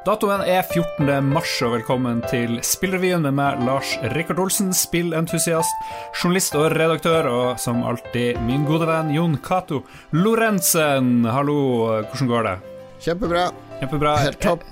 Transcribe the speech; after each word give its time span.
Datoen 0.00 0.40
er 0.40 0.62
14. 0.64 1.10
mars, 1.28 1.50
og 1.60 1.74
velkommen 1.74 2.22
til 2.24 2.54
Spillrevyen 2.64 3.20
med 3.26 3.34
meg, 3.36 3.58
Lars 3.68 3.90
Rikard 4.14 4.38
Olsen, 4.40 4.70
spillentusiast, 4.72 5.82
journalist 6.16 6.56
og 6.56 6.70
redaktør, 6.72 7.28
og 7.28 7.60
som 7.60 7.82
alltid 7.84 8.40
min 8.46 8.64
gode 8.64 8.88
venn 8.88 9.12
Jon 9.12 9.36
Cato 9.44 9.82
Lorentzen. 10.16 11.26
Hallo, 11.28 11.58
hvordan 12.00 12.32
går 12.32 12.48
det? 12.48 12.56
Kjempebra. 13.04 13.44
Kjempebra. 13.82 14.16
Helt 14.24 14.40
topp. 14.40 14.64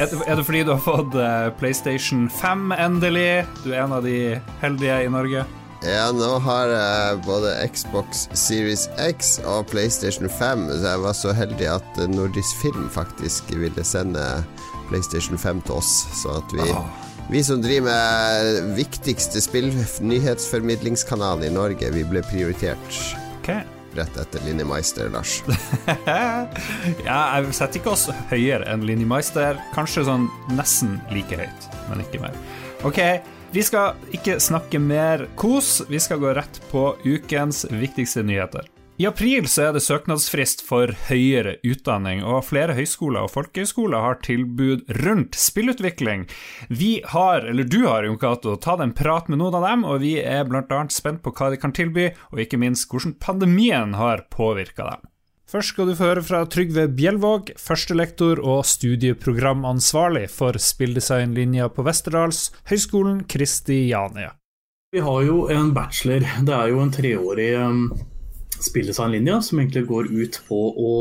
Er, 0.00 0.08
er, 0.24 0.40
det 0.40 0.48
fordi 0.48 0.64
du 0.64 0.72
har 0.72 0.80
fått 0.80 1.12
eh, 1.12 1.52
PlayStation 1.60 2.30
5 2.40 2.72
endelig? 2.80 3.44
Du 3.60 3.74
er 3.74 3.82
en 3.84 3.98
av 4.00 4.08
de 4.08 4.38
heldige 4.64 5.02
i 5.04 5.12
Norge? 5.12 5.44
Ja, 5.80 6.10
nå 6.12 6.34
har 6.44 6.68
jeg 6.68 7.20
både 7.24 7.54
Xbox 7.72 8.26
Series 8.36 8.82
X 9.00 9.38
og 9.48 9.70
PlayStation 9.70 10.28
5, 10.28 10.66
så 10.74 10.90
jeg 10.90 11.00
var 11.04 11.14
så 11.16 11.32
heldig 11.32 11.68
at 11.72 12.00
Nordisk 12.12 12.58
Film 12.60 12.90
faktisk 12.92 13.48
ville 13.56 13.84
sende 13.88 14.24
PlayStation 14.90 15.38
5 15.38 15.62
til 15.68 15.74
oss, 15.80 15.92
så 16.20 16.28
at 16.42 16.48
vi 16.56 16.66
Ah. 16.74 16.84
Vi 17.30 17.44
som 17.46 17.60
driver 17.62 17.86
med 17.86 18.72
viktigste 18.74 19.38
spillnyhetsformidlingskanalen 19.38 21.44
i 21.46 21.50
Norge, 21.54 21.90
vi 21.94 22.02
ble 22.04 22.22
prioritert 22.26 22.96
Okay. 23.40 23.62
rett 23.94 24.16
etter 24.18 24.42
Linni 24.44 24.64
Meister, 24.66 25.06
Lars. 25.14 25.36
ja, 26.06 26.48
jeg 27.06 27.54
setter 27.54 27.78
ikke 27.80 27.92
oss 27.94 28.08
høyere 28.32 28.66
enn 28.72 28.82
Linni 28.86 29.06
Meister. 29.08 29.60
Kanskje 29.76 30.02
sånn 30.08 30.26
nesten 30.58 30.98
like 31.14 31.38
høyt, 31.38 31.70
men 31.88 32.02
ikke 32.02 32.20
mer. 32.26 32.34
Ok, 32.86 32.98
vi 33.54 33.62
skal 33.66 33.94
ikke 34.14 34.40
snakke 34.42 34.78
mer 34.82 35.28
kos, 35.38 35.80
vi 35.90 35.98
skal 36.02 36.18
gå 36.22 36.34
rett 36.34 36.58
på 36.70 36.82
ukens 37.06 37.62
viktigste 37.70 38.22
nyheter. 38.26 38.66
I 39.00 39.06
april 39.08 39.46
så 39.48 39.62
er 39.64 39.70
det 39.72 39.80
søknadsfrist 39.80 40.60
for 40.60 40.90
høyere 41.06 41.54
utdanning, 41.64 42.18
og 42.20 42.42
flere 42.44 42.74
høyskoler 42.76 43.24
og 43.24 43.30
folkehøyskoler 43.32 44.02
har 44.04 44.18
tilbud 44.26 44.82
rundt 44.98 45.38
spillutvikling. 45.40 46.26
Vi 46.68 46.90
har, 47.08 47.46
eller 47.48 47.64
du 47.64 47.78
har, 47.86 48.04
Jon 48.04 48.18
Cato, 48.20 48.58
tatt 48.60 48.82
en 48.84 48.92
prat 48.92 49.30
med 49.32 49.40
noen 49.40 49.56
av 49.56 49.64
dem, 49.64 49.86
og 49.88 50.02
vi 50.02 50.18
er 50.20 50.44
annet 50.44 50.92
spent 50.92 51.22
på 51.24 51.32
hva 51.32 51.48
de 51.48 51.60
kan 51.62 51.72
tilby, 51.72 52.10
og 52.28 52.44
ikke 52.44 52.60
minst 52.60 52.92
hvordan 52.92 53.16
pandemien 53.24 53.96
har 53.96 54.26
påvirka 54.28 54.90
dem. 54.90 55.08
Først 55.48 55.72
skal 55.72 55.88
du 55.88 55.96
få 55.96 56.10
høre 56.10 56.26
fra 56.26 56.44
Trygve 56.44 56.84
Bjelvåg, 56.92 57.54
førstelektor 57.56 58.44
og 58.44 58.68
studieprogramansvarlig 58.68 60.26
for 60.28 60.60
spilldesignlinja 60.60 61.72
på 61.72 61.88
Westerdals, 61.88 62.50
Høgskolen 62.68 63.24
Kristiania. 63.24 64.34
Vi 64.92 65.00
har 65.00 65.20
jo 65.24 65.46
en 65.48 65.72
bachelor. 65.72 66.28
Det 66.44 66.52
er 66.52 66.68
jo 66.68 66.84
en 66.84 66.92
treårig 66.92 67.52
spilldesignlinje 68.64 69.40
som 69.46 69.60
egentlig 69.60 69.86
går 69.90 70.10
ut 70.12 70.40
på 70.48 70.64
å 70.76 70.94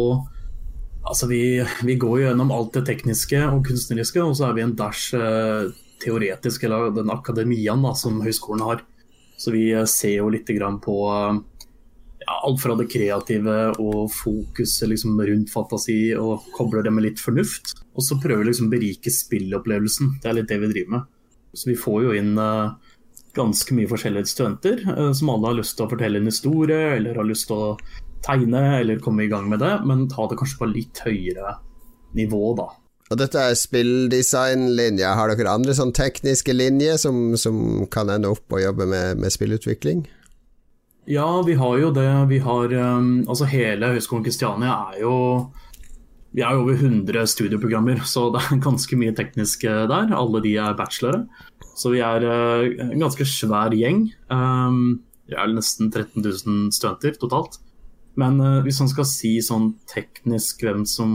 Altså 1.10 1.30
vi, 1.30 1.64
vi 1.88 1.94
går 1.98 2.20
gjennom 2.20 2.52
alt 2.54 2.74
det 2.76 2.82
tekniske 2.86 3.40
og 3.48 3.64
kunstneriske, 3.66 4.20
og 4.22 4.36
så 4.38 4.50
er 4.50 4.58
vi 4.58 4.62
en 4.66 4.74
dash 4.78 5.16
eh, 5.18 5.70
teoretisk, 6.04 6.66
eller 6.68 6.92
den 6.94 7.10
akademiaen 7.10 7.88
som 7.98 8.20
høyskolen 8.22 8.66
har. 8.68 8.84
Så 9.40 9.54
vi 9.56 9.70
eh, 9.72 9.88
ser 9.90 10.18
jo 10.20 10.28
litt 10.30 10.52
på 10.84 10.98
eh, 11.10 11.40
ja, 12.20 12.36
alt 12.36 12.62
fra 12.62 12.76
det 12.78 12.90
kreative 12.92 13.58
og 13.80 14.12
fokuset 14.14 14.92
liksom, 14.92 15.18
rundt 15.32 15.54
fantasi, 15.54 16.14
og 16.20 16.46
kobler 16.54 16.84
det 16.86 16.94
med 16.94 17.08
litt 17.08 17.24
fornuft. 17.24 17.74
Og 17.96 18.06
så 18.06 18.20
prøver 18.22 18.44
vi 18.44 18.52
liksom 18.52 18.70
berike 18.70 19.14
spillopplevelsen. 19.14 20.20
Det 20.22 20.30
er 20.30 20.42
litt 20.42 20.52
det 20.52 20.60
vi 20.62 20.74
driver 20.76 20.98
med. 20.98 21.10
Så 21.56 21.72
vi 21.72 21.80
får 21.80 22.04
jo 22.06 22.16
inn 22.20 22.36
eh, 22.38 22.89
ganske 23.38 23.76
mye 23.78 23.90
forskjellige 23.90 24.32
studenter 24.32 24.84
eh, 24.96 25.12
som 25.16 25.32
alle 25.34 25.52
har 25.52 25.58
lyst 25.62 25.78
til 25.78 25.88
å 25.88 25.92
fortelle 25.92 26.22
en 26.22 26.30
historie, 26.30 26.96
eller 26.98 27.20
har 27.20 27.28
lyst 27.28 27.50
til 27.50 27.58
å 27.58 27.72
tegne, 28.26 28.62
eller 28.82 29.02
komme 29.04 29.26
i 29.26 29.32
gang 29.32 29.48
med 29.52 29.62
det, 29.64 29.74
men 29.88 30.08
ta 30.12 30.28
det 30.30 30.40
kanskje 30.40 30.62
på 30.62 30.70
litt 30.74 31.02
høyere 31.06 31.58
nivå, 32.18 32.44
da. 32.60 32.70
Og 33.10 33.18
dette 33.18 33.42
er 33.42 33.58
spilldesignlinja. 33.58 35.16
Har 35.18 35.32
dere 35.34 35.56
andre 35.56 35.74
sånn 35.74 35.96
tekniske 35.98 36.54
linjer 36.54 37.00
som, 37.02 37.34
som 37.42 37.88
kan 37.90 38.12
ende 38.14 38.30
opp 38.30 38.54
og 38.54 38.62
jobbe 38.62 38.86
med, 38.90 39.18
med 39.24 39.34
spillutvikling? 39.34 40.04
Ja, 41.10 41.42
vi 41.42 41.56
har 41.58 41.80
jo 41.82 41.90
det. 41.90 42.10
Vi 42.30 42.38
har 42.46 42.70
um, 42.70 43.24
Altså 43.26 43.48
hele 43.50 43.96
Høgskolen 43.96 44.28
Kristiania 44.28 44.76
er 44.92 45.00
jo 45.02 45.16
Vi 46.36 46.44
er 46.46 46.54
jo 46.54 46.62
over 46.62 46.78
100 46.78 47.26
studieprogrammer, 47.32 48.04
så 48.06 48.28
det 48.34 48.44
er 48.46 48.62
ganske 48.62 48.98
mye 49.00 49.16
teknisk 49.18 49.66
eh, 49.66 49.86
der. 49.90 50.14
Alle 50.14 50.42
de 50.46 50.54
er 50.62 50.78
bachelore. 50.78 51.24
Så 51.80 51.94
vi 51.94 52.02
er 52.04 52.26
uh, 52.28 52.66
en 52.90 53.02
ganske 53.02 53.26
svær 53.26 53.74
gjeng. 53.74 54.10
Um, 54.30 55.00
vi 55.30 55.38
er 55.40 55.50
nesten 55.54 55.90
13 55.90 56.22
000 56.22 56.74
studenter 56.76 57.16
totalt. 57.18 57.58
Men 58.20 58.38
uh, 58.44 58.60
hvis 58.66 58.82
man 58.84 58.92
skal 58.92 59.08
si 59.08 59.38
sånn 59.46 59.72
teknisk 59.90 60.66
hvem 60.66 60.84
som 60.90 61.14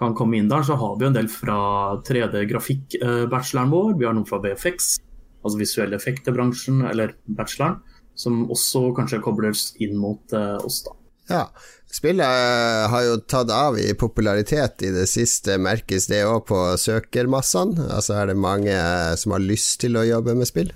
kan 0.00 0.16
komme 0.18 0.40
inn 0.40 0.50
der, 0.50 0.66
så 0.66 0.76
har 0.80 0.96
vi 0.98 1.06
en 1.06 1.16
del 1.16 1.30
fra 1.30 1.56
3D-grafikk-bacheloren 2.04 3.72
vår. 3.72 3.94
Vi 4.00 4.08
har 4.08 4.16
noen 4.18 4.26
fra 4.28 4.42
VFX, 4.42 4.96
altså 5.44 5.60
visuelle 5.60 5.96
effekter-bransjen, 6.00 6.82
eller 6.90 7.14
bacheloren 7.30 7.78
som 8.18 8.42
også 8.52 8.90
kanskje 8.98 9.22
kobles 9.24 9.70
inn 9.80 9.94
mot 9.96 10.34
oss, 10.36 10.82
da. 10.84 10.98
Ja. 11.32 11.46
Spillet 11.92 12.24
eh, 12.24 12.86
har 12.88 13.02
jo 13.04 13.18
tatt 13.28 13.50
av 13.52 13.76
i 13.76 13.90
popularitet 13.98 14.80
i 14.86 14.92
det 14.94 15.04
siste. 15.10 15.58
Merkes 15.60 16.08
det 16.08 16.22
òg 16.24 16.46
på 16.48 16.60
søkermassene? 16.80 17.84
Altså 17.92 18.16
Er 18.16 18.30
det 18.32 18.38
mange 18.40 18.72
eh, 18.72 19.12
som 19.20 19.34
har 19.36 19.44
lyst 19.44 19.82
til 19.84 20.00
å 20.00 20.06
jobbe 20.08 20.36
med 20.38 20.48
spill? 20.48 20.72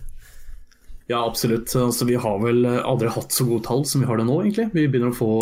Ja, 1.09 1.23
absolutt. 1.23 1.71
Altså, 1.79 2.05
vi 2.09 2.19
har 2.21 2.41
vel 2.43 2.67
aldri 2.67 3.09
hatt 3.15 3.33
så 3.33 3.47
gode 3.47 3.65
tall 3.65 3.87
som 3.89 4.03
vi 4.03 4.11
har 4.11 4.21
det 4.21 4.27
nå, 4.29 4.41
egentlig. 4.43 4.69
Vi 4.75 4.89
begynner 4.91 5.15
å 5.15 5.17
få 5.17 5.33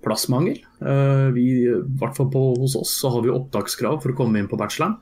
plassmangel. 0.00 0.60
Vi, 1.34 1.46
I 1.66 1.72
hvert 1.98 2.14
fall 2.16 2.28
på, 2.32 2.44
hos 2.62 2.76
oss 2.78 2.92
så 3.02 3.10
har 3.16 3.24
vi 3.24 3.32
opptakskrav 3.34 3.98
for 4.00 4.14
å 4.14 4.16
komme 4.16 4.38
inn 4.38 4.46
på 4.48 4.56
bacheloren. 4.56 4.94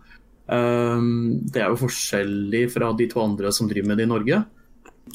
Det 0.48 1.60
er 1.60 1.68
jo 1.68 1.82
forskjellig 1.84 2.64
fra 2.72 2.88
de 2.96 3.10
to 3.12 3.20
andre 3.20 3.52
som 3.52 3.68
driver 3.68 3.92
med 3.92 4.00
det 4.00 4.08
i 4.08 4.10
Norge. 4.14 4.40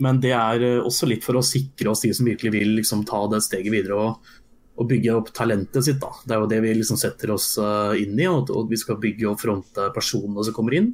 Men 0.01 0.21
det 0.23 0.31
er 0.33 0.63
også 0.79 1.09
litt 1.09 1.25
for 1.25 1.37
å 1.37 1.45
sikre 1.45 1.91
oss 1.91 2.01
de 2.05 2.13
som 2.15 2.25
virkelig 2.25 2.53
vil 2.55 2.73
liksom, 2.79 3.03
ta 3.05 3.25
det 3.31 3.43
steget 3.45 3.73
videre 3.73 3.99
og, 3.99 4.33
og, 4.77 4.85
bygge 4.89 5.15
opp 5.19 5.33
talentet 5.35 5.85
sitt. 5.85 5.99
Da. 6.01 6.09
Det 6.25 6.35
er 6.35 6.41
jo 6.41 6.51
det 6.51 6.61
vi 6.65 6.75
liksom 6.79 6.97
setter 7.01 7.33
oss 7.35 7.51
inn 7.99 8.15
i, 8.17 8.29
og, 8.29 8.49
og 8.49 8.71
vi 8.71 8.79
skal 8.79 9.01
bygge 9.01 9.29
og 9.29 9.41
fronte 9.41 9.89
personene 9.95 10.47
som 10.47 10.55
kommer 10.55 10.79
inn. 10.79 10.93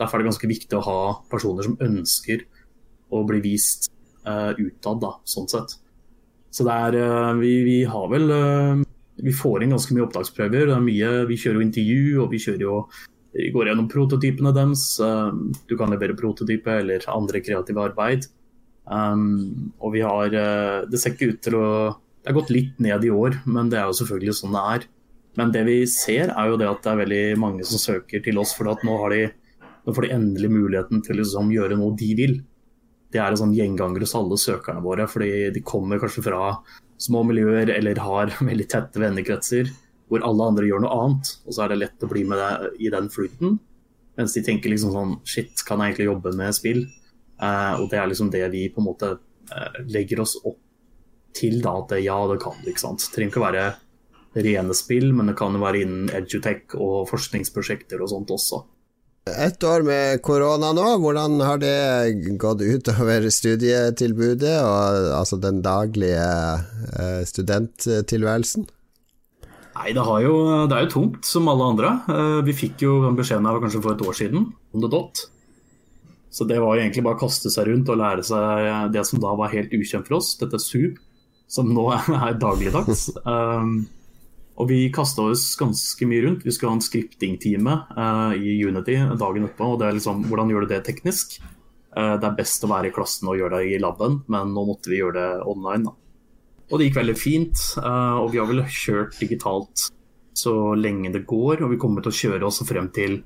Derfor 0.00 0.16
er 0.16 0.24
det 0.24 0.30
ganske 0.30 0.48
viktig 0.48 0.78
å 0.78 0.86
ha 0.86 1.00
personer 1.30 1.66
som 1.66 1.76
ønsker 1.84 2.46
å 3.12 3.22
bli 3.28 3.42
vist 3.44 3.90
uh, 4.26 4.52
utad, 4.56 5.00
da, 5.02 5.14
sånn 5.28 5.48
sett. 5.50 5.76
Så 6.50 6.66
det 6.66 6.76
er 6.86 6.98
uh, 7.02 7.36
vi, 7.38 7.52
vi, 7.66 7.78
har 7.86 8.08
vel 8.10 8.32
uh, 8.32 8.82
Vi 9.20 9.34
får 9.36 9.62
inn 9.62 9.74
ganske 9.74 9.94
mye 9.94 10.06
opptaksprøver. 10.06 10.70
Det 10.70 10.76
er 10.76 10.84
mye, 10.84 11.12
vi 11.28 11.38
kjører 11.40 11.60
jo 11.60 11.66
intervju, 11.66 12.04
og 12.24 12.30
vi 12.32 12.42
kjører 12.42 12.66
jo 12.66 12.82
vi 13.30 13.52
går 13.54 13.68
gjennom 13.68 13.86
prototypene 13.86 14.50
deres. 14.50 14.80
du 15.70 15.76
kan 15.78 15.92
levere 15.92 16.16
prototype 16.18 16.72
eller 16.80 17.04
andre 17.12 17.38
kreative 17.38 17.84
arbeid. 17.84 18.24
Um, 18.90 19.72
og 19.78 19.92
vi 19.94 20.00
har 20.02 20.32
Det 20.90 20.98
ser 20.98 21.12
ikke 21.12 21.28
ut 21.30 21.42
til 21.44 21.54
å 21.54 21.66
Det 21.92 22.30
har 22.30 22.36
gått 22.40 22.50
litt 22.50 22.80
ned 22.82 23.04
i 23.06 23.12
år, 23.12 23.36
men 23.46 23.68
det 23.70 23.78
er 23.78 23.86
jo 23.86 23.98
selvfølgelig 24.00 24.34
sånn 24.40 24.56
det 24.56 24.64
er. 24.74 24.86
Men 25.38 25.52
det 25.54 25.62
vi 25.68 25.76
ser, 25.88 26.32
er 26.34 26.50
jo 26.50 26.58
det 26.60 26.68
at 26.68 26.82
det 26.84 26.90
er 26.90 27.02
veldig 27.04 27.24
mange 27.40 27.66
som 27.66 27.80
søker 27.80 28.22
til 28.24 28.40
oss, 28.42 28.52
for 28.56 28.66
nå, 28.66 28.96
de, 29.12 29.22
nå 29.86 29.94
får 29.94 30.06
de 30.06 30.14
endelig 30.16 30.50
muligheten 30.52 31.04
til 31.06 31.16
å 31.16 31.20
liksom 31.22 31.52
gjøre 31.54 31.78
noe 31.80 31.96
de 31.96 32.10
vil. 32.18 32.34
Det 33.10 33.22
er 33.22 33.32
en 33.32 33.40
sånn 33.40 33.54
gjenganger 33.56 34.04
hos 34.04 34.16
alle 34.18 34.38
søkerne 34.38 34.82
våre, 34.84 35.06
fordi 35.10 35.48
de 35.54 35.62
kommer 35.66 36.02
kanskje 36.02 36.26
fra 36.26 36.42
små 37.00 37.22
miljøer 37.30 37.72
eller 37.78 38.02
har 38.04 38.34
veldig 38.50 38.68
tette 38.70 39.02
vennekretser 39.02 39.70
hvor 40.10 40.24
alle 40.26 40.46
andre 40.50 40.66
gjør 40.66 40.84
noe 40.84 41.02
annet. 41.04 41.34
Og 41.46 41.54
så 41.54 41.64
er 41.64 41.72
det 41.72 41.82
lett 41.84 42.04
å 42.04 42.10
bli 42.10 42.24
med 42.28 42.80
i 42.82 42.90
den 42.92 43.06
flyten. 43.12 43.58
Mens 44.18 44.34
de 44.34 44.42
tenker 44.44 44.72
liksom 44.72 44.92
sånn 44.92 45.12
Shit, 45.28 45.62
kan 45.66 45.80
jeg 45.80 45.92
egentlig 45.92 46.10
jobbe 46.10 46.32
med 46.36 46.56
spill? 46.56 46.82
Uh, 47.40 47.80
og 47.80 47.86
det 47.88 47.96
er 47.96 48.10
liksom 48.10 48.32
det 48.32 48.42
vi 48.52 48.66
på 48.72 48.82
en 48.82 48.90
måte 48.90 49.14
uh, 49.16 49.78
legger 49.88 50.20
oss 50.26 50.36
opp 50.44 50.58
til, 51.36 51.60
da. 51.64 51.78
At 51.80 51.94
det, 51.94 52.02
ja, 52.04 52.18
det 52.28 52.40
kan 52.42 52.58
du, 52.60 52.68
ikke 52.68 52.84
sant. 52.84 53.06
Det 53.06 53.14
trenger 53.14 53.32
ikke 53.32 53.46
være 53.46 53.70
rene 54.44 54.76
spill, 54.76 55.08
men 55.16 55.30
det 55.30 55.38
kan 55.38 55.56
jo 55.56 55.62
være 55.62 55.80
innen 55.84 56.12
edutech 56.14 56.76
og 56.76 57.08
forskningsprosjekter 57.10 58.02
og 58.02 58.12
sånt 58.12 58.34
også. 58.34 58.60
Ett 59.30 59.62
år 59.68 59.84
med 59.86 60.22
korona 60.24 60.70
nå, 60.74 60.84
hvordan 61.02 61.40
har 61.44 61.60
det 61.60 62.36
gått 62.40 62.62
utover 62.64 63.28
studietilbudet 63.30 64.54
og 64.64 65.10
altså 65.18 65.38
den 65.40 65.60
daglige 65.64 66.28
uh, 66.92 67.22
studenttilværelsen? 67.28 68.68
Nei, 69.80 69.92
det, 69.96 70.02
jo, 70.26 70.36
det, 70.68 70.76
er 70.76 70.84
jo 70.84 70.92
tungt, 70.92 71.24
som 71.24 71.46
alle 71.48 71.68
andre. 71.72 71.90
Vi 72.44 72.52
fikk 72.52 72.82
jo 72.84 72.98
den 73.06 73.14
beskjeden 73.16 73.46
her 73.48 73.60
kanskje 73.62 73.80
for 73.80 73.94
et 73.94 74.02
år 74.04 74.16
siden, 74.18 74.50
om 74.74 74.82
det 74.82 74.90
dott. 74.92 75.22
Så 76.30 76.46
det 76.46 76.60
var 76.62 76.78
egentlig 76.78 77.02
bare 77.04 77.18
å 77.18 77.22
kaste 77.24 77.50
seg 77.50 77.66
rundt 77.70 77.90
og 77.90 77.98
lære 77.98 78.24
seg 78.26 78.92
det 78.94 79.02
som 79.08 79.22
da 79.22 79.32
var 79.38 79.50
helt 79.54 79.72
ukjent 79.74 80.06
for 80.06 80.20
oss, 80.20 80.36
dette 80.38 80.60
SUP, 80.62 81.00
som 81.50 81.72
nå 81.74 81.88
er 82.28 82.38
dagligdags. 82.38 83.08
Um, 83.24 83.88
og 84.60 84.68
vi 84.68 84.84
kasta 84.92 85.24
oss 85.30 85.54
ganske 85.58 86.06
mye 86.08 86.26
rundt. 86.26 86.44
Vi 86.44 86.52
skulle 86.52 86.74
ha 86.74 86.78
en 86.78 86.84
skriptingtime 86.84 87.76
uh, 87.96 88.34
i 88.36 88.58
Unity 88.60 88.98
dagen 89.18 89.46
etterpå. 89.46 89.72
Og 89.72 89.80
det 89.80 89.88
er 89.88 89.96
liksom, 89.96 90.26
hvordan 90.28 90.52
gjør 90.52 90.66
du 90.66 90.74
det 90.74 90.82
teknisk? 90.86 91.38
Uh, 91.96 92.14
det 92.20 92.28
er 92.28 92.36
best 92.38 92.66
å 92.66 92.70
være 92.70 92.90
i 92.90 92.94
klassen 92.94 93.30
og 93.32 93.40
gjøre 93.40 93.58
det 93.62 93.72
i 93.72 93.80
laben, 93.82 94.20
men 94.30 94.52
nå 94.54 94.66
måtte 94.68 94.92
vi 94.92 95.00
gjøre 95.00 95.16
det 95.16 95.30
online. 95.48 95.88
Da. 95.88 95.96
Og 96.70 96.78
det 96.78 96.90
gikk 96.90 97.00
veldig 97.00 97.16
fint. 97.18 97.64
Uh, 97.80 98.20
og 98.20 98.34
vi 98.34 98.42
har 98.42 98.50
vel 98.50 98.62
kjørt 98.68 99.16
digitalt 99.18 99.88
så 100.36 100.54
lenge 100.78 101.12
det 101.14 101.24
går. 101.28 101.64
Og 101.64 101.72
vi 101.72 101.80
kommer 101.80 102.04
til 102.04 102.12
å 102.12 102.20
kjøre 102.20 102.50
oss 102.50 102.60
frem 102.68 102.92
til, 102.94 103.22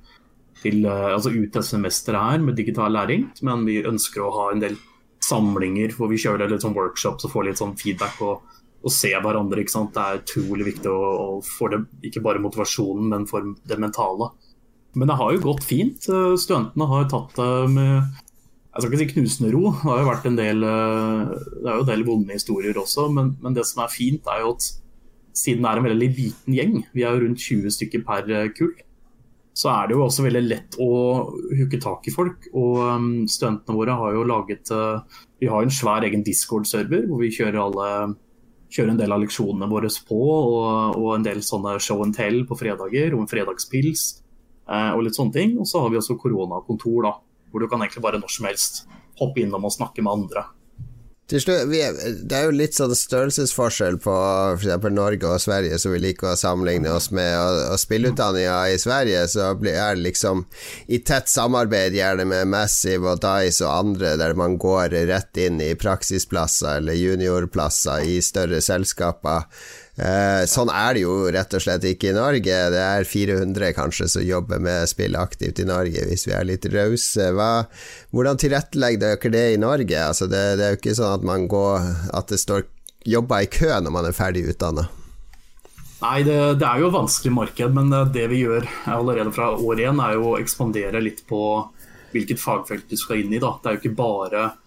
til 0.65 0.89
altså 0.89 1.31
ut 1.31 1.47
dette 1.47 1.63
semesteret 1.67 2.33
her 2.33 2.43
med 2.43 2.59
digital 2.59 2.93
læring. 2.97 3.29
Men 3.47 3.67
vi 3.69 3.83
ønsker 3.85 4.25
å 4.25 4.33
ha 4.39 4.51
en 4.53 4.65
del 4.65 4.79
samlinger 5.25 5.95
hvor 5.97 6.11
vi 6.11 6.21
kjører 6.21 6.51
litt 6.51 6.65
sånn 6.65 6.77
workshops 6.77 7.25
og 7.27 7.33
får 7.33 7.49
litt 7.49 7.61
sånn 7.61 7.77
feedback. 7.81 8.21
og, 8.25 8.43
og 8.85 8.93
se 8.93 9.13
hverandre. 9.17 9.63
ikke 9.63 9.73
sant? 9.73 9.95
Det 9.95 10.03
er 10.03 10.21
utrolig 10.21 10.67
viktig 10.73 10.91
å, 10.93 11.13
å 11.25 11.29
få 11.45 11.71
det, 11.73 11.85
ikke 12.05 12.23
bare 12.25 12.43
motivasjonen, 12.45 13.07
men 13.15 13.25
for 13.31 13.55
det 13.65 13.81
mentale. 13.81 14.29
Men 14.95 15.11
det 15.11 15.17
har 15.19 15.33
jo 15.35 15.43
gått 15.47 15.65
fint. 15.67 16.05
Studentene 16.05 16.91
har 16.91 17.09
tatt 17.11 17.35
det 17.41 17.51
med 17.73 18.21
jeg 18.75 18.83
skal 18.83 18.91
ikke 18.91 18.99
si 19.05 19.13
knusende 19.13 19.51
ro. 19.55 19.69
Det 19.71 19.87
har 19.87 20.01
jo 20.01 20.07
vært 20.09 20.25
en 20.27 20.39
del, 20.39 20.65
det 20.65 21.69
er 21.69 21.77
jo 21.77 21.83
en 21.85 21.91
del 21.93 22.01
vonde 22.09 22.35
historier 22.35 22.79
også. 22.81 23.07
Men, 23.15 23.37
men, 23.43 23.55
det 23.55 23.63
som 23.69 23.85
er 23.85 23.93
fint, 23.93 24.27
er 24.27 24.43
jo 24.43 24.57
at 24.57 24.67
siden 25.39 25.63
det 25.63 25.71
er 25.71 25.81
en 25.81 25.87
veldig 25.87 26.09
liten 26.19 26.57
gjeng, 26.57 26.75
vi 26.95 27.05
er 27.07 27.15
jo 27.15 27.23
rundt 27.23 27.43
20 27.43 27.75
stykker 27.75 28.03
per 28.07 28.27
kull, 28.55 28.75
så 29.55 29.71
er 29.71 29.87
det 29.87 29.95
jo 29.95 30.03
også 30.03 30.25
veldig 30.25 30.43
lett 30.49 30.77
å 30.83 30.91
hooke 31.55 31.79
tak 31.83 32.09
i 32.11 32.15
folk. 32.15 32.49
Og 32.59 32.81
um, 32.83 33.07
studentene 33.31 33.77
våre 33.79 33.95
har 34.01 34.17
jo 34.17 34.27
laget 34.27 34.73
uh, 34.75 35.05
Vi 35.39 35.47
har 35.51 35.63
en 35.63 35.73
svær 35.73 36.03
egen 36.09 36.25
Discord-server 36.27 37.07
hvor 37.07 37.23
vi 37.23 37.31
kjører, 37.35 37.61
alle, 37.63 38.17
kjører 38.75 38.95
en 38.95 38.99
del 38.99 39.15
av 39.15 39.23
leksjonene 39.23 39.71
våre 39.71 39.93
på. 40.09 40.19
Og, 40.19 40.99
og, 40.99 41.09
en 41.15 41.27
del 41.27 41.45
sånne 41.47 41.77
show 41.79 42.03
and 42.03 42.19
tell 42.19 42.43
på 42.49 42.59
fredager, 42.59 43.15
og 43.15 43.23
en 43.23 43.31
fredagspils 43.31 44.09
uh, 44.67 44.91
og 44.97 45.07
litt 45.07 45.21
sånne 45.21 45.39
ting. 45.39 45.55
Og 45.63 45.71
så 45.71 45.85
har 45.85 45.95
vi 45.95 46.03
også 46.03 46.19
koronakontor, 46.19 46.99
da, 47.07 47.15
hvor 47.53 47.63
du 47.63 47.71
kan 47.71 47.87
egentlig 47.87 48.03
bare 48.03 48.19
når 48.19 48.35
som 48.35 48.51
helst 48.51 48.85
hoppe 49.21 49.45
innom 49.45 49.71
og 49.71 49.77
snakke 49.77 50.03
med 50.03 50.17
andre. 50.19 50.49
Til 51.35 51.43
slutt, 51.43 51.73
Det 52.31 52.37
er 52.39 52.45
jo 52.47 52.55
litt 52.55 52.77
sånn 52.79 52.93
størrelsesforskjell 52.95 53.97
på 53.99 54.13
f.eks. 54.55 54.85
Norge 54.95 55.27
og 55.27 55.41
Sverige, 55.43 55.81
som 55.83 55.91
vi 55.91 55.99
liker 56.05 56.31
å 56.31 56.39
sammenligne 56.39 56.93
oss 56.95 57.09
med. 57.11 57.33
Og, 57.35 57.59
og 57.75 57.81
spillutdanninga 57.83 58.61
i 58.71 58.79
Sverige 58.79 59.25
så 59.33 59.49
er 59.51 59.65
det 59.65 60.05
liksom 60.05 60.45
i 60.87 61.01
tett 61.03 61.27
samarbeid, 61.33 61.97
gjerne 61.99 62.29
med 62.31 62.53
Massive 62.53 63.17
og 63.17 63.25
Dice 63.25 63.67
og 63.67 63.73
andre, 63.73 64.15
der 64.21 64.39
man 64.39 64.55
går 64.63 64.95
rett 65.11 65.43
inn 65.43 65.59
i 65.59 65.73
praksisplasser 65.75 66.79
eller 66.79 67.03
juniorplasser 67.03 68.07
i 68.15 68.21
større 68.23 68.63
selskaper. 68.63 69.51
Eh, 69.95 70.43
sånn 70.51 70.73
er 70.75 70.97
det 70.97 71.05
jo 71.05 71.13
rett 71.31 71.55
og 71.55 71.63
slett 71.63 71.85
ikke 71.87 72.11
i 72.11 72.17
Norge. 72.17 72.57
Det 72.75 72.81
er 72.83 73.07
400 73.07 73.71
kanskje 73.77 74.09
som 74.11 74.27
jobber 74.27 74.63
med 74.63 74.91
spill 74.91 75.15
aktivt 75.19 75.61
i 75.63 75.69
Norge, 75.69 76.03
hvis 76.09 76.27
vi 76.27 76.35
er 76.35 76.49
litt 76.49 76.67
rause. 76.73 77.29
Hvordan 78.11 78.41
tilrettelegger 78.43 79.05
dere 79.05 79.35
det 79.37 79.45
i 79.53 79.61
Norge? 79.63 80.01
Altså 80.03 80.27
det, 80.27 80.43
det, 80.59 80.67
er 80.67 80.75
jo 80.75 80.81
ikke 80.83 80.99
sånn 80.99 81.15
at 81.21 81.27
man 81.27 81.47
går 81.51 81.87
At 82.17 82.33
det 82.33 82.41
står 82.43 82.67
jobber 83.05 83.45
i 83.45 83.51
kø 83.53 83.71
når 83.85 83.93
man 83.95 84.09
er 84.09 84.17
ferdig 84.17 84.47
utdanna. 84.51 84.89
Nei, 86.01 86.19
det, 86.27 86.37
det, 86.61 86.67
er 86.67 86.83
jo 86.83 86.91
vanskelig 86.93 87.33
marked, 87.33 87.77
men 87.77 87.93
det 88.13 88.27
vi 88.29 88.43
gjør 88.43 88.67
allerede 88.93 89.31
fra 89.33 89.53
år 89.55 89.87
én, 89.87 90.03
er 90.03 90.19
jo 90.19 90.35
å 90.35 90.41
ekspandere 90.41 91.01
litt 91.01 91.23
på 91.29 91.39
hvilket 92.13 92.43
fagfelt 92.43 92.91
du 92.91 92.99
skal 92.99 93.23
inn 93.23 93.33
i. 93.33 93.41
Da. 93.41 93.55
Det 93.63 93.71
er 93.71 93.79
jo 93.79 93.83
ikke 93.85 93.97
bare 94.03 94.43
Eh, 94.45 94.64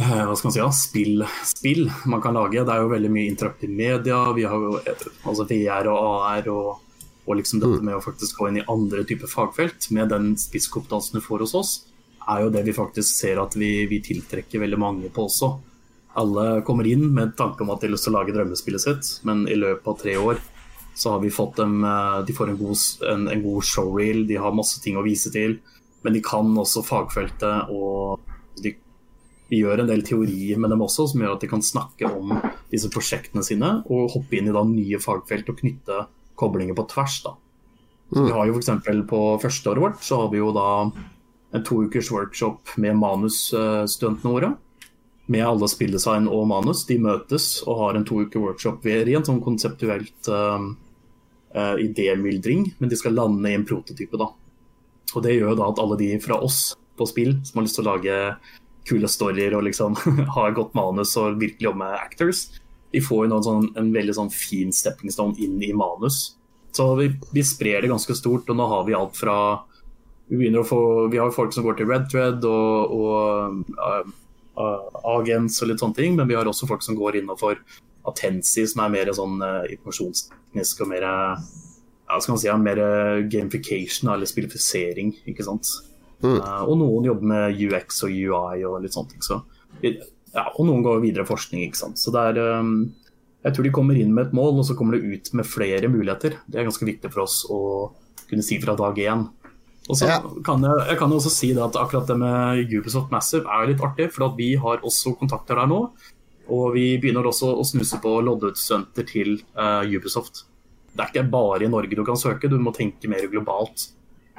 hva 0.00 0.34
skal 0.36 0.48
man 0.48 0.54
si, 0.54 0.60
ja, 0.60 0.70
spill, 0.74 1.24
spill, 1.46 1.90
man 2.10 2.22
kan 2.24 2.36
lage. 2.36 2.64
Det 2.64 2.74
er 2.74 2.84
jo 2.84 2.92
veldig 2.92 3.10
mye 3.12 3.30
interaktiv 3.30 3.70
media. 3.70 4.20
Vi 4.36 4.46
har 4.48 4.66
jo 4.66 4.78
altså 4.80 5.46
VR 5.48 5.90
og 5.92 6.00
AR 6.00 6.50
og, 6.52 7.00
og 7.26 7.38
liksom 7.38 7.62
dette 7.62 7.80
mm. 7.80 7.88
med 7.88 7.98
å 7.98 8.04
faktisk 8.04 8.40
gå 8.40 8.50
inn 8.50 8.60
i 8.62 8.66
andre 8.70 9.04
typer 9.08 9.30
fagfelt 9.30 9.90
med 9.94 10.12
den 10.12 10.32
spisskompetansen 10.40 11.18
du 11.18 11.24
får 11.24 11.46
hos 11.46 11.56
oss, 11.58 11.72
er 12.30 12.44
jo 12.44 12.52
det 12.54 12.62
vi 12.66 12.76
faktisk 12.76 13.10
ser 13.16 13.40
at 13.42 13.56
vi, 13.58 13.86
vi 13.90 14.00
tiltrekker 14.04 14.62
veldig 14.62 14.78
mange 14.80 15.10
på 15.12 15.26
også. 15.28 15.52
Alle 16.20 16.46
kommer 16.66 16.88
inn 16.90 17.06
med 17.14 17.36
tanke 17.38 17.62
om 17.62 17.70
at 17.70 17.82
de 17.82 17.88
har 17.88 17.94
lyst 17.94 18.08
til 18.08 18.14
å 18.14 18.18
lage 18.18 18.34
drømmespillet 18.34 18.82
sitt, 18.82 19.10
men 19.26 19.44
i 19.48 19.58
løpet 19.58 19.92
av 19.92 20.00
tre 20.00 20.16
år 20.18 20.40
så 21.00 21.14
har 21.14 21.22
vi 21.22 21.30
fått 21.32 21.60
dem 21.60 21.84
eh, 21.86 22.16
De 22.26 22.34
får 22.34 22.50
en 22.50 22.58
god, 22.58 22.80
en, 23.08 23.28
en 23.30 23.42
god 23.44 23.64
showreel, 23.64 24.24
de 24.26 24.40
har 24.42 24.56
masse 24.56 24.82
ting 24.82 24.98
å 24.98 25.04
vise 25.06 25.30
til, 25.32 25.60
men 26.02 26.16
de 26.16 26.22
kan 26.24 26.50
også 26.58 26.82
fagfeltet 26.84 27.70
og 27.72 28.20
de 28.60 28.74
vi 29.50 29.60
gjør 29.64 29.82
en 29.82 29.90
del 29.90 30.04
teori 30.06 30.54
med 30.60 30.70
dem 30.70 30.82
også, 30.84 31.08
som 31.10 31.22
gjør 31.24 31.34
at 31.34 31.42
de 31.42 31.50
kan 31.50 31.62
snakke 31.64 32.06
om 32.06 32.36
disse 32.70 32.90
prosjektene 32.92 33.42
sine 33.42 33.80
og 33.90 34.12
hoppe 34.14 34.38
inn 34.38 34.50
i 34.50 34.54
da 34.54 34.62
nye 34.66 35.00
fagfelt 35.02 35.50
og 35.50 35.58
knytte 35.58 36.04
koblinger 36.38 36.76
på 36.78 36.86
tvers. 36.92 37.20
da. 37.26 37.34
Så 38.10 38.24
vi 38.24 38.30
mm. 38.30 38.36
har 38.36 38.48
jo 38.48 38.58
f.eks. 38.58 38.70
På 39.10 39.20
førsteåret 39.42 39.82
vårt 39.82 40.04
så 40.06 40.22
har 40.22 40.30
vi 40.32 40.40
jo 40.40 40.52
da 40.54 40.68
en 41.50 41.64
to 41.66 41.82
ukers 41.82 42.10
workshop 42.14 42.76
med 42.78 42.98
manusstudentene 42.98 44.34
våre. 44.34 44.52
Med 45.30 45.46
alle 45.46 45.68
spilldesign 45.70 46.26
og 46.30 46.46
manus. 46.50 46.84
De 46.86 46.98
møtes 47.02 47.60
og 47.66 47.82
har 47.82 47.98
en 47.98 48.06
to 48.06 48.22
uker 48.22 48.42
workshop 48.42 48.86
ved 48.86 49.10
en 49.10 49.26
sånn 49.26 49.42
konseptuelt 49.42 50.30
uh, 50.30 50.70
uh, 51.54 51.76
idémyldring, 51.78 52.68
men 52.78 52.90
de 52.90 52.98
skal 52.98 53.18
lande 53.18 53.50
i 53.50 53.58
en 53.58 53.66
prototype. 53.66 54.18
da. 54.18 54.30
Og 55.14 55.22
Det 55.26 55.36
gjør 55.36 55.58
da 55.58 55.70
at 55.70 55.82
alle 55.82 55.98
de 55.98 56.14
fra 56.22 56.38
oss 56.38 56.76
på 56.98 57.06
spill 57.08 57.36
som 57.46 57.60
har 57.60 57.66
lyst 57.66 57.78
til 57.78 57.86
å 57.86 57.92
lage 57.92 58.16
kule 58.88 59.08
storyer 59.10 59.54
og 59.56 59.64
liksom 59.68 59.96
har 60.36 60.56
godt 60.56 60.74
manus 60.78 61.16
og 61.20 61.40
virkelig 61.40 61.68
jobber 61.68 61.84
med 61.84 61.98
actors. 61.98 62.44
Vi 62.90 63.02
får 63.04 63.28
jo 63.28 63.40
sånn, 63.44 63.70
en 63.78 63.90
veldig 63.94 64.16
sånn 64.16 64.32
fin 64.34 64.72
stepping 64.74 65.12
stone 65.14 65.38
inn 65.42 65.60
i 65.62 65.72
manus. 65.76 66.34
Så 66.74 66.94
vi, 66.98 67.10
vi, 67.34 67.42
sprer 67.46 67.82
det 67.82 67.90
ganske 67.90 68.14
stort, 68.14 68.48
og 68.50 68.58
nå 68.58 68.66
har 68.70 68.86
vi 68.86 68.94
alt 68.94 69.18
fra 69.18 69.36
Vi, 70.30 70.46
få, 70.62 71.08
vi 71.10 71.18
har 71.18 71.32
folk 71.34 71.50
som 71.52 71.64
går 71.66 71.80
til 71.80 71.88
Red 71.90 72.04
Thread 72.10 72.44
og, 72.46 72.92
og 72.94 73.72
uh, 73.74 74.12
uh, 74.54 75.00
Agents 75.18 75.58
og 75.58 75.72
litt 75.72 75.82
sånne 75.82 75.98
ting, 75.98 76.14
men 76.14 76.28
vi 76.30 76.36
har 76.38 76.46
også 76.46 76.68
folk 76.70 76.84
som 76.86 76.94
går 76.94 77.18
innenfor 77.18 77.58
Atensi, 78.06 78.62
som 78.70 78.84
er 78.84 78.92
mer 78.94 79.10
sånn 79.10 79.42
uh, 79.42 79.66
informasjonsteknisk 79.66 80.84
og 80.84 80.92
mer 80.92 81.08
ja, 81.08 82.20
skal 82.20 82.36
man 82.36 82.42
si, 82.42 82.52
mer 82.62 82.82
gamification 83.30 84.12
eller 84.14 84.30
spillifisering, 84.30 85.10
ikke 85.30 85.46
sant. 85.46 85.72
Mm. 86.20 86.38
Uh, 86.38 86.62
og 86.66 86.74
noen 86.80 87.08
jobber 87.08 87.30
med 87.32 87.60
UX 87.66 88.02
og 88.06 88.14
UI 88.14 88.64
og 88.68 88.80
litt 88.84 88.96
sånne 88.96 89.14
ting. 89.14 89.24
Så, 89.24 89.40
ja, 89.82 90.46
og 90.50 90.62
noen 90.68 90.84
går 90.84 91.02
videre 91.04 91.28
forskning. 91.28 91.64
ikke 91.66 91.80
sant? 91.80 92.00
Så 92.00 92.12
det 92.14 92.26
er 92.32 92.60
um, 92.60 92.90
Jeg 93.44 93.56
tror 93.56 93.64
de 93.64 93.72
kommer 93.72 93.96
inn 93.96 94.12
med 94.12 94.28
et 94.28 94.36
mål, 94.36 94.60
og 94.60 94.68
så 94.68 94.76
kommer 94.76 94.96
det 94.98 95.08
ut 95.08 95.32
med 95.38 95.48
flere 95.48 95.88
muligheter. 95.88 96.38
Det 96.46 96.60
er 96.60 96.68
ganske 96.68 96.88
viktig 96.88 97.12
for 97.12 97.24
oss 97.24 97.42
å 97.48 97.60
kunne 98.30 98.44
si 98.46 98.60
fra 98.62 98.76
dag 98.78 98.98
én. 99.00 99.26
Og 99.90 99.96
så 99.98 100.06
ja. 100.06 100.18
kan 100.46 100.62
jeg, 100.62 100.82
jeg 100.92 100.98
kan 101.00 101.12
også 101.16 101.32
si 101.32 101.50
at 101.56 101.78
akkurat 101.80 102.06
det 102.06 102.16
med 102.20 102.70
Ubisoft 102.70 103.10
Massive 103.10 103.48
er 103.50 103.72
litt 103.72 103.82
artig, 103.82 104.10
for 104.14 104.36
vi 104.36 104.52
har 104.60 104.84
også 104.86 105.16
kontakter 105.18 105.58
der 105.58 105.70
nå. 105.70 105.80
Og 106.50 106.74
vi 106.74 106.84
begynner 107.00 107.26
også 107.26 107.54
å 107.58 107.64
snuse 107.66 107.98
på 108.02 108.12
loddeutstudenter 108.26 109.06
til 109.08 109.36
uh, 109.56 109.82
Ubisoft. 109.86 110.44
Det 110.90 111.04
er 111.04 111.12
ikke 111.12 111.30
bare 111.32 111.64
i 111.64 111.70
Norge 111.70 111.96
du 111.96 112.04
kan 112.06 112.18
søke, 112.18 112.50
du 112.50 112.58
må 112.62 112.74
tenke 112.76 113.10
mer 113.10 113.26
globalt. 113.30 113.88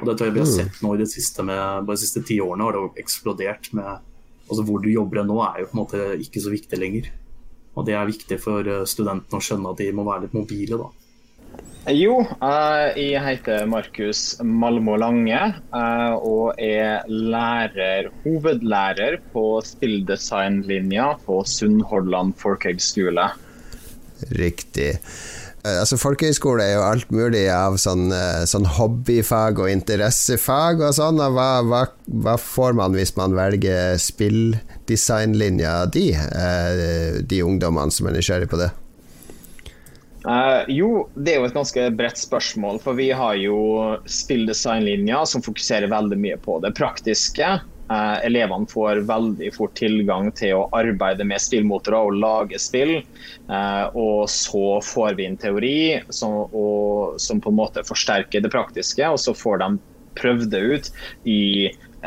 Og 0.02 0.08
det 0.10 0.18
tror 0.18 0.30
jeg 0.30 0.36
vi 0.36 0.44
har 0.44 0.50
mm. 0.50 0.56
sett 0.58 0.84
nå 0.84 0.94
i 0.96 1.02
det 1.02 1.10
siste 1.12 1.46
med, 1.46 1.86
de 1.88 1.98
siste 2.02 2.24
ti 2.26 2.40
årene 2.42 2.68
har 2.68 2.78
det 2.78 3.04
eksplodert 3.04 3.70
med 3.78 4.08
altså 4.52 4.66
Hvor 4.68 4.82
du 4.84 4.90
jobber 4.92 5.24
nå 5.24 5.38
er 5.46 5.62
jo 5.62 5.68
på 5.70 5.78
en 5.78 5.80
måte 5.80 6.00
ikke 6.20 6.42
så 6.44 6.52
viktig 6.52 6.76
lenger. 6.76 7.06
Og 7.80 7.86
det 7.88 7.94
er 7.96 8.10
viktig 8.10 8.36
for 8.42 8.68
eh, 8.68 8.82
studentene 8.90 9.40
å 9.40 9.46
skjønne 9.46 9.72
at 9.72 9.80
de 9.80 9.94
må 9.96 10.04
være 10.04 10.26
litt 10.26 10.36
mobile, 10.36 10.80
da. 10.82 10.90
Jo, 11.96 12.20
eh, 12.46 13.00
jeg 13.00 13.22
heter 13.26 13.64
Markus 13.66 14.36
Malmo 14.46 14.98
Lange 15.02 15.40
eh, 15.40 16.14
og 16.14 16.60
er 16.62 17.08
lærer, 17.08 18.12
hovedlærer 18.26 19.18
på 19.32 19.46
spilldesignlinja 19.66 21.08
på 21.26 21.40
Sunnhordland 21.48 22.36
folkehøgskole. 22.44 23.32
Riktig. 24.38 24.92
Eh, 25.62 25.78
altså 25.78 25.98
Folkehøyskole 26.02 26.66
er 26.66 26.76
jo 26.76 26.84
alt 26.88 27.12
mulig 27.14 27.46
av 27.54 27.78
sånn, 27.82 28.10
eh, 28.16 28.44
sånn 28.50 28.66
hobbyfag 28.78 29.62
og 29.62 29.70
interessefag 29.70 30.82
og 30.82 30.96
sånn. 30.98 31.22
Og 31.22 31.38
hva, 31.38 31.50
hva, 31.68 31.86
hva, 32.26 32.38
får 32.42 32.78
man 32.80 32.98
hvis 32.98 33.14
man 33.20 33.38
velger 33.38 33.98
spilldesignlinja 34.02 35.76
di, 35.94 36.12
eh, 36.18 37.22
de 37.22 37.44
ungdommene 37.46 37.94
som 37.94 38.10
er 38.10 38.18
nysgjerrig 38.18 38.50
på 38.52 38.62
det? 38.62 38.72
Uh, 40.22 40.62
jo, 40.70 41.08
det 41.18 41.32
er 41.34 41.40
jo 41.40 41.48
et 41.48 41.56
ganske 41.56 41.84
bredt 41.98 42.20
spørsmål. 42.22 42.78
For 42.84 42.98
vi 42.98 43.10
har 43.14 43.38
jo 43.42 43.58
spilldesignlinja 44.06 45.24
som 45.30 45.46
fokuserer 45.46 45.90
veldig 45.90 46.20
mye 46.22 46.38
på 46.42 46.60
det 46.62 46.76
praktiske. 46.78 47.56
Eh, 47.92 48.26
elevene 48.26 48.70
får 48.72 49.04
veldig 49.10 49.50
fort 49.56 49.74
tilgang 49.76 50.30
til 50.38 50.56
å 50.56 50.68
arbeide 50.78 51.26
med 51.28 51.42
spillmotorer 51.44 52.08
og 52.08 52.20
lage 52.24 52.60
spill. 52.62 52.94
Eh, 53.02 53.86
og 53.98 54.30
så 54.32 54.80
får 54.86 55.18
vi 55.20 55.28
en 55.28 55.40
teori 55.42 55.80
som, 56.14 56.46
og, 56.48 57.20
som, 57.20 57.42
på 57.44 57.52
en 57.52 57.60
måte 57.60 57.84
forsterker 57.88 58.46
det 58.46 58.54
praktiske, 58.54 59.10
og 59.10 59.20
så 59.20 59.36
får 59.36 59.64
de 59.64 59.72
prøvd 60.22 60.48
det 60.54 60.62
ut 60.62 60.92
i 61.28 61.44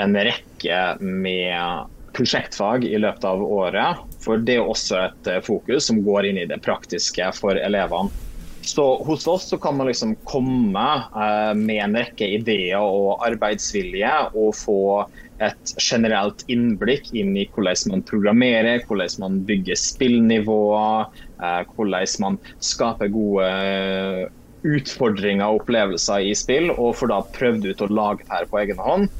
en 0.00 0.16
rekke 0.16 0.80
med 1.00 1.90
prosjektfag 2.14 2.86
i 2.88 2.98
løpet 3.02 3.26
av 3.28 3.42
året. 3.44 4.04
For 4.24 4.40
det 4.40 4.60
er 4.60 4.68
også 4.70 5.00
et 5.02 5.32
eh, 5.34 5.42
fokus 5.44 5.90
som 5.90 6.00
går 6.06 6.30
inn 6.30 6.40
i 6.40 6.48
det 6.48 6.62
praktiske 6.64 7.28
for 7.36 7.60
elevene. 7.60 8.12
Så 8.64 9.02
hos 9.04 9.26
oss 9.28 9.48
så 9.50 9.58
kan 9.60 9.76
man 9.76 9.90
liksom 9.90 10.14
komme 10.24 10.84
eh, 10.96 11.52
med 11.58 11.82
en 11.84 11.98
rekke 12.00 12.30
ideer 12.38 12.80
og 12.80 13.20
arbeidsvilje 13.26 14.12
og 14.32 14.54
få 14.56 14.80
et 15.42 15.74
generelt 15.82 16.44
innblikk 16.52 17.10
inn 17.16 17.34
i 17.36 17.48
hvordan 17.50 17.90
man 17.90 18.04
programmerer, 18.06 18.84
hvordan 18.86 19.18
man 19.22 19.40
bygger 19.48 19.78
spillnivåer, 19.78 21.10
eh, 21.42 21.60
hvordan 21.74 22.16
man 22.22 22.38
skaper 22.62 23.10
gode 23.14 23.50
utfordringer 24.64 25.44
og 25.44 25.62
opplevelser 25.62 26.24
i 26.24 26.34
spill, 26.38 26.70
og 26.72 26.96
får 26.96 27.10
da 27.12 27.18
prøvd 27.34 27.66
ut 27.68 27.82
å 27.84 27.90
lage 27.92 28.24
dette 28.24 28.48
på 28.50 28.60
egen 28.62 28.80
hånd. 28.80 29.10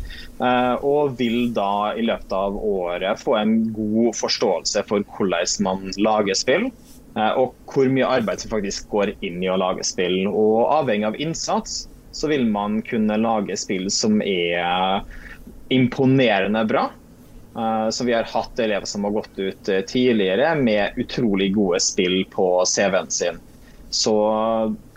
Uh, 0.40 0.75
og 0.83 1.18
vil 1.21 1.52
da 1.54 1.92
i 1.94 2.02
løpet 2.02 2.33
av 2.35 2.56
året 2.59 3.21
få 3.21 3.37
en 3.38 3.52
god 3.76 4.16
forståelse 4.18 4.83
for 4.88 5.04
hvordan 5.14 5.66
man 5.66 5.92
lager 6.00 6.38
spill. 6.38 6.71
Og 7.14 7.52
hvor 7.71 7.87
mye 7.94 8.09
arbeid 8.16 8.42
som 8.42 8.50
faktisk 8.50 8.88
går 8.90 9.12
inn 9.23 9.37
i 9.44 9.50
å 9.52 9.59
lage 9.61 9.85
spill. 9.87 10.25
Og 10.26 10.64
avhengig 10.75 11.06
av 11.06 11.21
innsats 11.23 11.85
så 12.14 12.30
vil 12.30 12.49
man 12.50 12.80
kunne 12.88 13.21
lage 13.21 13.54
spill 13.59 13.87
som 13.92 14.18
er 14.26 15.04
imponerende 15.73 16.64
bra. 16.68 16.88
Uh, 17.54 17.87
så 17.94 18.04
vi 18.04 18.12
har 18.16 18.26
hatt 18.26 18.59
elever 18.59 18.88
som 18.90 19.06
har 19.06 19.14
gått 19.14 19.38
ut 19.38 19.71
tidligere 19.87 20.54
med 20.59 20.99
utrolig 20.99 21.52
gode 21.54 21.80
spill 21.80 22.25
på 22.35 22.49
CV-en 22.66 23.11
sin. 23.14 23.38
Så 23.94 24.16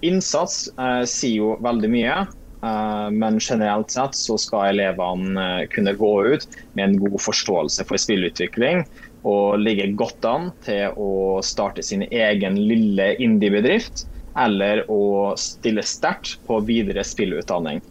innsats 0.02 0.64
sier 1.06 1.36
jo 1.38 1.52
veldig 1.62 1.90
mye. 1.94 2.16
Eh, 2.64 3.12
men 3.12 3.40
generelt 3.40 3.92
sett 3.92 4.16
så 4.16 4.38
skal 4.38 4.72
elevene 4.72 5.62
eh, 5.62 5.68
kunne 5.70 5.94
gå 5.94 6.14
ut 6.26 6.48
med 6.74 6.86
en 6.86 7.00
god 7.00 7.20
forståelse 7.22 7.86
for 7.86 8.02
spillutvikling 8.02 8.82
og 9.28 9.60
ligge 9.62 9.92
godt 10.00 10.26
an 10.26 10.50
til 10.66 10.96
å 10.98 11.42
starte 11.46 11.84
sin 11.86 12.06
egen 12.08 12.58
lille 12.70 13.12
indie-bedrift 13.22 14.08
eller 14.40 14.84
å 14.90 15.36
stille 15.38 15.84
sterkt 15.86 16.38
på 16.48 16.60
videre 16.66 17.04
spillutdanning. 17.06 17.82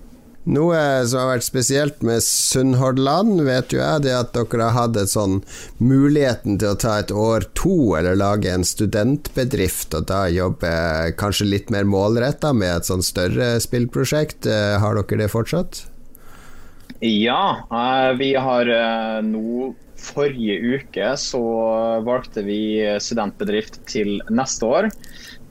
Noe 0.47 0.79
som 1.11 1.25
har 1.25 1.33
vært 1.33 1.45
spesielt 1.47 2.05
med 2.07 2.23
Sunnhordland, 2.23 3.41
vet 3.49 3.73
jo 3.75 3.81
jeg, 3.81 4.05
det 4.05 4.13
at 4.15 4.31
dere 4.37 4.69
har 4.69 4.77
hatt 4.77 5.11
sånn 5.11 5.41
muligheten 5.83 6.61
til 6.63 6.71
å 6.71 6.79
ta 6.79 7.01
et 7.03 7.11
år 7.11 7.49
to, 7.59 7.97
eller 7.99 8.15
lage 8.19 8.53
en 8.55 8.67
studentbedrift, 8.67 9.97
og 9.99 10.07
da 10.07 10.29
jobbe 10.31 10.71
kanskje 11.19 11.49
litt 11.51 11.73
mer 11.75 11.89
målretta 11.91 12.53
med 12.55 12.77
et 12.77 12.87
sånn 12.87 13.03
større 13.03 13.57
spillprosjekt. 13.65 14.47
Eh, 14.47 14.77
har 14.79 15.01
dere 15.01 15.25
det 15.25 15.33
fortsatt? 15.35 15.83
Ja, 17.03 17.67
eh, 17.67 18.13
vi 18.23 18.31
har 18.39 18.71
eh, 18.71 19.19
nå 19.27 19.75
Forrige 19.97 20.77
uke 20.77 21.07
så 21.19 21.41
valgte 22.05 22.43
vi 22.45 22.59
studentbedrift 23.01 23.81
til 23.89 24.21
neste 24.29 24.69
år. 24.69 24.89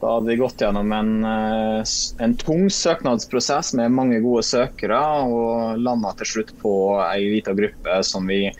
Da 0.04 0.12
hadde 0.18 0.28
vi 0.28 0.36
gått 0.36 0.62
gjennom 0.62 0.92
en, 0.92 1.12
eh, 1.25 1.84
en 2.20 2.36
tung 2.38 2.68
søknadsprosess 2.70 3.74
med 3.80 3.94
mange 3.96 4.20
gode 4.24 4.44
søkere, 4.44 5.00
og 5.24 5.80
landa 5.80 6.12
til 6.20 6.32
slutt 6.32 6.52
på 6.62 6.74
ei 7.06 7.30
lita 7.38 7.56
gruppe 7.56 8.02
som 8.04 8.28
vi 8.28 8.52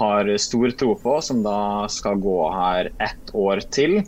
har 0.00 0.32
stor 0.38 0.74
tro 0.76 0.94
på, 1.00 1.18
som 1.24 1.42
da 1.42 1.88
skal 1.88 2.20
gå 2.20 2.38
her 2.54 2.92
ett 3.00 3.32
år 3.34 3.64
til. 3.72 4.02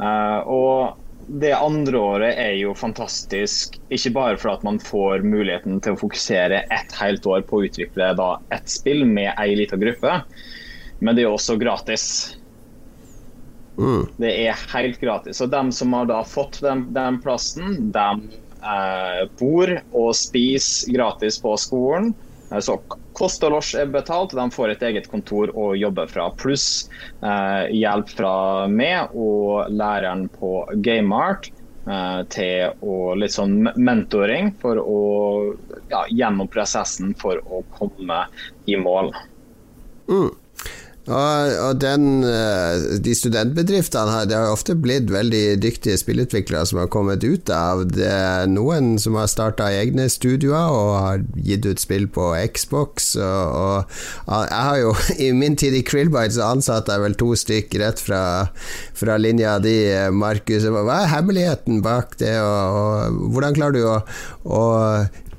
Eh, 0.00 0.40
og 0.46 1.02
det 1.28 1.52
andre 1.54 1.98
året 1.98 2.38
er 2.38 2.54
jo 2.58 2.74
fantastisk, 2.74 3.78
ikke 3.92 4.14
bare 4.14 4.38
for 4.40 4.54
at 4.54 4.64
man 4.66 4.80
får 4.82 5.22
muligheten 5.26 5.80
til 5.82 5.94
å 5.94 6.00
fokusere 6.00 6.64
ett 6.70 6.96
helt 6.98 7.26
år 7.26 7.44
på 7.46 7.60
å 7.60 7.66
utvikle 7.68 8.12
da 8.18 8.36
ett 8.54 8.68
spill 8.70 9.04
med 9.06 9.32
ei 9.36 9.54
lita 9.58 9.78
gruppe, 9.78 10.22
men 11.02 11.16
det 11.18 11.26
er 11.26 11.34
også 11.34 11.58
gratis. 11.60 12.06
Mm. 13.78 14.06
Det 14.20 14.32
er 14.46 14.64
helt 14.74 15.00
gratis. 15.00 15.40
Og 15.40 15.52
de 15.52 15.62
som 15.72 15.94
har 15.96 16.08
da 16.10 16.20
fått 16.28 16.60
den, 16.64 16.86
den 16.94 17.20
plassen, 17.22 17.92
de 17.94 18.08
eh, 18.62 19.22
bor 19.40 19.72
og 19.90 20.12
spiser 20.16 20.92
gratis 20.96 21.40
på 21.42 21.54
skolen. 21.60 22.12
Eh, 22.50 22.60
så 22.60 22.78
kost 23.16 23.44
og 23.44 23.56
losj 23.56 23.78
er 23.82 23.90
betalt, 23.92 24.36
de 24.36 24.46
får 24.52 24.74
et 24.74 24.84
eget 24.90 25.08
kontor 25.12 25.52
å 25.56 25.72
jobbe 25.78 26.06
fra. 26.10 26.28
Pluss 26.38 26.86
eh, 27.24 27.72
hjelp 27.72 28.12
fra 28.12 28.36
meg 28.68 29.16
og 29.16 29.72
læreren 29.72 30.28
på 30.32 30.54
GameArt 30.84 31.50
eh, 31.88 32.20
til 32.32 32.76
å, 32.80 33.14
litt 33.18 33.36
sånn 33.36 33.58
mentoring 33.76 34.54
for 34.62 34.80
å 34.80 35.00
ja, 35.92 36.04
gjennom 36.10 36.50
prosessen 36.52 37.16
for 37.20 37.40
å 37.46 37.64
komme 37.78 38.24
i 38.68 38.78
mål. 38.80 39.12
Mm. 40.10 40.30
Og, 41.02 41.52
og 41.58 41.78
den, 41.82 42.22
eh, 42.22 42.98
de 43.02 43.14
studentbedriftene 43.18 44.12
har, 44.12 44.26
det 44.30 44.36
har 44.38 44.52
ofte 44.54 44.76
blitt 44.78 45.08
veldig 45.10 45.56
dyktige 45.58 45.98
spillutviklere 45.98 46.62
som 46.68 46.78
har 46.78 46.90
kommet 46.94 47.24
ut 47.26 47.50
av 47.50 47.82
det. 47.90 48.46
Noen 48.52 48.94
som 49.02 49.18
har 49.18 49.26
starta 49.30 49.66
egne 49.74 50.06
studioer 50.12 50.70
og 50.70 50.92
har 51.02 51.24
gitt 51.34 51.66
ut 51.66 51.82
spill 51.82 52.06
på 52.06 52.28
Xbox. 52.54 53.16
Og, 53.18 53.90
og 54.28 54.46
jeg 54.46 54.68
har 54.68 54.78
jo 54.78 54.94
I 55.26 55.32
min 55.34 55.58
tid 55.58 55.74
i 55.74 55.82
Krillbite 55.86 56.36
så 56.36 56.52
ansatte 56.52 56.94
jeg 56.94 57.04
vel 57.08 57.18
to 57.18 57.32
stykk 57.38 57.74
rett 57.82 58.02
fra, 58.02 58.22
fra 58.94 59.18
linja 59.18 59.56
di, 59.62 59.74
Markus. 60.14 60.68
Hva 60.70 61.00
er 61.00 61.12
hemmeligheten 61.16 61.82
bak 61.82 62.14
det, 62.22 62.36
og 62.38 63.18
hvordan 63.34 63.58
klarer 63.58 63.74
du 63.74 63.82
å, 63.90 64.62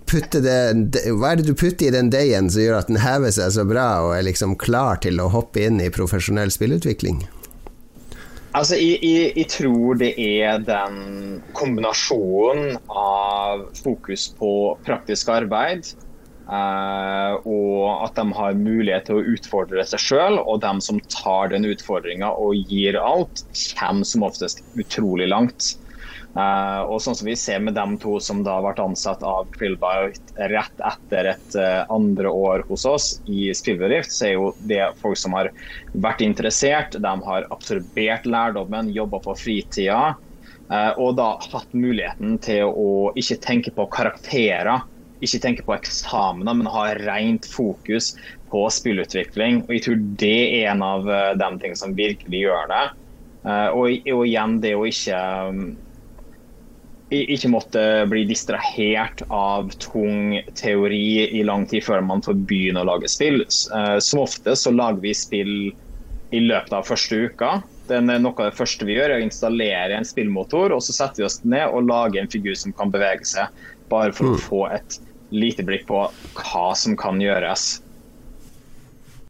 å 0.10 0.42
det, 0.44 0.58
hva 1.18 1.32
er 1.32 1.40
det 1.40 1.48
du 1.48 1.56
putter 1.58 1.88
i 1.88 1.94
den 1.96 2.12
deigen 2.14 2.50
som 2.52 2.64
gjør 2.64 2.82
at 2.82 2.92
den 2.92 3.02
hever 3.02 3.34
seg 3.34 3.54
så 3.56 3.66
bra 3.68 3.88
og 4.06 4.18
er 4.18 4.28
liksom 4.28 4.58
klar 4.62 5.00
til 5.04 5.22
å 5.24 5.30
hoppe 5.34 5.64
inn 5.66 5.80
i 5.82 5.92
profesjonell 5.94 6.54
spillutvikling? 6.54 7.24
Altså, 8.54 8.78
jeg, 8.78 9.00
jeg, 9.02 9.32
jeg, 9.34 9.50
tror 9.50 9.98
det 9.98 10.12
er 10.22 10.62
den 10.62 11.40
kombinasjonen 11.58 12.76
av 12.94 13.64
fokus 13.80 14.28
på 14.38 14.52
praktisk 14.86 15.32
arbeid 15.34 15.90
eh, 15.90 17.34
og 17.50 18.04
at 18.06 18.20
de 18.20 18.28
har 18.38 18.60
mulighet 18.60 19.10
til 19.10 19.18
å 19.18 19.26
utfordre 19.34 19.86
seg 19.90 20.04
sjøl, 20.06 20.38
og 20.38 20.62
de 20.62 20.74
som 20.86 21.02
tar 21.10 21.50
den 21.56 21.66
utfordringa 21.66 22.30
og 22.30 22.70
gir 22.70 23.00
alt, 23.02 23.42
kommer 23.80 24.06
som 24.06 24.28
oftest 24.30 24.62
utrolig 24.78 25.32
langt. 25.34 25.74
Uh, 26.34 26.82
og 26.90 26.98
sånn 27.04 27.14
som 27.14 27.28
vi 27.30 27.36
ser 27.38 27.60
med 27.62 27.76
dem 27.78 27.92
to 28.02 28.16
som 28.24 28.40
da 28.42 28.56
ble 28.64 28.74
ansatt 28.82 29.22
av 29.22 29.46
Krillbite 29.54 30.48
rett 30.50 30.82
etter 30.82 31.28
et 31.36 31.58
uh, 31.60 31.84
andre 31.94 32.32
år 32.34 32.64
hos 32.72 32.88
oss 32.90 33.10
i 33.30 33.52
spillbedrift, 33.54 34.10
så 34.10 34.26
er 34.26 34.34
jo 34.34 34.48
det 34.58 34.82
folk 35.02 35.20
som 35.22 35.36
har 35.38 35.52
vært 35.94 36.24
interessert. 36.26 36.98
De 36.98 37.12
har 37.28 37.46
absorbert 37.54 38.26
lærdommen, 38.26 38.90
jobba 38.96 39.22
på 39.28 39.38
fritida. 39.38 40.16
Uh, 40.74 40.90
og 40.98 41.20
da 41.22 41.36
hatt 41.52 41.78
muligheten 41.78 42.40
til 42.42 42.66
å 42.66 43.14
ikke 43.20 43.38
tenke 43.46 43.76
på 43.78 43.86
karakterer, 43.94 44.82
ikke 45.22 45.44
tenke 45.46 45.68
på 45.70 45.78
eksamener, 45.78 46.58
men 46.58 46.74
ha 46.74 46.88
rent 46.98 47.46
fokus 47.46 48.10
på 48.50 48.66
spillutvikling. 48.74 49.68
Og 49.68 49.78
jeg 49.78 49.86
tror 49.86 50.02
det 50.26 50.36
er 50.64 50.74
en 50.74 50.82
av 50.82 51.06
de 51.06 51.54
tingene 51.62 51.78
som 51.80 51.94
virkelig 51.96 52.42
gjør 52.42 52.68
det. 52.74 52.84
Og, 53.46 54.10
og 54.12 54.26
igjen 54.26 54.58
det 54.64 54.74
å 54.76 54.84
ikke 54.88 55.22
um, 55.52 55.64
ikke 57.36 57.52
måtte 57.54 57.84
bli 58.10 58.24
distrahert 58.30 59.24
av 59.34 59.72
tung 59.84 60.40
teori 60.58 61.30
i 61.40 61.44
lang 61.46 61.68
tid 61.70 61.86
før 61.86 62.04
man 62.06 62.24
får 62.26 62.36
begynne 62.50 62.84
å 62.84 62.90
lage 62.90 63.08
spill. 63.12 63.40
Eh, 63.44 63.98
som 64.04 64.24
ofte 64.24 64.52
så 64.60 64.70
lager 64.74 65.02
vi 65.04 65.14
spill 65.18 65.56
i 66.34 66.42
løpet 66.42 66.74
av 66.74 66.88
første 66.88 67.16
uka. 67.28 67.52
Det 67.88 67.96
er 68.00 68.04
noe 68.08 68.34
av 68.38 68.46
det 68.50 68.58
første 68.58 68.86
vi 68.88 68.96
gjør, 68.98 69.10
er 69.12 69.20
å 69.22 69.26
installere 69.26 69.94
en 69.98 70.08
spillmotor, 70.08 70.68
og 70.74 70.82
så 70.86 70.92
setter 70.96 71.18
vi 71.22 71.28
oss 71.28 71.44
ned 71.44 71.68
og 71.70 71.88
lager 71.90 72.20
en 72.22 72.32
figur 72.32 72.56
som 72.58 72.72
kan 72.76 72.92
bevege 72.94 73.26
seg. 73.28 73.46
Bare 73.92 74.12
for 74.16 74.26
mm. 74.32 74.34
å 74.34 74.38
få 74.48 74.62
et 74.74 74.92
lite 75.34 75.64
blikk 75.68 75.84
på 75.90 76.00
hva 76.40 76.68
som 76.78 76.94
kan 76.98 77.22
gjøres. 77.22 77.64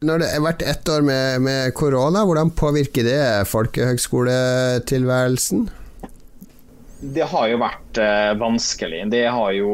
Når 0.04 0.18
det 0.20 0.30
har 0.34 0.42
vært 0.44 0.62
ett 0.68 0.90
år 0.92 1.02
med 1.08 1.74
korona, 1.80 2.26
hvordan 2.28 2.50
påvirker 2.60 3.04
det 3.08 3.48
folkehøgskoletilværelsen? 3.52 5.62
Det 7.04 7.26
har 7.28 7.50
jo 7.52 7.58
vært 7.60 8.00
eh, 8.00 8.32
vanskelig. 8.40 9.02
Har 9.12 9.52
jo, 9.58 9.74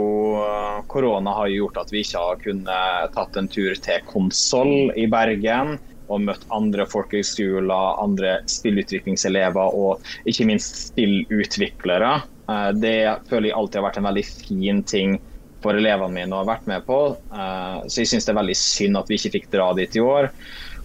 korona 0.89 1.36
har 1.38 1.51
jo 1.51 1.65
gjort 1.65 1.83
at 1.83 1.93
vi 1.93 2.01
ikke 2.01 2.24
har 2.24 2.41
kunnet 2.41 3.13
tatt 3.13 3.38
en 3.38 3.50
tur 3.51 3.75
til 3.77 4.01
Konsoll 4.09 4.89
i 4.98 5.05
Bergen 5.12 5.77
og 6.09 6.24
møtt 6.25 6.48
andre 6.53 6.88
folkehøgskoler, 6.89 8.01
andre 8.01 8.39
spillutviklingselever 8.50 9.77
og 9.77 10.09
ikke 10.29 10.48
minst 10.50 10.88
spillutviklere. 10.88 12.15
Eh, 12.50 12.69
det 12.81 12.98
føler 13.29 13.51
jeg 13.51 13.59
alltid 13.59 13.81
har 13.81 13.88
vært 13.91 14.01
en 14.01 14.09
veldig 14.09 14.25
fin 14.29 14.81
ting 14.89 15.19
for 15.63 15.75
elevene 15.75 16.15
mine 16.15 16.33
å 16.33 16.41
ha 16.41 16.48
vært 16.50 16.65
med 16.71 16.86
på. 16.88 17.00
Eh, 17.29 17.77
så 17.86 18.01
jeg 18.01 18.09
syns 18.13 18.25
det 18.25 18.33
er 18.33 18.41
veldig 18.41 18.57
synd 18.57 19.00
at 19.03 19.12
vi 19.12 19.19
ikke 19.19 19.36
fikk 19.38 19.50
dra 19.53 19.69
dit 19.77 20.00
i 20.00 20.03
år. 20.03 20.31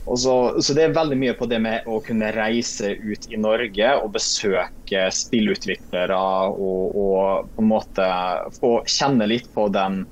Så, 0.04 0.60
så, 0.60 0.74
det 0.76 0.82
er 0.84 0.96
veldig 0.96 1.16
mye 1.16 1.34
på 1.36 1.46
det 1.48 1.58
med 1.64 1.86
å 1.88 1.96
kunne 2.04 2.28
reise 2.36 2.92
ut 3.00 3.24
i 3.32 3.38
Norge 3.40 3.92
og 4.02 4.10
besøke 4.12 5.06
spillutviklere 5.16 6.18
og, 6.52 6.92
og 6.92 7.48
på 7.54 7.64
en 7.64 7.70
måte 7.70 8.08
få 8.58 8.74
kjenne 8.84 9.30
litt 9.30 9.48
på 9.54 9.70
den, 9.72 10.02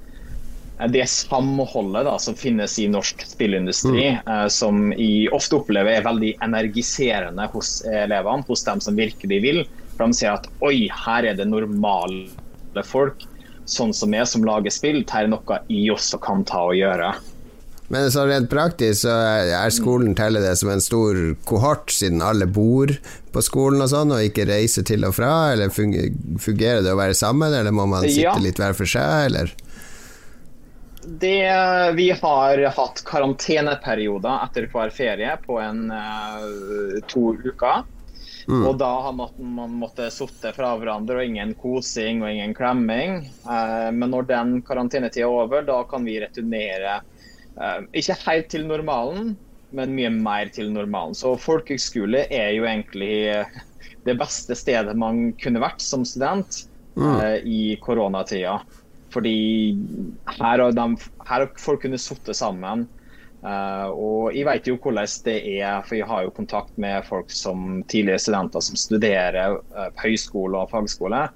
det 0.89 1.05
samholdet 1.13 2.07
da, 2.09 2.15
som 2.19 2.39
finnes 2.39 2.79
i 2.81 2.89
norsk 2.91 3.21
spillindustri, 3.29 4.07
mm. 4.17 4.31
eh, 4.33 4.47
som 4.49 4.89
jeg 4.97 5.29
ofte 5.37 5.61
opplever 5.61 5.99
er 5.99 6.07
veldig 6.07 6.33
energiserende 6.43 7.47
hos 7.53 7.83
elevene, 7.85 8.47
hos 8.49 8.65
dem 8.67 8.81
som 8.83 8.97
virkelig 8.99 9.43
vil. 9.45 9.61
For 9.93 10.09
de 10.09 10.17
sier 10.17 10.33
at 10.39 10.49
oi, 10.65 10.89
her 11.05 11.29
er 11.29 11.37
det 11.39 11.47
normale 11.51 12.83
folk, 12.89 13.27
sånn 13.69 13.93
som 13.95 14.17
jeg, 14.17 14.27
som 14.27 14.49
lager 14.49 14.73
spill. 14.75 15.05
Her 15.13 15.29
er 15.29 15.35
noe 15.37 15.61
jeg 15.69 15.93
også 15.95 16.19
kan 16.25 16.43
ta 16.49 16.65
og 16.73 16.81
gjøre. 16.81 17.13
Men 17.93 18.09
så 18.13 18.23
rent 18.25 18.49
praktisk 18.49 19.03
så 19.05 19.13
er 19.53 19.73
skolen 19.75 20.15
teller 20.17 20.41
det 20.41 20.55
som 20.57 20.71
en 20.73 20.81
stor 20.81 21.19
kohort, 21.45 21.93
siden 21.93 22.23
alle 22.25 22.47
bor 22.49 22.89
på 23.35 23.43
skolen 23.45 23.85
og 23.85 23.91
sånn, 23.93 24.15
og 24.17 24.25
ikke 24.25 24.47
reiser 24.49 24.87
til 24.89 25.05
og 25.05 25.13
fra? 25.19 25.53
Eller 25.53 25.69
fungerer 25.69 26.81
det 26.81 26.95
å 26.95 26.97
være 26.97 27.19
sammen, 27.19 27.53
eller 27.53 27.75
må 27.75 27.85
man 27.91 28.07
sitte 28.07 28.31
ja. 28.31 28.39
litt 28.41 28.63
hver 28.63 28.73
for 28.79 28.89
seg, 28.89 29.27
eller? 29.29 29.53
Det, 31.05 31.37
vi 31.99 32.09
har 32.17 32.65
hatt 32.79 33.05
karanteneperioder 33.05 34.41
etter 34.47 34.71
hver 34.73 34.93
ferie 34.95 35.37
på 35.45 35.61
en 35.61 35.91
uh, 35.93 36.97
to 37.13 37.35
uker. 37.45 37.85
Mm. 38.49 38.63
Og 38.71 38.77
da 38.81 38.91
har 39.05 39.13
man, 39.21 39.37
man 39.53 39.79
måttet 39.85 40.17
sitte 40.17 40.57
fra 40.57 40.73
hverandre, 40.81 41.21
og 41.21 41.29
ingen 41.29 41.53
kosing 41.61 42.25
og 42.25 42.33
ingen 42.33 42.57
klemming. 42.57 43.27
Uh, 43.45 43.93
men 43.93 44.09
når 44.17 44.33
den 44.33 44.61
karantenetida 44.65 45.29
er 45.29 45.41
over, 45.45 45.69
da 45.69 45.83
kan 45.91 46.09
vi 46.09 46.23
returnere 46.25 47.03
ikke 47.93 48.17
helt 48.25 48.49
til 48.53 48.65
normalen, 48.69 49.35
men 49.77 49.95
mye 49.97 50.11
mer 50.13 50.49
til 50.53 50.71
normalen. 50.73 51.17
Så 51.17 51.35
folkehøgskole 51.41 52.27
er 52.33 52.53
jo 52.57 52.65
egentlig 52.69 53.45
det 54.07 54.17
beste 54.21 54.57
stedet 54.59 54.95
man 54.99 55.31
kunne 55.41 55.63
vært 55.63 55.83
som 55.85 56.07
student 56.09 56.65
mm. 56.97 57.05
uh, 57.05 57.39
i 57.45 57.77
koronatida. 57.83 58.59
Fordi 59.13 59.37
her 60.39 60.63
har, 60.63 60.73
de, 60.73 60.89
her 61.29 61.45
har 61.45 61.49
folk 61.61 61.85
kunnet 61.85 62.03
sitte 62.03 62.35
sammen. 62.37 62.87
Uh, 63.43 63.91
og 63.91 64.37
jeg 64.37 64.47
vet 64.47 64.69
jo 64.71 64.79
hvordan 64.79 65.09
det 65.27 65.39
er, 65.59 65.83
for 65.87 65.99
jeg 65.99 66.07
har 66.09 66.27
jo 66.27 66.35
kontakt 66.35 66.77
med 66.81 67.03
folk 67.09 67.33
som 67.35 67.83
tidligere 67.91 68.23
studenter 68.23 68.63
som 68.63 68.79
studerer 68.79 69.59
uh, 69.75 69.89
på 69.97 70.09
høyskole 70.09 70.63
og 70.63 70.71
fagskole. 70.73 71.27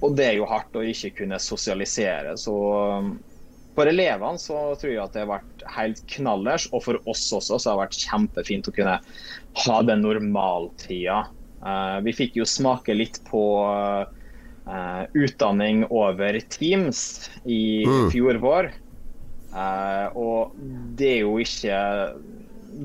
Og 0.00 0.16
det 0.16 0.30
er 0.30 0.38
jo 0.38 0.48
hardt 0.48 0.76
å 0.80 0.84
ikke 0.86 1.12
kunne 1.20 1.40
sosialisere. 1.42 2.32
Så 2.40 2.54
um, 3.00 3.12
for 3.80 3.88
elevene 3.88 4.40
så 4.40 4.60
tror 4.76 4.92
jeg 4.92 5.00
at 5.00 5.16
det 5.16 5.24
har 5.24 5.32
vært 5.32 5.64
helt 5.74 6.02
knallers, 6.12 6.68
og 6.76 6.84
for 6.84 7.10
oss 7.10 7.24
også 7.32 7.56
så 7.56 7.72
har 7.72 7.78
det 7.78 7.84
vært 7.86 8.00
kjempefint 8.04 8.68
å 8.68 8.74
kunne 8.76 8.96
ha 9.64 9.76
den 9.88 10.04
normaltida. 10.04 11.22
Uh, 11.64 11.98
vi 12.04 12.12
fikk 12.16 12.36
jo 12.40 12.48
smake 12.48 12.96
litt 12.96 13.22
på 13.28 13.44
utdanning 15.18 15.80
over 15.90 16.36
Teams 16.52 17.00
i 17.42 17.82
mm. 17.88 18.10
fjor 18.12 18.36
vår. 18.38 18.68
Uh, 19.50 20.06
og 20.14 20.54
det 20.98 21.08
er 21.16 21.24
jo 21.24 21.34
ikke 21.42 21.80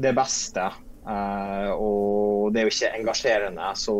det 0.01 0.15
beste. 0.17 0.65
Uh, 1.05 1.69
og 1.77 2.53
det 2.53 2.61
er 2.61 2.65
jo 2.65 2.73
ikke 2.73 2.93
engasjerende. 3.01 3.69
Så 3.77 3.95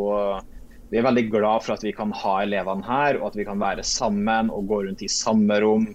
vi 0.90 1.00
er 1.00 1.06
veldig 1.06 1.28
glad 1.34 1.66
for 1.66 1.76
at 1.76 1.86
vi 1.86 1.94
kan 1.96 2.14
ha 2.16 2.40
elevene 2.44 2.86
her, 2.88 3.20
og 3.20 3.32
at 3.32 3.40
vi 3.40 3.46
kan 3.48 3.62
være 3.62 3.86
sammen 3.86 4.52
og 4.54 4.70
gå 4.72 4.82
rundt 4.88 5.06
i 5.06 5.12
samme 5.12 5.60
rom. 5.62 5.90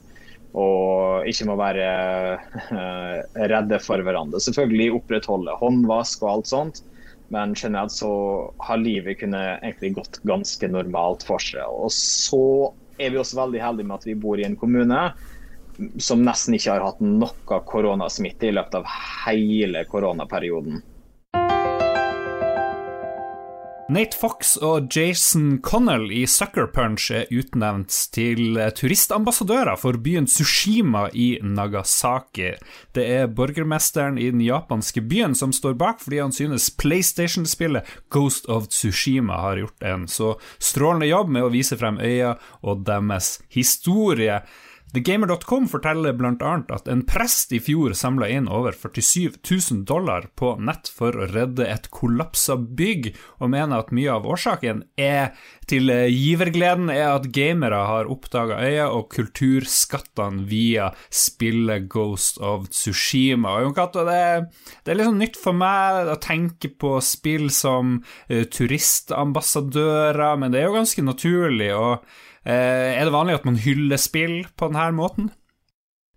Og 0.59 1.28
ikke 1.30 1.47
må 1.47 1.54
være 1.61 1.88
uh, 2.73 3.19
redde 3.52 3.78
for 3.83 4.02
hverandre. 4.02 4.40
Selvfølgelig 4.42 4.97
opprettholde 4.99 5.54
håndvask 5.61 6.25
og 6.25 6.33
alt 6.33 6.50
sånt. 6.50 6.80
Men 7.30 7.54
generelt 7.54 7.95
så 7.95 8.11
har 8.66 8.80
livet 8.83 9.21
kunnet 9.21 9.61
egentlig 9.62 9.92
gått 10.00 10.19
ganske 10.26 10.71
normalt 10.73 11.23
for 11.26 11.42
seg. 11.42 11.62
Og 11.62 11.92
så 11.95 12.73
er 12.99 13.12
vi 13.14 13.21
også 13.21 13.38
veldig 13.38 13.62
heldige 13.62 13.87
med 13.87 14.00
at 14.00 14.09
vi 14.09 14.19
bor 14.19 14.40
i 14.40 14.47
en 14.49 14.59
kommune 14.59 15.04
som 16.02 16.25
nesten 16.26 16.57
ikke 16.57 16.75
har 16.75 16.85
hatt 16.85 16.99
noe 17.04 17.61
koronasmitte 17.69 18.50
i 18.50 18.54
løpet 18.54 18.80
av 18.80 18.88
hele 19.25 19.85
koronaperioden. 19.88 20.83
Nate 23.91 24.15
Fox 24.15 24.53
og 24.63 24.93
Jason 24.95 25.57
Connell 25.67 26.13
i 26.15 26.21
Sucker 26.31 26.69
Punch 26.71 27.09
er 27.11 27.25
utnevnt 27.35 27.91
til 28.15 28.55
turistambassadører 28.79 29.75
for 29.83 29.99
byen 29.99 30.29
Sushima 30.31 31.09
i 31.11 31.41
Nagasaki. 31.43 32.53
Det 32.95 33.09
er 33.17 33.27
borgermesteren 33.35 34.21
i 34.21 34.29
den 34.31 34.45
japanske 34.47 35.03
byen 35.03 35.35
som 35.35 35.51
står 35.51 35.75
bak, 35.81 35.99
fordi 36.05 36.23
han 36.23 36.31
synes 36.31 36.71
PlayStation-spillet 36.71 37.91
Ghost 38.15 38.47
of 38.47 38.71
Tsushima 38.71 39.43
har 39.43 39.65
gjort 39.65 39.91
en 39.91 40.07
så 40.07 40.37
strålende 40.63 41.11
jobb 41.11 41.35
med 41.35 41.49
å 41.49 41.51
vise 41.51 41.79
frem 41.81 41.99
øya 41.99 42.37
og 42.63 42.87
deres 42.87 43.41
historie. 43.51 44.45
TheGamer.com 44.95 45.69
forteller 45.71 46.13
bl.a. 46.19 46.53
at 46.75 46.89
en 46.91 47.03
prest 47.07 47.53
i 47.55 47.61
fjor 47.63 47.93
samla 47.95 48.27
inn 48.33 48.49
over 48.51 48.75
47 48.75 49.39
000 49.47 49.85
dollar 49.87 50.26
på 50.35 50.57
nett 50.59 50.89
for 50.91 51.15
å 51.15 51.29
redde 51.31 51.67
et 51.69 51.87
kollapsa 51.95 52.57
bygg, 52.59 53.13
og 53.39 53.53
mener 53.53 53.79
at 53.79 53.93
mye 53.95 54.11
av 54.17 54.26
årsaken 54.26 54.83
er 54.99 55.37
til 55.71 55.93
givergleden 56.11 56.91
er 56.91 57.13
at 57.13 57.29
gamere 57.31 57.85
har 57.87 58.11
oppdaga 58.11 58.59
øya 58.67 58.89
og 58.91 59.13
kulturskattene 59.15 60.43
via 60.50 60.91
spillet 61.15 61.87
Ghost 61.93 62.41
of 62.43 62.67
Tsushima. 62.75 63.61
Og 63.63 63.76
Kato, 63.79 64.03
det, 64.09 64.50
det, 64.83 64.97
er 64.97 65.05
sånn 65.07 65.23
nytt 65.23 65.39
for 65.39 65.55
meg 65.55 66.11
å 66.11 66.19
tenke 66.19 66.73
på 66.75 66.97
spill 67.05 67.47
som 67.55 68.00
uh, 68.03 68.43
turistambassadører, 68.50 70.35
men 70.41 70.50
det 70.50 70.65
er 70.65 70.69
jo 70.69 70.81
ganske 70.81 71.07
naturlig. 71.07 71.71
og 71.76 72.03
Eh, 72.40 72.40
er 72.49 73.05
det 73.05 73.13
vanlig 73.13 73.41
at 73.41 73.47
man 73.49 73.61
hyller 73.61 74.00
spill 74.00 74.43
på 74.57 74.71
denne 74.71 74.91
måten? 74.97 75.29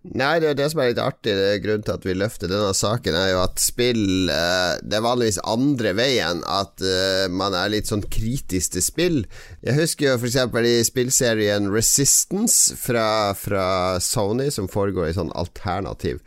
Nei, 0.03 0.33
det 0.43 0.49
er 0.49 0.55
det 0.59 0.65
som 0.73 0.81
er 0.83 0.89
litt 0.89 0.99
artig. 0.99 1.31
Det 1.31 1.43
er 1.47 1.61
Grunnen 1.63 1.83
til 1.87 1.95
at 1.95 2.05
vi 2.05 2.15
løfter 2.17 2.49
denne 2.51 2.73
saken, 2.75 3.15
er 3.15 3.29
jo 3.31 3.37
at 3.45 3.61
spill 3.63 4.27
eh, 4.27 4.73
Det 4.83 4.97
er 4.97 5.05
vanligvis 5.05 5.39
andre 5.47 5.93
veien. 5.95 6.41
At 6.43 6.83
uh, 6.83 7.31
man 7.31 7.55
er 7.55 7.71
litt 7.71 7.87
sånn 7.87 8.03
kritisk 8.11 8.75
til 8.75 8.83
spill. 8.83 9.21
Jeg 9.63 9.77
husker 9.79 10.09
jo 10.09 10.17
f.eks. 10.19 10.35
i 10.59 10.75
spillserien 10.83 11.71
Resistance 11.71 12.75
fra, 12.75 13.31
fra 13.39 13.67
Sony, 14.03 14.49
som 14.51 14.67
foregår 14.67 15.13
i 15.13 15.15
sånn 15.15 15.31
alternativ 15.39 16.19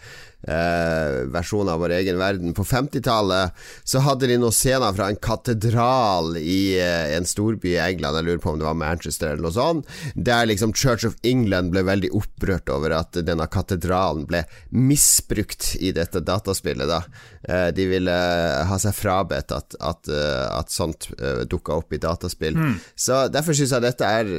eh, 0.46 1.26
versjon 1.32 1.68
av 1.68 1.80
vår 1.82 1.96
egen 2.00 2.18
verden. 2.20 2.54
På 2.56 2.64
50-tallet 2.64 3.66
så 3.84 4.02
hadde 4.06 4.30
de 4.30 4.38
noen 4.40 4.54
scener 4.54 4.94
fra 4.96 5.10
en 5.10 5.20
katedral 5.20 6.36
i 6.40 6.78
eh, 6.80 7.16
en 7.16 7.26
storby 7.28 7.74
i 7.74 7.80
England, 7.82 8.20
jeg 8.20 8.28
lurer 8.28 8.42
på 8.42 8.54
om 8.54 8.60
det 8.60 8.68
var 8.68 8.78
Manchester 8.78 9.32
eller 9.32 9.46
noe 9.48 9.56
sånt, 9.56 9.90
der 10.14 10.48
liksom 10.48 10.74
Church 10.76 11.06
of 11.08 11.16
England 11.26 11.72
ble 11.74 11.84
veldig 11.86 12.12
opprørt 12.16 12.70
over 12.72 12.94
at 12.96 13.18
denne 13.26 13.46
katedralen 13.50 14.26
ble 14.28 14.44
misbrukt 14.70 15.74
i 15.80 15.92
dette 15.96 16.22
dataspillet. 16.24 16.88
da 16.88 17.02
eh, 17.48 17.68
De 17.76 17.88
ville 17.90 18.16
ha 18.70 18.78
seg 18.82 18.96
frabedt 18.96 19.54
at, 19.54 19.78
at, 19.80 20.08
eh, 20.10 20.46
at 20.56 20.72
sånt 20.72 21.08
uh, 21.20 21.42
dukka 21.48 21.76
opp 21.80 21.92
i 21.92 22.00
dataspill. 22.02 22.56
Mm. 22.56 22.74
Så 22.94 23.26
derfor 23.32 23.56
syns 23.56 23.74
jeg 23.74 23.84
dette 23.84 24.08
er 24.08 24.32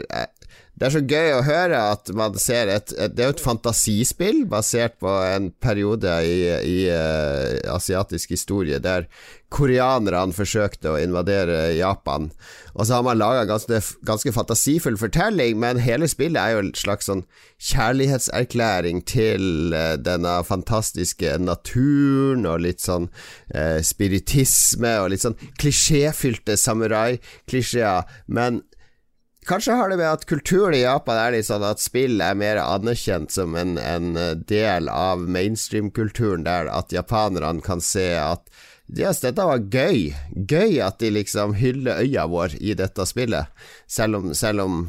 det 0.77 0.85
er 0.85 0.93
så 0.93 1.01
gøy 1.01 1.31
å 1.33 1.45
høre 1.45 1.77
at 1.95 2.09
man 2.13 2.35
ser 2.37 2.69
et, 2.69 2.91
et 2.93 3.15
Det 3.17 3.23
er 3.23 3.31
jo 3.31 3.35
et 3.37 3.41
fantasispill 3.41 4.43
basert 4.49 4.99
på 5.01 5.09
en 5.25 5.49
periode 5.63 6.11
i, 6.21 6.37
i 6.53 6.77
uh, 6.93 7.57
asiatisk 7.73 8.35
historie 8.35 8.77
der 8.83 9.07
koreanerne 9.49 10.35
forsøkte 10.35 10.91
å 10.91 10.99
invadere 10.99 11.71
Japan. 11.77 12.27
Og 12.75 12.85
så 12.85 12.97
har 12.97 13.05
man 13.07 13.17
laga 13.17 13.45
ganske, 13.49 13.79
ganske 14.05 14.33
fantasifull 14.35 14.99
fortelling, 14.99 15.57
men 15.57 15.81
hele 15.81 16.09
spillet 16.11 16.37
er 16.37 16.53
jo 16.53 16.63
en 16.65 16.71
slags 16.77 17.09
sånn 17.09 17.23
kjærlighetserklæring 17.71 19.01
til 19.09 19.73
uh, 19.73 19.95
denne 19.97 20.37
fantastiske 20.45 21.39
naturen, 21.41 22.45
og 22.45 22.61
litt 22.67 22.85
sånn 22.85 23.09
uh, 23.55 23.79
spiritisme, 23.81 24.97
og 25.01 25.13
litt 25.15 25.25
sånn 25.25 25.39
klisjéfylte 25.57 26.59
samurai-klisjeer. 26.67 28.05
Men 28.29 28.61
Kanskje 29.47 29.77
har 29.79 29.89
det 29.89 29.97
med 29.97 30.09
at 30.11 30.25
kulturen 30.27 30.75
i 30.75 30.81
Japan 30.81 31.17
er 31.21 31.31
litt 31.37 31.47
sånn 31.47 31.63
at 31.63 31.79
spill 31.79 32.19
er 32.19 32.35
mer 32.35 32.59
anerkjent 32.59 33.31
som 33.31 33.55
en, 33.55 33.77
en 33.79 34.17
eh, 34.19 34.33
del 34.49 34.89
av 34.91 35.23
mainstream-kulturen 35.23 36.43
der, 36.43 36.67
at 36.67 36.91
japanerne 36.91 37.63
kan 37.63 37.79
se 37.79 38.09
at 38.19 38.43
yes, 38.91 39.21
dette 39.23 39.45
var 39.47 39.63
gøy. 39.71 40.11
Gøy 40.35 40.81
at 40.83 40.99
de 40.99 41.13
liksom 41.15 41.55
hyller 41.61 42.03
øya 42.03 42.27
vår 42.27 42.57
i 42.59 42.75
dette 42.75 43.07
spillet, 43.07 43.47
selv 43.87 44.19
om, 44.19 44.33
selv 44.35 44.65
om 44.65 44.81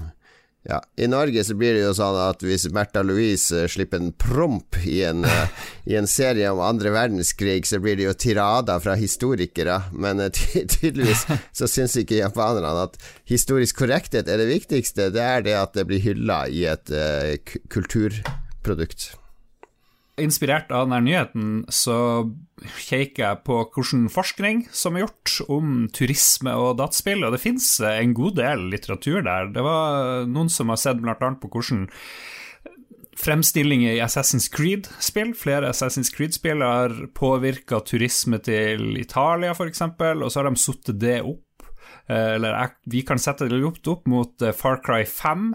ja, 0.69 0.83
I 0.97 1.07
Norge 1.09 1.45
så 1.45 1.55
blir 1.57 1.73
det 1.73 1.81
jo 1.81 1.95
sånn 1.97 2.17
at 2.21 2.43
hvis 2.45 2.67
Märtha 2.77 3.01
Louise 3.01 3.57
eh, 3.57 3.69
slipper 3.73 4.03
en 4.03 4.11
promp 4.13 4.77
i 4.85 4.99
en, 5.09 5.25
uh, 5.25 5.69
i 5.89 5.97
en 5.97 6.09
serie 6.11 6.51
om 6.53 6.61
andre 6.61 6.93
verdenskrig, 6.93 7.65
så 7.65 7.81
blir 7.81 7.97
det 7.97 8.05
jo 8.05 8.13
tirader 8.13 8.83
fra 8.85 8.99
historikere. 9.01 9.79
Men 9.97 10.21
uh, 10.21 10.29
tydeligvis 10.29 11.25
så 11.57 11.71
syns 11.73 11.97
ikke 11.97 12.21
japanerne 12.21 12.85
at 12.85 13.01
historisk 13.33 13.81
korrekthet 13.81 14.29
er 14.29 14.43
det 14.43 14.51
viktigste. 14.51 15.09
Det 15.15 15.25
er 15.25 15.47
det 15.49 15.57
at 15.57 15.73
det 15.79 15.87
blir 15.89 16.05
hylla 16.05 16.43
i 16.53 16.67
et 16.69 16.93
uh, 16.93 17.57
kulturprodukt. 17.73 19.15
Inspirert 20.19 20.73
av 20.75 20.87
denne 20.87 21.01
nyheten 21.07 21.51
så 21.73 21.99
kikker 22.89 23.23
jeg 23.23 23.43
på 23.47 23.61
hvordan 23.75 24.09
forskning 24.11 24.65
som 24.75 24.97
er 24.97 25.07
gjort 25.07 25.35
om 25.53 25.87
turisme 25.95 26.55
og 26.59 26.79
dataspill, 26.81 27.23
og 27.27 27.35
det 27.35 27.43
fins 27.43 27.71
en 27.87 28.17
god 28.19 28.39
del 28.41 28.67
litteratur 28.73 29.23
der. 29.27 29.53
Det 29.55 29.65
var 29.65 30.27
noen 30.31 30.51
som 30.53 30.73
har 30.73 30.81
sett 30.81 31.01
bl.a. 31.03 31.15
på 31.17 31.53
hvordan 31.53 31.87
fremstillinger 33.19 33.97
i 33.97 34.03
Assassin's 34.05 34.49
Creed-spill. 34.53 35.35
Flere 35.39 35.73
Assassin's 35.73 36.13
Creed-spill 36.15 36.63
har 36.63 36.95
påvirka 37.19 37.81
turisme 37.87 38.39
til 38.43 38.95
Italia, 39.01 39.55
f.eks., 39.55 39.83
og 39.83 40.29
så 40.31 40.41
har 40.41 40.49
de 40.49 40.63
satt 40.63 40.93
det 40.99 41.21
opp 41.27 41.43
eller 42.09 42.71
vi 42.89 43.03
kan 43.05 43.19
sette 43.21 43.51
det 43.51 43.59
opp, 43.65 43.83
opp 43.87 44.07
mot 44.09 44.43
eh, 44.43 44.55
Far 44.57 44.81
Cry 44.85 45.05
5. 45.05 45.51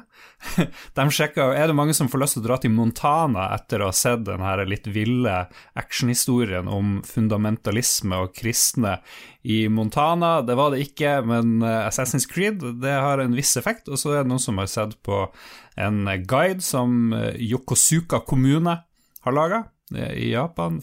De 0.97 1.05
sjekker, 1.09 1.55
Er 1.57 1.67
det 1.67 1.77
mange 1.77 1.95
som 1.97 2.09
får 2.11 2.21
lyst 2.21 2.37
til 2.37 2.43
å 2.43 2.45
dra 2.45 2.57
til 2.61 2.73
Montana 2.75 3.47
etter 3.55 3.81
å 3.81 3.89
ha 3.89 3.95
sett 3.97 4.25
den 4.27 4.43
her 4.45 4.61
litt 4.69 4.85
ville 4.93 5.33
actionhistorien 5.79 6.69
om 6.69 6.99
fundamentalisme 7.07 8.21
og 8.21 8.35
kristne 8.37 8.99
i 9.41 9.63
Montana? 9.65 10.35
Det 10.45 10.57
var 10.59 10.75
det 10.75 10.83
ikke, 10.85 11.17
men 11.25 11.57
eh, 11.65 11.81
Assassin's 11.87 12.29
Creed 12.29 12.61
det 12.83 12.95
har 13.01 13.23
en 13.23 13.33
viss 13.37 13.55
effekt. 13.57 13.89
Og 13.89 13.97
så 13.97 14.13
er 14.13 14.21
det 14.21 14.33
noen 14.33 14.45
som 14.45 14.61
har 14.61 14.69
sett 14.69 14.99
på 15.01 15.25
en 15.73 16.05
guide 16.29 16.61
som 16.61 17.15
Yokosuka 17.33 18.21
kommune 18.29 18.77
har 19.25 19.33
laga 19.33 19.63
i 19.93 20.31
Japan, 20.31 20.79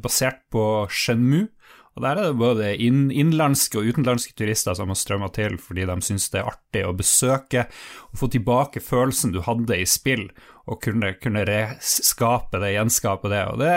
basert 0.00 0.42
på 0.52 0.62
Shenmue. 0.92 1.48
Og 1.94 2.02
Der 2.02 2.18
er 2.18 2.26
det 2.26 2.38
både 2.40 2.72
inn, 2.82 3.06
innenlandske 3.12 3.78
og 3.78 3.92
utenlandske 3.92 4.34
turister 4.34 4.74
som 4.74 4.90
har 4.90 4.98
strømma 4.98 5.28
til 5.34 5.58
fordi 5.62 5.86
de 5.86 5.96
syns 6.02 6.26
det 6.32 6.40
er 6.40 6.50
artig 6.50 6.82
å 6.88 6.96
besøke 6.96 7.68
og 8.10 8.18
få 8.18 8.28
tilbake 8.34 8.82
følelsen 8.82 9.34
du 9.34 9.40
hadde 9.46 9.78
i 9.78 9.86
spill, 9.86 10.26
og 10.64 10.80
kunne, 10.82 11.12
kunne 11.20 11.44
reskape 11.44 12.58
det, 12.62 12.72
gjenskape 12.74 13.30
det. 13.30 13.42
Og 13.52 13.60
det, 13.60 13.72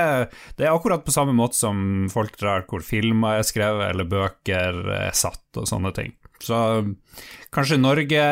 det, 0.56 0.66
er 0.66 0.74
akkurat 0.74 1.04
på 1.06 1.14
samme 1.14 1.36
måte 1.36 1.60
som 1.60 2.08
folk 2.12 2.38
drar 2.40 2.64
hvor 2.70 2.86
filmer 2.86 3.42
er 3.42 3.48
skrevet 3.48 3.92
eller 3.92 4.08
bøker 4.08 4.82
er 4.96 5.18
satt 5.18 5.60
og 5.60 5.68
sånne 5.70 5.92
ting. 5.98 6.16
Så 6.44 6.58
kanskje 7.54 7.80
Norge 7.82 8.24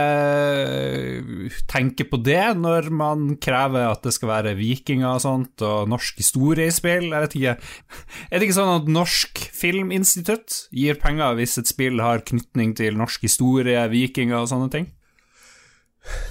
tenker 1.72 2.08
på 2.10 2.20
det 2.22 2.44
når 2.60 2.90
man 2.94 3.28
krever 3.42 3.88
at 3.90 4.04
det 4.06 4.14
skal 4.16 4.32
være 4.32 4.56
vikinger 4.60 5.16
og 5.16 5.24
sånt, 5.24 5.64
og 5.66 5.90
norsk 5.92 6.20
historie 6.22 6.70
i 6.70 6.76
spill. 6.76 7.10
Jeg 7.10 7.26
vet 7.26 7.38
ikke. 7.40 7.56
Er 8.30 8.38
det 8.38 8.50
ikke 8.50 8.60
sånn 8.60 8.76
at 8.76 8.92
Norsk 8.92 9.42
Filminstitutt 9.56 10.66
gir 10.76 11.00
penger 11.02 11.38
hvis 11.40 11.58
et 11.62 11.72
spill 11.72 12.04
har 12.04 12.26
knytning 12.28 12.76
til 12.78 13.00
norsk 13.00 13.26
historie, 13.26 13.88
vikinger 13.92 14.44
og 14.44 14.52
sånne 14.52 14.72
ting? 14.74 14.92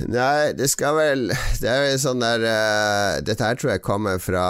Nei, 0.06 0.52
det 0.56 0.68
skal 0.70 0.96
vel 0.98 1.24
Det 1.60 1.68
er 1.70 1.88
jo 1.88 1.98
sånn 2.02 2.22
der 2.22 2.44
uh, 2.46 3.18
Dette 3.24 3.46
her 3.46 3.58
tror 3.58 3.72
jeg 3.74 3.84
kommer 3.84 4.20
fra 4.22 4.46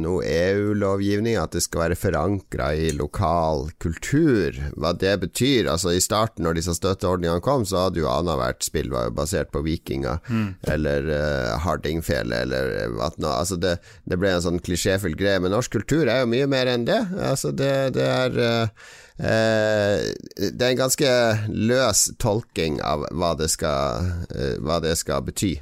noe 0.00 0.24
EU-lovgivning, 0.24 1.36
at 1.40 1.54
det 1.56 1.64
skal 1.64 1.84
være 1.84 1.98
forankra 1.98 2.70
i 2.76 2.90
lokal 2.96 3.68
kultur. 3.82 4.56
Hva 4.76 4.92
det 4.96 5.14
betyr. 5.22 5.68
Altså 5.70 5.94
I 5.94 6.02
starten, 6.02 6.44
når 6.46 6.58
disse 6.58 6.76
støtteordningene 6.78 7.44
kom, 7.44 7.66
så 7.68 7.86
hadde 7.86 8.02
jo 8.02 8.10
annethvert 8.10 8.64
spill 8.66 8.90
var 8.92 9.08
jo 9.08 9.14
basert 9.18 9.52
på 9.54 9.62
vikinger, 9.66 10.20
mm. 10.28 10.48
eller 10.74 11.08
uh, 11.10 11.54
hardingfele, 11.64 12.42
eller 12.46 12.74
hva 12.96 13.12
nå. 13.16 13.30
Altså 13.30 13.58
det, 13.60 13.76
det, 14.08 14.18
ble 14.20 14.34
en 14.34 14.44
sånn 14.44 14.62
klisjéfull 14.64 15.16
greie. 15.18 15.40
Men 15.42 15.54
norsk 15.54 15.76
kultur 15.76 16.08
er 16.08 16.22
jo 16.22 16.32
mye 16.34 16.50
mer 16.50 16.70
enn 16.72 16.88
det. 16.88 17.00
Altså 17.32 17.54
det, 17.54 17.72
det 17.96 18.08
er 18.10 18.38
uh, 18.40 18.84
Eh, 18.84 19.03
det 19.18 20.58
er 20.58 20.72
en 20.72 20.80
ganske 20.80 21.10
løs 21.48 22.08
tolking 22.18 22.80
av 22.82 23.06
hva 23.14 23.34
det 23.38 23.46
skal, 23.52 24.10
eh, 24.34 24.56
hva 24.58 24.80
det 24.82 24.96
skal 24.98 25.22
bety. 25.26 25.54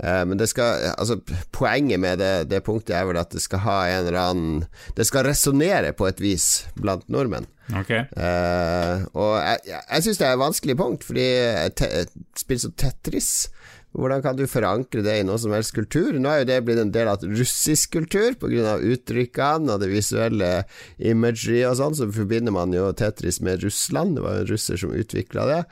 Eh, 0.00 0.24
men 0.24 0.38
det 0.38 0.48
skal, 0.48 0.94
altså, 0.98 1.18
poenget 1.52 2.00
med 2.00 2.18
det, 2.18 2.50
det, 2.50 2.62
punktet 2.64 2.96
er 2.96 3.04
vel 3.08 3.20
at 3.20 3.32
det 3.34 3.42
skal 3.44 3.64
ha 3.66 3.78
en 3.88 4.06
eller 4.06 4.20
annen 4.20 4.62
Det 4.96 5.04
skal 5.06 5.26
resonnere 5.28 5.92
på 5.92 6.08
et 6.08 6.20
vis 6.22 6.66
blant 6.80 7.04
nordmenn. 7.12 7.48
Okay. 7.82 8.06
Eh, 8.16 9.04
og 9.14 9.34
jeg, 9.38 9.58
jeg 9.76 10.06
syns 10.06 10.20
det 10.20 10.26
er 10.26 10.34
et 10.34 10.44
vanskelig 10.44 10.76
punkt, 10.80 11.04
fordi 11.06 11.26
et 11.66 12.14
spill 12.38 12.62
som 12.62 12.72
Tetris 12.72 13.50
hvordan 13.96 14.22
kan 14.22 14.36
du 14.38 14.44
forankre 14.46 15.02
det 15.02 15.16
i 15.18 15.24
noe 15.26 15.38
som 15.42 15.54
helst 15.54 15.74
kultur? 15.74 16.14
Nå 16.14 16.30
er 16.30 16.42
jo 16.42 16.48
det 16.52 16.58
blitt 16.66 16.78
en 16.78 16.92
del 16.94 17.10
av 17.10 17.24
russisk 17.26 17.96
kultur 17.96 18.36
pga. 18.38 18.76
uttrykkene 18.78 19.74
og 19.74 19.82
det 19.82 19.90
visuelle 19.90 20.50
imagery 20.98 21.64
og 21.66 21.78
sånn, 21.80 21.96
så 21.98 22.06
forbinder 22.14 22.54
man 22.54 22.74
jo 22.76 22.92
Tetris 22.94 23.40
med 23.42 23.64
Russland. 23.66 24.14
Det 24.16 24.24
var 24.26 24.38
jo 24.38 24.44
en 24.44 24.52
russer 24.52 24.78
som 24.78 24.94
utvikla 24.94 25.48
det. 25.50 25.64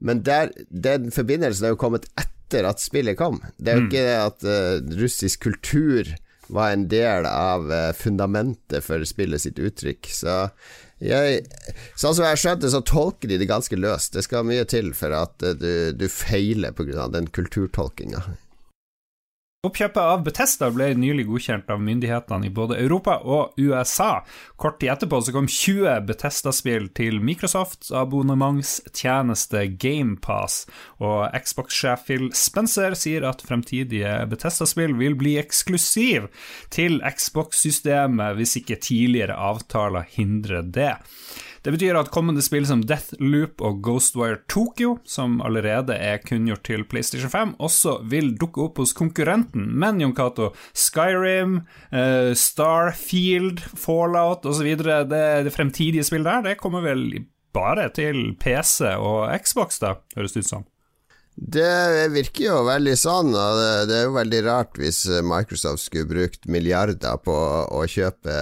Men 0.00 0.24
der, 0.26 0.50
den 0.68 1.12
forbindelsen 1.14 1.68
er 1.68 1.76
jo 1.76 1.80
kommet 1.80 2.08
etter 2.18 2.66
at 2.66 2.82
spillet 2.82 3.18
kom. 3.20 3.38
Det 3.58 3.70
er 3.70 3.78
jo 3.78 3.86
mm. 3.86 3.88
ikke 3.90 4.04
det 4.08 4.18
at 4.18 4.46
uh, 4.50 4.98
russisk 4.98 5.46
kultur 5.46 6.10
var 6.50 6.72
en 6.74 6.88
del 6.90 7.28
av 7.30 7.70
uh, 7.70 7.90
fundamentet 7.94 8.82
for 8.82 9.04
spillet 9.06 9.44
sitt 9.44 9.60
uttrykk. 9.62 10.10
Så 10.10 10.40
jeg, 11.00 11.44
sånn 11.96 12.14
som 12.14 12.24
jeg 12.26 12.34
har 12.34 12.40
skjønt 12.42 12.62
det, 12.64 12.72
så 12.74 12.82
tolker 12.84 13.30
de 13.30 13.40
det 13.40 13.48
ganske 13.48 13.76
løst. 13.78 14.12
Det 14.16 14.24
skal 14.26 14.46
mye 14.48 14.66
til 14.68 14.92
for 14.96 15.16
at 15.16 15.44
eh, 15.46 15.56
du, 15.56 15.72
du 15.96 16.06
feiler 16.12 16.76
pga. 16.76 17.08
den 17.12 17.30
kulturtolkinga. 17.32 18.22
Oppkjøpet 19.60 19.98
av 20.00 20.22
Betesta 20.24 20.70
ble 20.72 20.86
nylig 20.96 21.26
godkjent 21.28 21.66
av 21.68 21.82
myndighetene 21.84 22.46
i 22.48 22.52
både 22.56 22.78
Europa 22.80 23.18
og 23.20 23.58
USA. 23.60 24.22
Kort 24.56 24.78
tid 24.80 24.88
etterpå 24.94 25.18
så 25.20 25.34
kom 25.34 25.50
20 25.52 25.98
Betesta-spill 26.08 26.86
til 26.96 27.18
Microsofts 27.20 27.92
abonnementstjeneste 27.92 29.66
GamePass, 29.82 30.62
og 31.04 31.36
Xbox-sjef 31.36 32.08
Phil 32.08 32.30
Spencer 32.32 32.96
sier 32.96 33.28
at 33.28 33.44
fremtidige 33.44 34.14
Betesta-spill 34.32 34.96
vil 34.96 35.20
bli 35.20 35.36
eksklusiv 35.42 36.32
til 36.72 37.02
Xbox-systemet 37.04 38.40
hvis 38.40 38.56
ikke 38.62 38.80
tidligere 38.80 39.36
avtaler 39.36 40.08
hindrer 40.16 40.64
det. 40.64 40.94
Det 41.60 41.74
betyr 41.74 41.98
at 42.00 42.08
kommende 42.08 42.40
spill 42.40 42.64
som 42.64 42.80
Deathloop 42.88 43.60
og 43.60 43.82
Ghostwire 43.84 44.38
Tokyo, 44.48 44.94
som 45.04 45.42
allerede 45.44 45.92
er 45.92 46.22
kunngjort 46.24 46.62
til 46.64 46.86
PlayStation 46.88 47.32
5, 47.32 47.52
også 47.60 47.98
vil 48.08 48.32
dukke 48.40 48.64
opp 48.64 48.80
hos 48.80 48.94
konkurrenten. 48.96 49.66
Men 49.82 50.00
Jon 50.00 50.14
Cato, 50.16 50.54
Skyrim, 50.72 51.58
uh, 51.92 52.32
Starfield, 52.32 53.60
Fallout 53.76 54.48
osv., 54.48 54.72
det, 54.80 55.20
det 55.44 55.52
fremtidige 55.52 56.06
spillet 56.08 56.30
der, 56.30 56.48
det 56.48 56.60
kommer 56.62 56.80
vel 56.86 57.04
bare 57.52 57.90
til 57.92 58.30
PC 58.40 58.94
og 58.96 59.28
Xbox, 59.44 59.82
da, 59.84 59.98
høres 60.16 60.32
det 60.32 60.46
ut 60.46 60.52
som? 60.54 60.68
Det 61.40 62.08
virker 62.12 62.44
jo 62.44 62.56
veldig 62.66 62.94
sånn, 63.00 63.30
og 63.32 63.58
det, 63.88 63.96
er 63.96 64.02
jo 64.04 64.12
veldig 64.12 64.40
rart 64.44 64.76
hvis 64.76 65.06
Microsoft 65.24 65.86
skulle 65.86 66.10
brukt 66.10 66.44
milliarder 66.44 67.16
på 67.24 67.34
å 67.72 67.84
kjøpe 67.88 68.34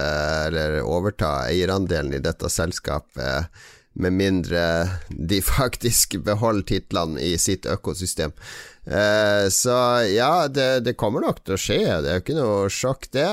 eller 0.49 0.81
overta 0.83 1.45
eierandelen 1.47 2.17
i 2.17 2.23
dette 2.23 2.51
selskapet, 2.51 3.47
med 3.99 4.15
mindre 4.15 4.63
de 5.09 5.39
faktisk 5.59 6.19
beholder 6.27 6.67
titlene 6.75 7.23
i 7.23 7.37
sitt 7.39 7.65
økosystem. 7.71 8.35
Eh, 8.83 9.47
så 9.53 9.75
ja, 10.09 10.47
det, 10.47 10.81
det, 10.85 10.95
kommer 10.99 11.23
nok 11.23 11.43
til 11.43 11.55
å 11.55 11.59
skje. 11.61 11.79
Det 12.03 12.09
er 12.09 12.19
jo 12.19 12.23
ikke 12.23 12.37
noe 12.37 12.71
sjokk, 12.73 13.07
det. 13.15 13.27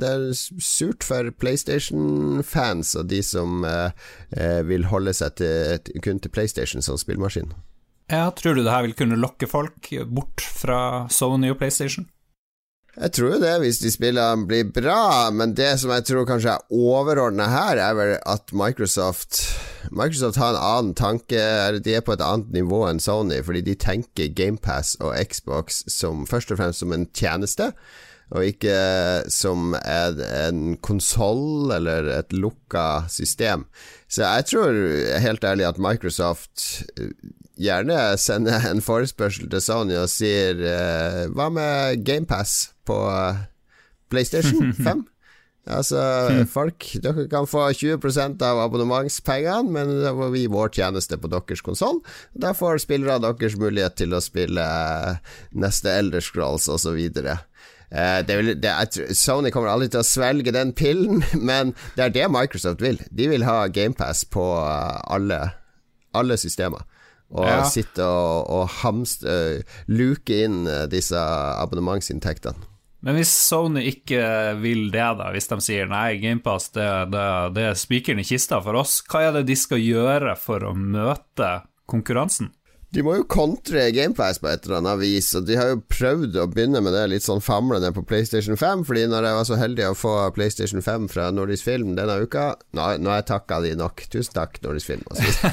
Det 0.00 0.12
er 0.14 0.26
surt 0.62 1.04
for 1.06 1.28
PlayStation-fans 1.42 2.94
og 3.00 3.10
de 3.12 3.20
som 3.26 3.66
eh, 3.68 4.08
eh 4.36 4.62
vil 4.68 4.88
holde 4.92 5.14
seg 5.16 5.36
til, 5.42 6.00
kun 6.04 6.22
til 6.22 6.32
PlayStation 6.32 6.84
som 6.84 7.00
spillmaskin. 7.00 7.52
Ja, 8.10 8.30
Tror 8.36 8.56
du 8.56 8.64
det 8.64 8.72
her 8.72 8.86
vil 8.86 8.96
kunne 8.98 9.20
lokke 9.20 9.48
folk 9.50 9.92
bort 10.10 10.42
fra 10.42 11.06
Sony 11.12 11.52
og 11.52 11.60
PlayStation? 11.60 12.08
Jeg 12.92 13.12
tror 13.16 13.30
jo 13.32 13.40
det, 13.40 13.52
hvis 13.62 13.78
de 13.80 13.88
spillene 13.88 14.44
blir 14.44 14.66
bra, 14.68 15.30
men 15.32 15.54
det 15.56 15.78
som 15.80 15.94
jeg 15.94 16.04
tror 16.04 16.26
kanskje 16.28 16.58
er 16.58 16.74
overordna 16.76 17.46
her, 17.48 17.80
er 17.80 17.94
vel 17.96 18.12
at 18.28 18.52
Microsoft 18.52 19.40
Microsoft 19.90 20.36
har 20.36 20.52
en 20.52 20.60
annen 20.60 20.94
tanke, 20.94 21.40
de 21.80 21.96
er 21.96 22.04
på 22.04 22.12
et 22.12 22.24
annet 22.24 22.52
nivå 22.52 22.84
enn 22.90 23.00
Sony, 23.02 23.40
fordi 23.44 23.64
de 23.64 23.78
tenker 23.80 24.34
GamePass 24.36 24.98
og 25.00 25.16
Xbox 25.16 25.82
som 25.90 26.26
først 26.28 26.52
og 26.52 26.60
fremst 26.60 26.84
som 26.84 26.92
en 26.92 27.08
tjeneste, 27.16 27.72
og 28.32 28.46
ikke 28.48 28.76
som 29.32 29.74
en, 29.76 30.76
konsoll 30.84 31.72
eller 31.74 32.08
et 32.20 32.32
lukka 32.32 33.08
system. 33.12 33.66
Så 34.08 34.24
jeg 34.24 34.48
tror 34.52 34.78
helt 35.24 35.44
ærlig 35.44 35.68
at 35.68 35.80
Microsoft 35.80 36.84
gjerne 37.60 38.16
sende 38.20 38.56
en 38.68 38.82
forespørsel 38.84 39.50
til 39.52 39.62
Sony 39.64 39.96
og 40.00 40.10
sier 40.10 40.58
uh, 40.62 41.22
Hva 41.34 41.48
med 41.52 42.04
GamePass 42.06 42.72
på 42.88 42.98
uh, 43.08 43.42
PlayStation 44.12 44.72
5? 44.86 45.06
Altså, 45.62 46.00
folk, 46.50 46.88
dere 47.04 47.28
kan 47.30 47.46
få 47.46 47.68
20% 47.70 48.42
av 48.42 48.58
abonnementspengene, 48.64 49.70
men 49.70 49.92
da 50.02 50.10
får 50.16 50.32
vi 50.34 50.48
vår 50.50 50.72
tjeneste 50.74 51.14
på 51.22 51.30
deres 51.30 51.62
konsoll. 51.62 52.00
Da 52.34 52.50
får 52.50 52.82
spillere 52.82 53.20
deres 53.22 53.54
mulighet 53.54 53.94
til 54.00 54.16
å 54.16 54.22
spille 54.24 54.58
uh, 54.58 55.36
neste 55.54 55.92
Elder 56.00 56.24
Scrolls 56.24 56.66
osv. 56.66 56.98
Uh, 57.94 58.18
Sony 59.14 59.52
kommer 59.54 59.70
aldri 59.70 59.92
til 59.92 60.02
å 60.02 60.08
svelge 60.08 60.50
den 60.50 60.74
pillen, 60.74 61.22
men 61.48 61.76
det 61.94 62.08
er 62.08 62.16
det 62.18 62.32
Microsoft 62.34 62.82
vil. 62.82 62.98
De 63.14 63.30
vil 63.30 63.46
ha 63.46 63.68
GamePass 63.70 64.24
på 64.34 64.48
alle, 64.66 65.44
alle 66.10 66.40
systemer 66.42 66.82
og 67.32 67.48
ja. 67.48 67.62
sitte 67.68 68.04
og, 68.04 68.50
og 68.52 68.68
hamst, 68.82 69.24
uh, 69.24 69.62
luke 69.88 70.42
inn 70.44 70.62
uh, 70.68 70.84
disse 70.90 71.18
abonnementsinntektene. 71.18 72.68
Men 73.02 73.16
hvis 73.18 73.32
Sony 73.34 73.82
ikke 73.90 74.22
vil 74.62 74.84
det, 74.94 75.08
da, 75.18 75.32
hvis 75.34 75.50
de 75.50 75.58
sier 75.64 75.88
nei, 75.90 76.20
GamePass 76.22 76.70
det, 76.76 76.88
det, 77.10 77.24
det 77.56 77.64
er 77.72 77.78
spikeren 77.78 78.22
i 78.22 78.26
kista 78.26 78.60
for 78.62 78.78
oss, 78.78 79.00
hva 79.10 79.24
er 79.26 79.38
det 79.40 79.48
de 79.48 79.56
skal 79.58 79.82
gjøre 79.82 80.36
for 80.38 80.62
å 80.68 80.70
møte 80.78 81.48
konkurransen? 81.90 82.52
De 82.92 83.00
må 83.00 83.14
jo 83.16 83.24
kontre 83.24 83.86
GamePass 83.96 84.42
på 84.42 84.50
et 84.50 84.66
eller 84.66 84.82
annet 84.82 84.98
vis, 85.00 85.30
og 85.38 85.46
de 85.48 85.56
har 85.56 85.70
jo 85.70 85.78
prøvd 85.88 86.34
å 86.42 86.44
begynne 86.52 86.82
med 86.84 86.92
det 86.92 87.06
litt 87.08 87.24
sånn 87.24 87.40
famlende 87.40 87.88
på 87.96 88.02
PlayStation 88.04 88.58
5, 88.60 88.82
fordi 88.84 89.06
når 89.08 89.28
jeg 89.28 89.38
var 89.38 89.46
så 89.48 89.56
heldig 89.56 89.86
å 89.88 89.94
få 89.96 90.12
PlayStation 90.36 90.84
5 90.84 91.06
fra 91.14 91.30
Nordisk 91.32 91.64
Film 91.70 91.94
denne 91.96 92.18
uka 92.20 92.50
Nå, 92.76 92.84
har 92.84 93.22
jeg 93.22 93.28
takka 93.30 93.62
de 93.64 93.72
nok. 93.80 94.04
Tusen 94.12 94.36
takk, 94.36 94.60
Nordisk 94.64 94.90
Film, 94.92 95.06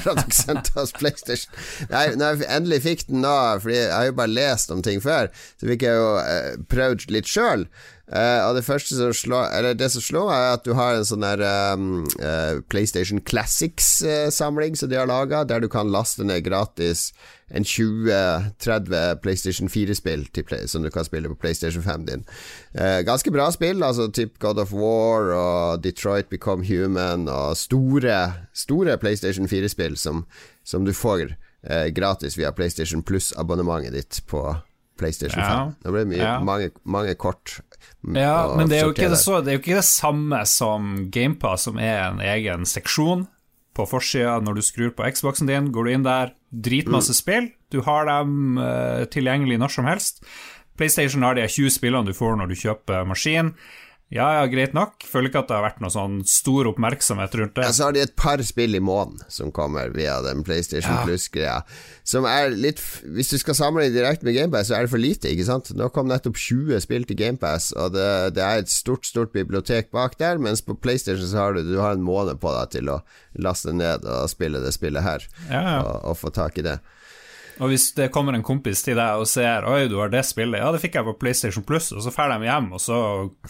for 0.04 0.12
at 0.12 0.36
sendte 0.36 0.74
oss 0.82 0.92
PlayStation. 0.96 1.56
Nei, 1.88 2.10
når 2.20 2.42
jeg 2.42 2.50
endelig 2.58 2.82
fikk 2.84 3.06
den 3.08 3.24
nå, 3.24 3.36
fordi 3.64 3.78
jeg 3.78 3.94
har 3.94 4.10
jo 4.10 4.18
bare 4.20 4.34
lest 4.34 4.74
om 4.76 4.84
ting 4.84 5.00
før, 5.04 5.32
så 5.56 5.70
fikk 5.72 5.88
jeg 5.88 5.96
jo 5.96 6.12
eh, 6.20 6.60
prøvd 6.68 7.08
litt 7.16 7.30
sjøl. 7.30 7.64
Uh, 8.10 8.42
og 8.48 8.56
det 8.56 8.64
første 8.66 8.96
som 8.98 9.12
slår 9.14 9.52
Eller 9.54 9.76
det 9.78 9.86
som 9.94 10.02
slår 10.02 10.32
er 10.34 10.48
at 10.56 10.64
du 10.66 10.72
har 10.74 10.96
en 10.96 11.04
sånn 11.06 11.22
der 11.22 11.44
um, 11.78 12.08
uh, 12.18 12.58
PlayStation 12.66 13.20
Classics-samling 13.22 14.74
uh, 14.74 14.80
som 14.80 14.90
de 14.90 14.98
har 14.98 15.06
laga, 15.06 15.44
der 15.46 15.62
du 15.62 15.68
kan 15.70 15.92
laste 15.94 16.26
ned 16.26 16.42
gratis 16.42 17.12
en 17.54 17.62
20-30 17.62 19.20
PlayStation 19.22 19.70
4-spill 19.70 20.26
som 20.70 20.82
du 20.82 20.90
kan 20.90 21.06
spille 21.06 21.30
på 21.30 21.38
PlayStation 21.38 21.82
5 21.82 22.04
din. 22.06 22.22
ganske 23.02 23.32
bra 23.34 23.48
spill, 23.50 23.82
altså 23.82 24.06
typ 24.06 24.38
God 24.38 24.60
of 24.62 24.70
War 24.70 25.32
og 25.34 25.82
Detroit 25.82 26.30
Become 26.30 26.62
Human 26.68 27.26
og 27.26 27.56
store, 27.58 28.46
store 28.54 28.94
PlayStation 29.02 29.50
4-spill 29.50 29.98
som, 29.98 30.22
som, 30.62 30.86
du 30.86 30.94
får 30.94 31.34
gratis 31.90 32.38
via 32.38 32.54
PlayStation 32.54 33.02
Plus-abonnementet 33.02 33.98
ditt 33.98 34.22
på 34.30 34.46
PlayStation 35.00 35.40
5. 35.40 35.74
Det 35.82 35.94
ble 35.94 36.06
mye, 36.12 36.36
mange, 36.46 36.70
mange 36.84 37.16
kort 37.20 37.58
ja, 38.16 38.54
men 38.56 38.68
det 38.70 38.78
er, 38.80 38.92
det, 38.96 39.18
så, 39.20 39.40
det 39.44 39.52
er, 39.52 39.58
jo 39.58 39.62
ikke 39.62 39.76
det 39.80 39.88
samme 39.88 40.40
som 40.48 40.92
GamePass, 41.12 41.66
som 41.68 41.80
er 41.80 42.06
en 42.06 42.22
egen 42.24 42.64
seksjon 42.68 43.26
på 43.76 43.86
forsida 43.88 44.38
når 44.44 44.58
du 44.58 44.62
skrur 44.64 44.94
på 44.96 45.08
Xboxen 45.12 45.50
din. 45.50 45.68
Går 45.74 45.86
du 45.86 45.92
inn 45.92 46.06
der, 46.06 46.32
dritmasse 46.50 47.12
mm. 47.12 47.18
spill. 47.18 47.50
Du 47.72 47.82
har 47.86 48.08
dem 48.08 48.56
uh, 48.60 49.04
tilgjengelig 49.12 49.60
når 49.60 49.76
som 49.76 49.88
helst. 49.88 50.24
PlayStation 50.80 51.24
har 51.26 51.36
de 51.36 51.44
20 51.44 51.76
spillene 51.76 52.08
du 52.08 52.16
får 52.16 52.40
når 52.40 52.50
du 52.50 52.58
kjøper 52.58 53.04
maskin. 53.08 53.52
Ja, 54.10 54.26
ja, 54.40 54.46
greit 54.50 54.72
nok. 54.74 55.04
Føler 55.06 55.30
ikke 55.30 55.44
at 55.44 55.50
det 55.52 55.54
har 55.54 55.62
vært 55.62 55.82
noe 55.84 55.92
sånn 55.94 56.16
stor 56.26 56.66
oppmerksomhet 56.72 57.34
rundt 57.38 57.54
det. 57.54 57.66
Ja, 57.68 57.74
så 57.76 57.86
har 57.86 57.94
de 57.94 58.02
et 58.02 58.16
par 58.18 58.42
spill 58.42 58.74
i 58.74 58.82
måneden 58.82 59.22
som 59.30 59.52
kommer 59.54 59.92
via 59.94 60.16
den 60.24 60.42
PlayStation 60.46 60.96
ja. 60.96 61.04
Plus-greia. 61.06 61.60
Som 62.02 62.26
er 62.26 62.50
litt 62.50 62.82
Hvis 63.06 63.30
du 63.30 63.36
skal 63.38 63.54
sammenligne 63.54 63.94
direkte 63.94 64.26
med 64.26 64.34
GamePass, 64.34 64.66
så 64.72 64.80
er 64.80 64.86
det 64.88 64.92
for 64.96 65.02
lite, 65.02 65.30
ikke 65.30 65.46
sant? 65.46 65.70
Nå 65.78 65.92
kom 65.94 66.10
nettopp 66.10 66.40
20 66.42 66.82
spill 66.82 67.06
til 67.06 67.20
GamePass, 67.22 67.70
og 67.78 67.94
det, 67.94 68.10
det, 68.34 68.42
er 68.42 68.64
et 68.64 68.72
stort, 68.74 69.06
stort 69.06 69.30
bibliotek 69.36 69.92
bak 69.94 70.18
der, 70.18 70.42
mens 70.42 70.64
på 70.66 70.74
PlayStation 70.74 71.30
så 71.30 71.44
har 71.44 71.54
du, 71.54 71.62
du 71.70 71.78
har 71.78 71.94
en 71.94 72.02
måned 72.02 72.42
på 72.42 72.50
deg 72.56 72.74
til 72.74 72.90
å 72.90 72.98
laste 73.38 73.70
ned 73.76 74.02
og 74.10 74.26
spille 74.32 74.58
det 74.64 74.74
spillet 74.74 75.06
her, 75.06 75.26
ja, 75.46 75.60
ja. 75.60 75.78
Og, 75.84 76.10
og 76.10 76.18
få 76.18 76.34
tak 76.34 76.58
i 76.58 76.66
det. 76.66 76.80
Og 77.60 77.68
hvis 77.68 77.90
det 77.96 78.08
kommer 78.14 78.36
en 78.36 78.44
kompis 78.46 78.80
til 78.86 78.96
deg 78.96 79.20
og 79.20 79.28
ser 79.28 79.66
Oi, 79.68 79.84
du 79.90 79.98
har 80.00 80.12
det 80.12 80.24
spillet, 80.28 80.62
ja, 80.62 80.72
det 80.72 80.80
fikk 80.80 80.96
jeg 80.96 81.08
på 81.10 81.16
PlayStation 81.20 81.64
Plus, 81.66 81.90
og 81.92 82.02
så 82.04 82.12
drar 82.14 82.32
de 82.32 82.48
hjem, 82.48 82.70
og 82.76 82.80
så 82.82 82.98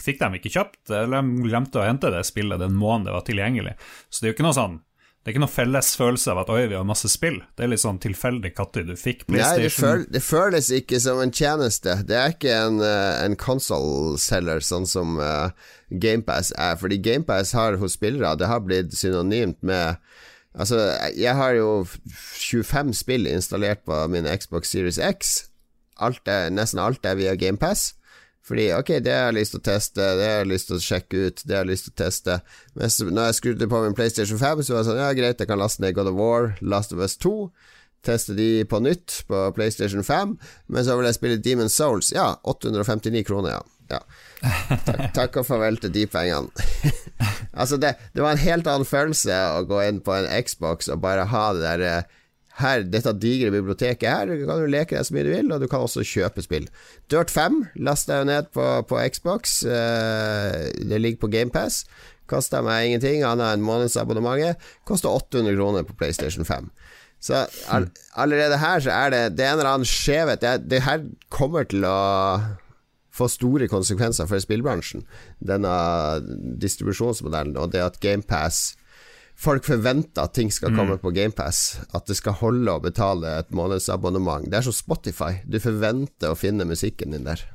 fikk 0.03 0.23
de 0.25 0.41
ikke 0.41 0.55
kjøpt 0.59 0.95
eller 0.99 1.23
de 1.23 1.49
glemte 1.49 1.79
å 1.81 1.87
hente 1.87 2.11
det 2.13 2.25
spillet 2.27 2.63
den 2.63 2.75
måneden 2.75 3.11
det 3.11 3.17
var 3.17 3.27
tilgjengelig. 3.27 3.77
Så 4.11 4.21
det 4.21 4.29
er 4.29 4.33
jo 4.33 4.39
ikke 4.41 4.49
noe 4.51 4.59
sånn 4.59 4.81
det 5.21 5.29
er 5.29 5.35
ikke 5.35 5.43
noe 5.43 5.53
felles 5.53 5.89
følelse 6.01 6.33
av 6.33 6.39
at 6.41 6.51
oi, 6.55 6.63
vi 6.71 6.77
har 6.79 6.85
masse 6.89 7.09
spill. 7.13 7.35
Det 7.53 7.67
er 7.67 7.69
litt 7.69 7.83
sånn 7.83 7.99
tilfeldig 8.01 8.55
når 8.57 8.87
du 8.89 8.93
fikk 8.97 9.27
PlayStation. 9.27 9.59
Nei, 9.61 9.67
det, 9.67 9.73
føl 9.75 10.05
det, 10.09 10.23
føles 10.25 10.71
ikke 10.73 11.01
som 11.05 11.21
en 11.21 11.33
tjeneste. 11.37 11.99
Det 12.09 12.17
er 12.17 12.33
ikke 12.33 12.55
en, 12.57 12.81
uh, 12.81 13.21
en 13.21 13.37
console-selger 13.37 14.65
sånn 14.65 14.89
som 14.89 15.21
uh, 15.21 15.53
GamePass 15.93 16.55
er. 16.57 16.81
Fordi 16.81 16.97
GamePass 17.05 17.53
har 17.53 17.77
hos 17.83 17.99
spillere 17.99 18.33
Det 18.41 18.49
har 18.49 18.65
blitt 18.65 18.97
synonymt 18.97 19.61
med 19.61 20.01
Altså, 20.55 20.81
jeg 21.15 21.37
har 21.37 21.55
jo 21.55 21.87
25 22.11 22.95
spill 22.99 23.29
installert 23.31 23.85
på 23.87 23.97
min 24.11 24.27
Xbox 24.27 24.73
Series 24.73 24.99
X. 24.99 25.37
Alt 26.01 26.27
er, 26.29 26.51
nesten 26.51 26.81
alt 26.83 27.07
er 27.07 27.19
via 27.19 27.37
GamePass. 27.39 27.93
Fordi 28.51 28.71
ok, 28.73 28.89
det 29.05 29.13
har 29.13 29.29
jeg 29.29 29.37
lyst 29.37 29.53
til 29.55 29.61
å 29.61 29.67
teste, 29.69 30.07
det 30.19 30.27
har 30.27 30.39
jeg 30.41 30.49
lyst 30.51 30.71
til 30.71 30.79
å 30.79 30.83
sjekke 30.83 31.19
ut, 31.27 31.43
det 31.45 31.55
har 31.55 31.63
jeg 31.63 31.71
lyst 31.71 31.87
til 31.87 31.93
å 31.93 31.99
teste. 32.01 32.39
Mens 32.75 32.97
når 33.05 33.29
jeg 33.29 33.37
skrudde 33.39 33.69
på 33.71 33.83
min 33.85 33.95
PlayStation 33.95 34.41
5, 34.41 34.63
så 34.67 34.75
var 34.75 34.81
det 34.81 34.89
sånn 34.89 35.03
ja, 35.03 35.11
greit, 35.15 35.43
jeg 35.43 35.51
kan 35.51 35.61
laste 35.61 35.85
ned 35.85 35.95
God 35.95 36.11
of 36.11 36.17
War, 36.19 36.49
Last 36.65 36.97
of 36.97 37.03
Us 37.05 37.15
2. 37.21 37.35
Teste 38.03 38.35
de 38.35 38.65
på 38.65 38.81
nytt 38.81 39.21
på 39.29 39.43
PlayStation 39.55 40.03
5. 40.03 40.33
Men 40.73 40.87
så 40.87 40.97
vil 40.97 41.11
jeg 41.11 41.19
spille 41.19 41.43
Demon's 41.45 41.77
Souls. 41.77 42.15
Ja, 42.17 42.33
859 42.49 43.23
kroner, 43.29 43.59
ja. 43.59 43.99
ja. 43.99 44.01
Takk, 44.89 45.05
takk 45.21 45.41
og 45.43 45.47
farvel 45.47 45.79
til 45.85 45.93
de 45.95 46.07
pengene. 46.11 46.49
altså, 47.53 47.79
det, 47.81 47.95
det, 48.15 48.23
var 48.25 48.35
en 48.35 48.45
helt 48.45 48.71
annen 48.71 48.89
følelse 48.89 49.37
å 49.57 49.67
gå 49.69 49.83
inn 49.89 50.01
på 50.05 50.15
en 50.17 50.31
Xbox 50.45 50.91
og 50.93 51.03
bare 51.05 51.29
ha 51.31 51.45
det 51.57 51.65
der 51.67 51.87
eh, 51.89 52.17
her, 52.61 52.85
dette 52.85 53.13
digre 53.17 53.53
biblioteket 53.55 54.09
her. 54.09 54.31
Du 54.31 54.47
kan 54.49 54.61
jo 54.63 54.71
leke 54.71 54.97
deg 54.97 55.07
så 55.07 55.17
mye 55.17 55.27
du 55.27 55.33
vil, 55.33 55.51
og 55.53 55.63
du 55.63 55.69
kan 55.71 55.87
også 55.87 56.05
kjøpe 56.07 56.45
spill. 56.45 56.69
Dirt 57.13 57.33
5 57.33 57.63
lasta 57.87 58.21
jeg 58.21 58.31
ned 58.31 58.51
på, 58.55 58.67
på 58.89 59.01
Xbox. 59.15 59.61
Uh, 59.65 60.69
det 60.77 61.01
ligger 61.01 61.23
på 61.25 61.33
GamePass. 61.33 61.85
Kosta 62.31 62.61
meg 62.63 62.89
ingenting 62.89 63.25
annet 63.27 63.57
enn 63.57 63.65
månedsabonnementet. 63.67 64.61
Koster 64.87 65.11
800 65.11 65.57
kroner 65.57 65.87
på 65.87 65.97
PlayStation 65.99 66.47
5. 66.47 66.71
Så 67.21 67.43
all, 67.69 67.91
allerede 68.17 68.57
her 68.57 68.81
så 68.81 68.93
er 68.95 69.11
det 69.13 69.25
Det 69.37 69.45
er 69.45 69.53
en 69.53 69.59
eller 69.59 69.73
annen 69.75 69.89
skjevhet. 69.89 70.41
Det, 70.41 70.71
det 70.71 70.85
her 70.87 71.03
kommer 71.33 71.67
til 71.69 71.85
å 71.85 71.97
få 73.15 73.29
store 73.31 73.69
konsekvenser 73.71 74.29
for 74.31 74.43
spillbransjen, 74.43 75.07
denne 75.39 75.73
distribusjonsmodellen, 76.63 77.57
og 77.61 77.73
det 77.75 77.83
at 77.87 78.01
GamePass 78.03 78.77
Folk 79.41 79.65
forventer 79.65 80.27
at 80.27 80.35
ting 80.37 80.51
skal 80.53 80.75
komme 80.75 80.99
mm. 80.99 81.01
på 81.01 81.15
GamePass, 81.17 81.81
at 81.97 82.05
det 82.11 82.19
skal 82.19 82.37
holde 82.43 82.75
å 82.77 82.83
betale 82.85 83.39
et 83.41 83.55
månedsabonnement. 83.57 84.45
Det 84.45 84.59
er 84.59 84.67
som 84.67 84.77
Spotify, 84.77 85.39
du 85.49 85.57
forventer 85.65 86.35
å 86.35 86.37
finne 86.37 86.67
musikken 86.69 87.17
din 87.17 87.25
der. 87.25 87.47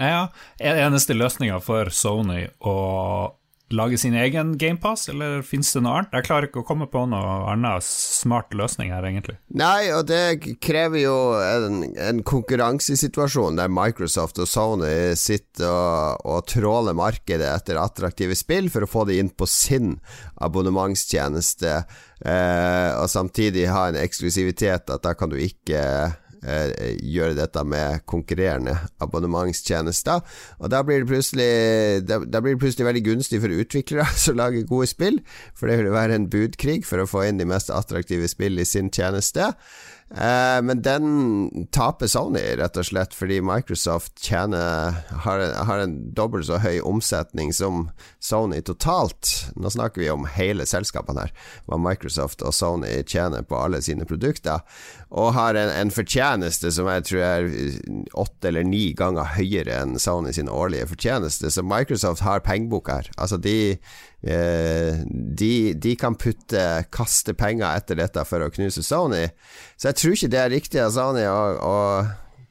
Ja, 0.00 0.30
eneste 0.56 1.12
løsninga 1.12 1.58
for 1.64 1.92
Sony 1.92 2.46
å 2.64 2.76
lage 3.74 3.98
sin 3.98 4.14
egen 4.14 4.58
GamePass, 4.58 5.08
eller 5.08 5.42
finnes 5.42 5.72
det 5.74 5.82
noe 5.82 5.96
annet? 5.98 6.12
Jeg 6.14 6.26
klarer 6.28 6.48
ikke 6.48 6.62
å 6.62 6.66
komme 6.66 6.86
på 6.90 7.02
noe 7.10 7.36
annet 7.50 7.84
smart 7.86 8.54
løsning 8.54 8.92
her, 8.94 9.06
egentlig. 9.08 9.36
Nei, 9.58 9.88
og 9.94 10.06
det 10.10 10.56
krever 10.62 11.02
jo 11.02 11.16
en, 11.40 11.80
en 11.98 12.22
konkurransesituasjon 12.26 13.58
der 13.58 13.72
Microsoft 13.72 14.38
og 14.42 14.50
Sony 14.50 15.16
sitter 15.18 15.66
og, 15.66 16.26
og 16.26 16.46
tråler 16.50 16.96
markedet 16.96 17.48
etter 17.50 17.80
attraktive 17.82 18.36
spill 18.38 18.70
for 18.70 18.86
å 18.86 18.90
få 18.90 19.06
det 19.08 19.18
inn 19.20 19.32
på 19.34 19.48
sin 19.50 19.96
abonnementstjeneste, 20.46 21.80
eh, 22.22 22.90
og 22.94 23.10
samtidig 23.10 23.66
ha 23.72 23.88
en 23.90 23.98
eksklusivitet 23.98 24.94
at 24.94 25.02
da 25.02 25.16
kan 25.18 25.32
du 25.32 25.40
ikke 25.42 25.82
gjøre 26.42 27.36
dette 27.38 27.64
med 27.66 28.04
konkurrerende 28.08 28.76
abonnementstjenester. 29.02 30.22
Og 30.60 30.70
da 30.72 30.82
blir 30.86 31.04
det 31.06 31.22
da, 32.06 32.20
da 32.24 32.42
blir 32.42 32.56
det 32.56 32.62
plutselig 32.62 32.88
veldig 32.88 33.04
gunstig 33.08 33.40
for 33.42 33.52
utviklere 33.52 34.06
som 34.24 34.38
lager 34.38 34.68
gode 34.68 34.90
spill, 34.90 35.20
for 35.56 35.70
det 35.70 35.80
vil 35.80 35.92
være 35.94 36.18
en 36.18 36.30
budkrig 36.32 36.82
for 36.86 37.02
å 37.02 37.10
få 37.10 37.26
inn 37.28 37.40
de 37.40 37.48
mest 37.48 37.72
attraktive 37.74 38.28
spill 38.30 38.60
i 38.60 38.68
sin 38.68 38.90
tjeneste. 38.92 39.52
Eh, 40.10 40.62
men 40.62 40.82
den 40.82 41.66
taper 41.74 42.06
Sony, 42.06 42.40
rett 42.56 42.76
og 42.78 42.86
slett, 42.86 43.14
fordi 43.14 43.40
Microsoft 43.42 44.20
tjener, 44.22 44.94
har, 45.24 45.42
har 45.66 45.82
en 45.82 45.96
dobbelt 46.14 46.46
så 46.46 46.60
høy 46.62 46.78
omsetning 46.86 47.50
som 47.56 47.88
Sony 48.22 48.60
totalt. 48.62 49.50
Nå 49.58 49.72
snakker 49.74 50.04
vi 50.04 50.12
om 50.12 50.28
hele 50.30 50.66
selskapene 50.68 51.26
her, 51.26 51.34
hva 51.66 51.80
Microsoft 51.82 52.44
og 52.46 52.54
Sony 52.54 53.00
tjener 53.02 53.42
på 53.42 53.58
alle 53.58 53.82
sine 53.82 54.06
produkter. 54.06 54.62
Og 55.10 55.34
har 55.34 55.58
en, 55.58 55.72
en 55.74 55.90
fortjeneste 55.94 56.70
som 56.74 56.86
jeg 56.90 57.08
tror 57.10 57.26
er 57.26 57.50
åtte 58.14 58.50
eller 58.50 58.66
ni 58.66 58.92
ganger 58.98 59.34
høyere 59.36 59.82
enn 59.82 59.98
Sony 60.02 60.32
sin 60.36 60.50
årlige 60.50 60.86
fortjeneste. 60.94 61.50
Så 61.50 61.66
Microsoft 61.66 62.22
har 62.26 62.46
pengebok 62.46 62.94
her. 62.94 63.10
Altså, 63.18 63.42
de 63.42 63.76
de, 64.22 65.74
de, 65.76 65.92
kan 66.00 66.16
putte 66.18 66.62
kaste 66.90 67.34
penger 67.38 67.68
etter 67.76 68.00
dette 68.00 68.24
for 68.26 68.42
å 68.42 68.50
knuse 68.50 68.82
Sony. 68.82 69.26
Så 69.76 69.90
jeg 69.90 70.00
tror 70.00 70.16
ikke 70.16 70.30
det 70.32 70.40
er 70.40 70.54
riktig 70.54 70.80
av 70.82 70.94
Sony 70.96 71.26
å, 71.30 71.42
å 71.60 71.76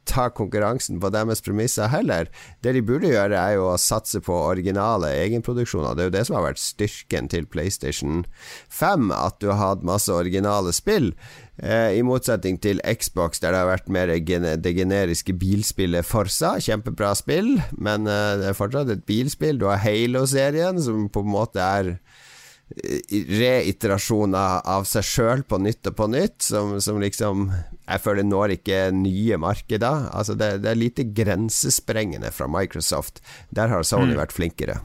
ta 0.06 0.28
konkurransen 0.30 0.99
på 1.01 1.10
deres 1.13 1.41
premisser 1.45 1.89
heller. 1.91 2.30
Det 2.63 2.75
de 2.78 2.84
burde 2.86 3.10
gjøre, 3.12 3.39
er 3.39 3.58
jo 3.58 3.69
å 3.71 3.80
satse 3.82 4.21
på 4.23 4.36
originale 4.38 5.12
egenproduksjoner. 5.25 5.95
Det 5.95 6.06
er 6.06 6.10
jo 6.12 6.15
det 6.15 6.25
som 6.30 6.38
har 6.38 6.47
vært 6.47 6.62
styrken 6.62 7.30
til 7.34 7.49
PlayStation 7.49 8.23
5, 8.69 9.10
at 9.15 9.41
du 9.41 9.49
har 9.51 9.62
hatt 9.62 9.88
masse 9.88 10.13
originale 10.13 10.73
spill. 10.75 11.12
Eh, 11.56 11.96
I 11.96 12.04
motsetning 12.04 12.58
til 12.60 12.82
Xbox, 12.84 13.39
der 13.39 13.54
det 13.56 13.62
har 13.62 13.70
vært 13.70 13.91
mer 13.94 14.12
det 14.12 14.74
generiske 14.76 15.36
bilspillet 15.39 16.08
Forsa. 16.08 16.58
Kjempebra 16.60 17.13
spill, 17.15 17.56
men 17.72 18.10
eh, 18.12 18.32
det 18.41 18.50
er 18.52 18.58
fortsatt 18.58 18.91
et 18.91 19.06
bilspill. 19.08 19.62
Du 19.62 19.70
har 19.70 19.80
Halo-serien, 19.80 20.82
som 20.84 21.08
på 21.08 21.24
en 21.24 21.32
måte 21.32 21.63
er 21.63 21.94
eh, 21.96 23.15
reiterasjoner 23.39 24.68
av 24.68 24.88
seg 24.89 25.08
sjøl 25.08 25.46
på 25.48 25.62
nytt 25.63 25.94
og 25.94 25.98
på 26.02 26.10
nytt, 26.12 26.41
som, 26.44 26.76
som, 26.84 27.00
liksom 27.00 27.48
Jeg 27.86 28.04
føler 28.04 28.28
når 28.28 28.58
ikke 28.58 28.82
nye 28.91 29.39
markeder. 29.39 30.10
Altså 30.12 30.36
det, 30.36 30.58
det, 30.65 30.74
er 30.74 30.84
lite 30.84 31.08
grensesprengende 31.08 32.36
fra 32.36 32.52
Microsoft. 32.52 33.24
Der 33.56 33.72
har 33.72 33.88
Sony 33.88 34.12
mm. 34.12 34.20
vært 34.20 34.36
flinkere. 34.36 34.82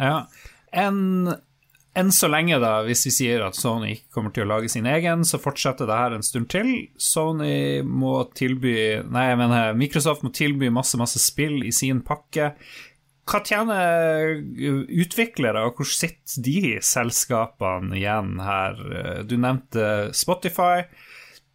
Ja. 0.00 0.22
En 0.72 1.36
enn 1.96 2.12
så 2.14 2.28
lenge, 2.30 2.58
da, 2.62 2.80
hvis 2.86 3.06
vi 3.08 3.12
sier 3.14 3.44
at 3.46 3.56
Sony 3.58 3.94
ikke 3.94 4.18
kommer 4.18 4.34
til 4.34 4.44
å 4.44 4.50
lage 4.50 4.70
sin 4.72 4.88
egen, 4.90 5.24
så 5.26 5.40
fortsetter 5.42 5.88
det 5.88 5.96
her 5.96 6.16
en 6.16 6.26
stund 6.26 6.50
til. 6.52 6.68
Sony 7.00 7.80
må 7.86 8.18
tilby 8.36 8.76
Nei, 9.08 9.30
jeg 9.30 9.40
mener 9.40 9.78
Microsoft 9.78 10.26
må 10.26 10.32
tilby 10.36 10.70
masse, 10.72 10.98
masse 11.00 11.22
spill 11.22 11.62
i 11.64 11.72
sin 11.74 12.02
pakke. 12.06 12.52
Hva 13.26 13.40
tjener 13.42 14.36
utviklere, 15.02 15.64
og 15.66 15.80
hvor 15.80 15.88
sitter 15.90 16.44
de 16.46 16.76
selskapene 16.84 17.96
igjen 17.98 18.36
her? 18.44 18.78
Du 19.26 19.34
nevnte 19.40 20.12
Spotify 20.14 20.84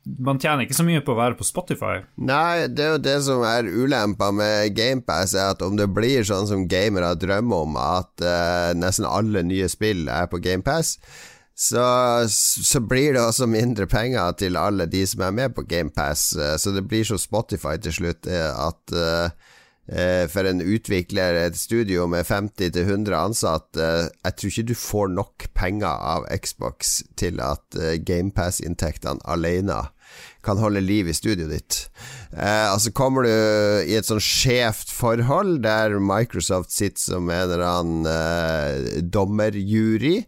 man 0.03 0.39
tjener 0.41 0.65
ikke 0.65 0.77
så 0.77 0.85
mye 0.85 1.01
på 1.05 1.13
å 1.13 1.19
være 1.19 1.37
på 1.37 1.45
Spotify. 1.45 1.99
Nei, 2.21 2.67
det 2.73 2.85
er 2.85 2.95
jo 2.95 3.01
det 3.05 3.17
som 3.27 3.43
er 3.45 3.69
ulempa 3.69 4.31
med 4.33 4.73
GamePass, 4.77 5.35
er 5.37 5.53
at 5.53 5.61
om 5.65 5.77
det 5.77 5.89
blir 5.93 6.25
sånn 6.27 6.49
som 6.49 6.67
gamere 6.71 7.13
drømmer 7.21 7.67
om, 7.67 7.77
at 7.77 8.25
uh, 8.25 8.71
nesten 8.77 9.09
alle 9.09 9.45
nye 9.45 9.69
spill 9.71 10.07
er 10.09 10.29
på 10.31 10.41
GamePass, 10.41 10.95
så, 11.61 11.85
så 12.25 12.81
blir 12.81 13.13
det 13.13 13.21
også 13.21 13.45
mindre 13.51 13.85
penger 13.89 14.33
til 14.39 14.57
alle 14.57 14.87
de 14.89 15.03
som 15.05 15.21
er 15.27 15.35
med 15.37 15.53
på 15.53 15.67
GamePass. 15.69 16.31
Uh, 16.39 16.55
så 16.57 16.73
det 16.73 16.87
blir 16.89 17.05
som 17.05 17.21
Spotify 17.21 17.77
til 17.81 17.99
slutt, 18.01 18.29
at 18.31 18.95
uh, 18.97 19.50
for 20.31 20.47
en 20.47 20.61
utvikler, 20.61 21.35
et 21.35 21.57
studio 21.57 22.05
med 22.07 22.23
50-100 22.23 23.15
ansatte 23.17 23.87
Jeg 24.13 24.35
tror 24.37 24.51
ikke 24.51 24.67
du 24.69 24.75
får 24.77 25.09
nok 25.17 25.47
penger 25.57 26.05
av 26.13 26.27
Xbox 26.45 27.01
til 27.19 27.41
at 27.43 27.79
GamePass-inntektene 28.07 29.25
alene 29.25 29.81
kan 30.41 30.57
holde 30.57 30.81
liv 30.81 31.09
i 31.09 31.15
studioet 31.15 31.51
ditt. 31.53 31.79
Eh, 32.33 32.67
altså 32.71 32.93
Kommer 32.97 33.27
du 33.27 33.33
i 33.85 33.95
et 33.97 34.07
sånn 34.07 34.21
skjevt 34.23 34.89
forhold 34.93 35.61
der 35.65 35.99
Microsoft 36.01 36.73
sitter 36.73 37.01
som 37.13 37.29
en 37.29 37.43
eller 37.45 37.65
annen 37.67 38.09
eh, 38.09 39.01
dommerjury 39.05 40.21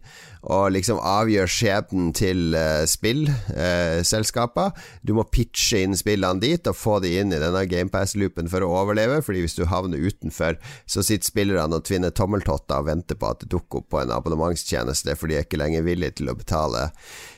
og 0.44 0.74
liksom 0.74 0.98
avgjør 1.00 1.48
skjebnen 1.50 2.12
til 2.16 2.56
uh, 2.56 2.84
spillselskaper. 2.88 4.72
Uh, 4.72 4.90
du 5.06 5.14
må 5.16 5.24
pitche 5.32 5.84
inn 5.84 5.96
spillene 5.96 6.42
dit 6.42 6.68
og 6.68 6.76
få 6.76 6.98
de 7.04 7.14
inn 7.20 7.32
i 7.32 7.40
denne 7.40 7.64
GamePass-loopen 7.70 8.50
for 8.52 8.64
å 8.64 8.72
overleve, 8.82 9.22
fordi 9.24 9.44
hvis 9.44 9.56
du 9.58 9.64
havner 9.70 10.02
utenfor, 10.04 10.58
så 10.86 11.04
sitter 11.04 11.30
spillerne 11.30 11.80
og 11.80 11.86
tvinner 11.88 12.12
tommeltotter 12.14 12.82
og 12.82 12.90
venter 12.90 13.18
på 13.20 13.30
at 13.30 13.44
det 13.44 13.52
dukker 13.54 13.82
opp 13.82 13.90
på 13.94 14.02
en 14.02 14.12
abonnementstjeneste, 14.14 15.16
for 15.16 15.30
de 15.30 15.38
er 15.38 15.48
ikke 15.48 15.60
lenger 15.60 15.86
villige 15.86 16.20
til 16.20 16.32
å 16.32 16.36
betale 16.38 16.90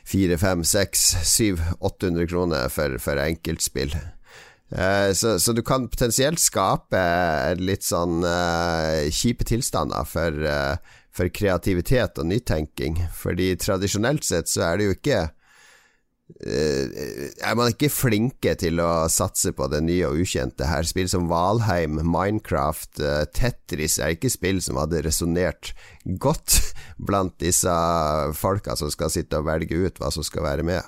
4, 0.06 0.38
5, 0.42 0.66
6, 0.66 1.06
7, 1.26 1.64
800 1.80 2.30
kroner 2.30 2.68
for, 2.72 2.98
for 3.02 3.22
enkeltspill. 3.22 3.94
Uh, 4.66 5.12
så, 5.14 5.36
så, 5.38 5.52
du 5.54 5.62
kan 5.62 5.86
potensielt 5.86 6.42
skape 6.42 6.98
litt 7.60 7.86
sånn 7.86 8.24
uh, 8.26 9.06
kjipe 9.14 9.46
tilstander 9.46 10.08
for, 10.10 10.40
uh, 10.42 10.96
for, 11.16 11.32
kreativitet 11.32 12.20
og 12.20 12.28
nytenking. 12.30 13.00
Fordi 13.16 13.54
tradisjonelt 13.60 14.26
sett 14.26 14.52
så 14.52 14.68
er 14.70 14.78
det 14.78 14.90
jo 14.90 14.96
ikke 14.98 15.24
er 16.26 17.54
man 17.54 17.70
ikke 17.70 17.86
flinke 17.92 18.56
til 18.58 18.80
å 18.82 19.06
satse 19.12 19.52
på 19.54 19.68
det 19.70 19.78
nye 19.86 20.08
og 20.08 20.24
ukjente 20.24 20.66
her. 20.66 20.82
Spill 20.82 21.06
som 21.10 21.28
Valheim, 21.30 22.00
Minecraft, 22.02 22.98
Tetris 23.36 24.00
er 24.02 24.16
ikke 24.16 24.32
spill 24.34 24.58
som 24.64 24.80
hadde 24.80 25.04
resonnert 25.06 25.70
godt 26.18 26.58
blant 27.06 27.38
disse 27.38 27.70
folka 28.34 28.74
som 28.74 28.90
skal 28.90 29.14
sitte 29.14 29.38
og 29.38 29.46
velge 29.46 29.78
ut 29.78 30.02
hva 30.02 30.10
som 30.10 30.26
skal 30.26 30.48
være 30.48 30.66
med. 30.66 30.82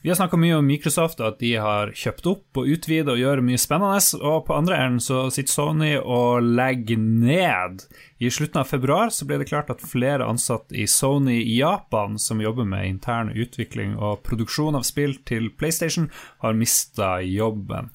Vi 0.00 0.08
har 0.08 0.16
snakka 0.16 0.38
mye 0.40 0.56
om 0.56 0.64
Microsoft, 0.64 1.18
og 1.20 1.34
at 1.34 1.42
de 1.42 1.50
har 1.60 1.90
kjøpt 1.92 2.28
opp 2.30 2.60
og 2.62 2.68
utvida 2.72 3.12
og 3.12 3.20
gjør 3.20 3.42
mye 3.44 3.60
spennende. 3.60 4.00
Og 4.24 4.46
på 4.46 4.56
andre 4.56 4.78
enden 4.80 5.02
så 5.04 5.26
sitter 5.28 5.52
Sony 5.52 5.90
og 5.98 6.46
legger 6.56 6.96
ned. 6.96 7.84
I 8.20 8.30
slutten 8.30 8.60
av 8.60 8.64
februar 8.68 9.08
så 9.08 9.24
ble 9.24 9.38
det 9.40 9.46
klart 9.48 9.70
at 9.72 9.80
flere 9.80 10.26
ansatte 10.28 10.76
i 10.76 10.84
Sony 10.84 11.38
i 11.40 11.54
Japan, 11.56 12.18
som 12.20 12.42
jobber 12.44 12.66
med 12.68 12.84
intern 12.84 13.30
utvikling 13.32 13.94
og 13.96 14.20
produksjon 14.26 14.76
av 14.76 14.84
spill 14.84 15.14
til 15.24 15.48
PlayStation, 15.56 16.10
har 16.44 16.58
mista 16.58 17.14
jobben. 17.24 17.88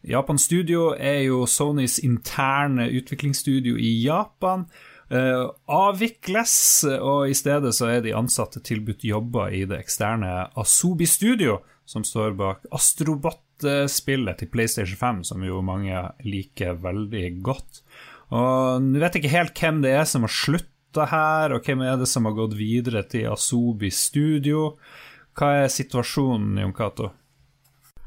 Japan 0.00 0.40
Studio 0.40 0.94
er 0.96 1.26
jo 1.26 1.42
Sonys 1.44 1.98
interne 2.00 2.88
utviklingsstudio 2.88 3.76
i 3.76 3.92
Japan. 4.06 4.64
Uh, 5.12 5.52
avvikles, 5.68 6.56
og 6.96 7.28
i 7.28 7.36
stedet 7.36 7.74
så 7.76 7.90
er 7.98 8.00
de 8.06 8.16
ansatte 8.16 8.64
tilbudt 8.64 9.04
jobber 9.04 9.52
i 9.52 9.66
det 9.68 9.82
eksterne 9.84 10.48
Asobi 10.56 11.04
Studio, 11.04 11.60
som 11.84 12.00
står 12.00 12.32
bak 12.40 12.64
Astrobot-spillet 12.72 14.40
til 14.40 14.50
PlayStation 14.56 14.96
5, 15.04 15.24
som 15.34 15.44
jo 15.44 15.60
mange 15.60 16.00
liker 16.24 16.80
veldig 16.80 17.26
godt. 17.44 17.84
Og 18.34 18.82
Nå 18.82 19.02
vet 19.02 19.16
jeg 19.16 19.24
ikke 19.24 19.36
helt 19.36 19.60
hvem 19.60 19.82
det 19.84 19.92
er 19.94 20.08
som 20.08 20.26
har 20.26 20.32
slutta 20.32 21.06
her, 21.12 21.54
og 21.54 21.66
hvem 21.66 21.84
er 21.86 22.00
det 22.00 22.08
som 22.10 22.26
har 22.26 22.34
gått 22.38 22.56
videre 22.58 23.04
til 23.06 23.28
Asobi 23.30 23.92
Studio. 23.94 24.72
Hva 25.36 25.52
er 25.62 25.72
situasjonen, 25.72 26.58
Jon 26.62 26.74
Cato? 26.74 27.12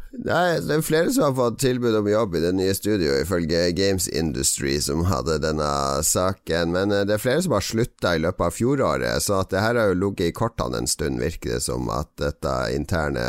Nei, 0.10 0.58
det 0.66 0.74
er 0.74 0.82
flere 0.82 1.12
som 1.14 1.28
har 1.28 1.36
fått 1.38 1.60
tilbud 1.62 1.94
om 2.00 2.08
jobb 2.10 2.34
i 2.40 2.42
det 2.42 2.52
nye 2.58 2.74
studioet, 2.74 3.28
ifølge 3.28 3.68
Games 3.78 4.08
Industry, 4.10 4.80
som 4.82 5.04
hadde 5.06 5.38
denne 5.44 5.70
saken. 6.06 6.74
Men 6.74 6.94
eh, 6.96 7.06
det 7.06 7.16
er 7.16 7.22
flere 7.22 7.44
som 7.46 7.54
har 7.54 7.66
slutta 7.66 8.16
i 8.18 8.24
løpet 8.24 8.48
av 8.48 8.56
fjoråret, 8.58 9.22
så 9.22 9.44
at 9.44 9.54
det 9.54 9.62
her 9.62 9.78
har 9.78 9.92
jo 9.92 10.00
ligget 10.02 10.32
i 10.32 10.36
kortene 10.36 10.82
en 10.82 10.90
stund, 10.90 11.22
virker 11.22 11.56
det 11.56 11.62
som 11.68 11.92
at 11.94 12.10
dette 12.18 12.56
interne 12.74 13.22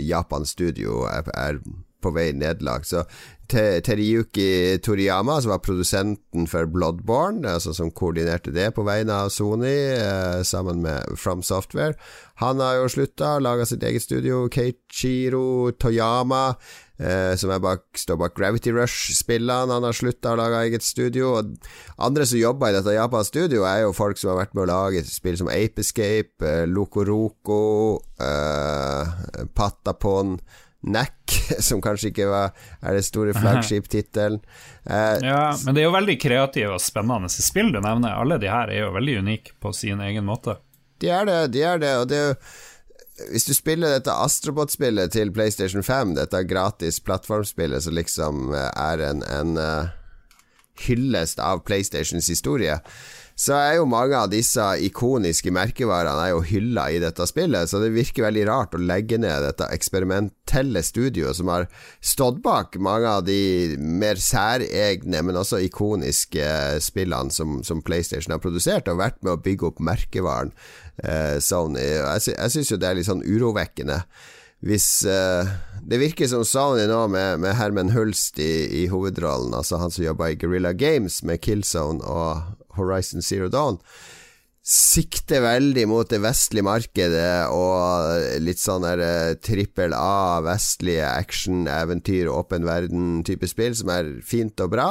Japan-studio 0.00 1.04
er, 1.12 1.28
er 1.36 1.60
på 2.02 2.12
vei 2.14 2.32
nedlagt. 2.36 2.90
Så 2.90 3.04
Teriyuki 3.52 4.78
Toriyama, 4.80 5.40
som 5.42 5.50
var 5.52 5.60
produsenten 5.64 6.46
for 6.48 6.68
Bloodborne, 6.70 7.44
altså 7.48 7.74
som 7.76 7.90
koordinerte 7.92 8.52
det 8.54 8.70
på 8.76 8.84
vegne 8.86 9.12
av 9.26 9.32
Sony, 9.34 9.74
eh, 9.92 10.42
sammen 10.42 10.80
med 10.82 11.18
From 11.18 11.42
Software, 11.42 11.94
han 12.40 12.60
har 12.60 12.80
jo 12.80 12.88
slutta, 12.88 13.38
laga 13.38 13.66
sitt 13.68 13.82
eget 13.82 14.02
studio. 14.02 14.48
Keichiro 14.48 15.72
Toyama, 15.78 16.56
eh, 16.98 17.36
som 17.36 17.52
bak, 17.60 17.84
står 17.94 18.16
bak 18.16 18.34
Gravity 18.34 18.72
Rush-spillene, 18.72 19.72
han 19.72 19.84
har 19.84 19.92
slutta 19.92 20.32
å 20.32 20.40
lage 20.40 20.64
eget 20.64 20.82
studio. 20.82 21.36
Og 21.38 21.54
andre 21.98 22.26
som 22.26 22.38
jobber 22.38 22.70
i 22.70 22.78
dette 22.78 22.96
Japan-studioet, 22.96 23.68
er 23.68 23.84
jo 23.84 23.92
folk 23.92 24.18
som 24.18 24.32
har 24.32 24.46
vært 24.46 24.54
med 24.54 24.64
å 24.64 24.72
lage 24.72 25.04
spill 25.04 25.36
som 25.38 25.52
Ape 25.52 25.84
Escape, 25.84 26.40
eh, 26.40 26.66
Loco 26.66 27.04
Roco, 27.04 28.00
eh, 28.18 29.46
Patapon 29.54 30.38
Neck, 30.82 31.32
som 31.68 31.82
kanskje 31.82 32.10
ikke 32.10 32.26
var, 32.30 32.50
er 32.82 32.98
det 32.98 33.04
store 33.06 33.34
flaggskip-tittelen. 33.36 34.42
Eh, 34.84 35.22
ja, 35.22 35.52
men 35.64 35.76
det 35.76 35.84
er 35.84 35.88
jo 35.88 35.94
veldig 35.94 36.18
kreative 36.22 36.74
og 36.76 36.82
spennende 36.82 37.30
spill 37.32 37.70
du 37.74 37.80
nevner. 37.80 38.18
Alle 38.18 38.40
de 38.42 38.50
her 38.50 38.72
er 38.72 38.84
jo 38.86 38.92
veldig 38.96 39.20
unike 39.22 39.56
på 39.62 39.72
sin 39.76 40.02
egen 40.02 40.26
måte. 40.26 40.58
De 41.02 41.10
er 41.10 41.26
det, 41.26 41.40
de 41.54 41.64
er 41.66 41.82
det, 41.82 41.96
og 41.98 42.10
det 42.10 42.18
er 42.18 42.30
jo 42.32 42.36
hvis 43.30 43.44
du 43.44 43.52
spiller 43.54 43.92
dette 43.92 44.10
Astrobot-spillet 44.10 45.12
til 45.14 45.30
PlayStation 45.36 45.84
5, 45.84 46.14
dette 46.16 46.40
gratis 46.48 46.96
plattformspillet 47.04 47.84
som 47.84 47.94
liksom 47.94 48.54
er 48.56 49.02
en, 49.04 49.20
en 49.28 49.58
uh, 49.60 49.92
hyllest 50.88 51.38
av 51.42 51.62
PlayStations 51.68 52.28
historie, 52.32 52.78
så 53.42 53.56
er 53.56 53.72
jo 53.80 53.86
mange 53.90 54.14
av 54.14 54.28
disse 54.30 54.62
ikoniske 54.86 55.50
merkevarene 55.54 56.28
er 56.28 56.30
jo 56.30 56.44
hylla 56.46 56.84
i 56.94 57.00
dette 57.02 57.24
spillet, 57.26 57.66
så 57.66 57.80
det 57.82 57.90
virker 57.94 58.28
veldig 58.28 58.44
rart 58.46 58.76
å 58.76 58.82
legge 58.82 59.18
ned 59.18 59.42
dette 59.42 59.66
eksperimentelle 59.74 60.82
studioet 60.86 61.40
som 61.40 61.50
har 61.50 61.66
stått 61.98 62.38
bak 62.44 62.78
mange 62.78 63.08
av 63.10 63.24
de 63.26 63.74
mer 63.82 64.20
særegne, 64.22 65.24
men 65.26 65.40
også 65.40 65.58
ikoniske 65.66 66.44
spillene 66.86 67.34
som, 67.34 67.58
som 67.66 67.82
PlayStation 67.82 68.36
har 68.36 68.44
produsert, 68.44 68.86
og 68.86 69.02
vært 69.02 69.18
med 69.24 69.34
å 69.34 69.42
bygge 69.42 69.72
opp 69.72 69.82
merkevaren 69.82 70.54
eh, 71.02 71.40
Sony. 71.42 71.82
Jeg, 71.82 72.36
jeg 72.36 72.54
syns 72.54 72.70
jo 72.70 72.78
det 72.78 72.92
er 72.92 73.00
litt 73.00 73.10
sånn 73.10 73.26
urovekkende 73.26 74.04
hvis 74.62 75.02
uh, 75.10 75.48
Det 75.82 75.98
virker 75.98 76.28
som 76.30 76.44
Sony 76.46 76.84
nå, 76.86 77.00
med, 77.10 77.40
med 77.42 77.56
Herman 77.58 77.90
Hulst 77.90 78.38
i, 78.38 78.84
i, 78.84 78.86
hovedrollen, 78.92 79.50
altså 79.58 79.80
han 79.82 79.90
som 79.90 80.04
jobber 80.04 80.30
i 80.30 80.36
Guerrilla 80.38 80.70
Games 80.72 81.18
med 81.26 81.42
Killzone 81.42 81.98
og, 82.06 82.61
Horizon 82.78 83.24
Zero 83.24 83.50
Dawn 83.52 83.80
sikter 84.62 85.42
veldig 85.42 85.88
mot 85.90 86.06
det 86.06 86.20
vestlige 86.22 86.66
markedet 86.66 87.50
og 87.50 88.38
litt 88.44 88.60
sånn 88.62 88.84
der 88.86 89.02
eh, 89.02 89.32
trippel 89.42 89.94
A, 89.96 90.38
vestlige 90.44 91.08
action, 91.08 91.64
eventyr, 91.66 92.30
åpen 92.30 92.68
verden-type 92.68 93.50
spill, 93.50 93.74
som 93.74 93.90
er 93.90 94.12
fint 94.22 94.62
og 94.62 94.70
bra, 94.76 94.86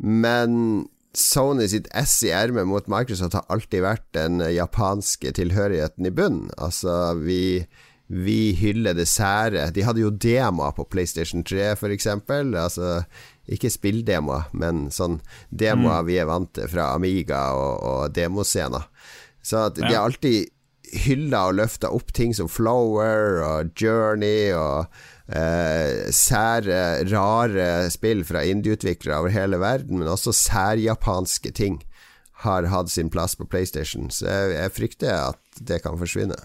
men 0.00 0.88
Sony 1.12 1.66
sitt 1.68 1.88
S 1.98 2.20
i 2.22 2.30
ermet 2.32 2.68
mot 2.70 2.86
Microsoft 2.88 3.34
har 3.36 3.48
alltid 3.52 3.82
vært 3.84 4.06
den 4.16 4.40
japanske 4.54 5.32
tilhørigheten 5.36 6.06
i 6.06 6.12
bunnen. 6.14 6.52
Altså, 6.56 7.16
vi 7.18 7.66
vi 8.10 8.52
hyller 8.58 8.96
det 8.98 9.06
sære. 9.06 9.68
De 9.70 9.84
hadde 9.86 10.02
jo 10.02 10.10
demoer 10.10 10.72
på 10.74 10.86
PlayStation 10.90 11.44
3, 11.46 11.76
for 11.78 11.94
eksempel. 11.94 12.56
Altså, 12.58 13.04
ikke 13.50 13.72
spilldemoer, 13.72 14.48
men 14.56 14.88
sånn 14.94 15.18
demoer 15.50 16.02
mm. 16.02 16.08
vi 16.08 16.18
er 16.22 16.30
vant 16.30 16.52
til 16.56 16.70
fra 16.70 16.92
Amiga 16.94 17.42
og, 17.58 17.74
og 17.82 18.14
demoscener. 18.16 18.86
Så 19.42 19.66
at 19.70 19.80
ja. 19.80 19.88
de 19.88 19.94
har 19.94 20.06
alltid 20.06 20.50
hylla 21.06 21.44
og 21.50 21.58
løfta 21.60 21.90
opp 21.94 22.12
ting 22.16 22.34
som 22.34 22.50
Flower 22.50 23.40
og 23.46 23.70
Journey 23.78 24.50
og 24.56 24.90
eh, 25.30 26.10
sære, 26.14 26.80
rare 27.10 27.90
spill 27.94 28.24
fra 28.26 28.44
indieutviklere 28.46 29.20
over 29.22 29.34
hele 29.34 29.60
verden, 29.62 30.00
men 30.00 30.10
også 30.10 30.34
særjapanske 30.36 31.54
ting 31.54 31.80
har 32.44 32.70
hatt 32.72 32.90
sin 32.90 33.10
plass 33.12 33.36
på 33.36 33.46
PlayStation. 33.46 34.10
Så 34.10 34.26
jeg, 34.26 34.56
jeg 34.56 34.76
frykter 34.78 35.14
at 35.30 35.60
det 35.60 35.82
kan 35.84 35.98
forsvinne. 36.00 36.40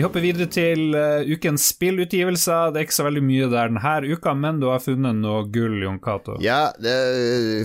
Vi 0.00 0.04
hopper 0.06 0.22
videre 0.24 0.46
til 0.48 0.94
uh, 0.96 1.20
ukens 1.28 1.66
spillutgivelser. 1.74 2.70
Det 2.72 2.80
er 2.80 2.86
ikke 2.86 2.94
så 2.96 3.04
veldig 3.04 3.20
mye 3.20 3.48
der 3.52 3.68
denne 3.68 4.14
uka, 4.14 4.32
men 4.32 4.56
du 4.62 4.70
har 4.70 4.80
funnet 4.80 5.18
noe 5.18 5.42
gull, 5.52 5.74
Jon 5.82 5.98
Cato. 6.00 6.38
Ja, 6.40 6.70
det, 6.80 6.94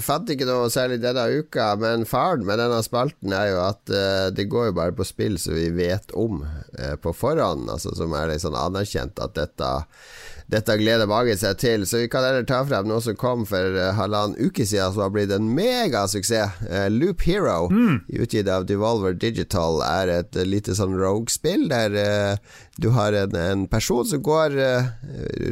fant 0.03 0.27
ikke 0.33 0.43
noe 0.49 0.65
særlig 0.73 0.97
denne 0.99 1.23
uka, 1.31 1.69
men 1.79 2.03
faren 2.03 2.43
med 2.43 2.59
denne 2.59 2.81
spalten 2.83 3.31
er 3.31 3.53
jo 3.53 3.61
at 3.63 3.79
uh, 3.87 4.27
det 4.35 4.49
går 4.51 4.67
jo 4.67 4.75
bare 4.81 4.97
på 4.97 5.07
spill 5.07 5.39
som 5.39 5.55
vi 5.55 5.69
vet 5.77 6.11
om 6.11 6.41
uh, 6.43 6.97
på 6.99 7.15
forhånd, 7.15 7.69
altså 7.71 7.95
som 7.95 8.11
er 8.19 8.33
litt 8.33 8.43
sånn 8.43 8.59
anerkjent 8.59 9.23
at 9.23 9.39
dette 9.39 9.71
dette 10.51 10.75
gleder 10.77 11.09
mange 11.09 11.33
seg 11.39 11.57
til. 11.61 11.85
Så 11.87 12.03
vi 12.03 12.09
kan 12.11 12.25
heller 12.25 12.45
ta 12.47 12.61
frem 12.67 12.87
noe 12.89 13.01
som 13.03 13.17
kom 13.17 13.45
for 13.49 13.77
uh, 13.77 13.93
halvannen 13.97 14.37
uke 14.37 14.65
siden, 14.65 14.93
som 14.93 15.05
har 15.05 15.13
blitt 15.15 15.33
en 15.33 15.49
megasuksess. 15.57 16.59
Uh, 16.67 16.85
Loop 16.93 17.25
Hero, 17.25 17.65
mm. 17.71 18.05
utgitt 18.21 18.49
av 18.51 18.67
Devolver 18.69 19.17
Digital, 19.17 19.81
er 19.85 20.13
et 20.19 20.37
lite 20.45 20.75
sånn 20.77 20.97
rogue-spill 20.99 21.67
der 21.71 21.97
uh, 21.97 22.61
du 22.81 22.91
har 22.95 23.15
en, 23.15 23.35
en 23.39 23.65
person 23.71 24.05
som 24.05 24.19
går 24.25 24.57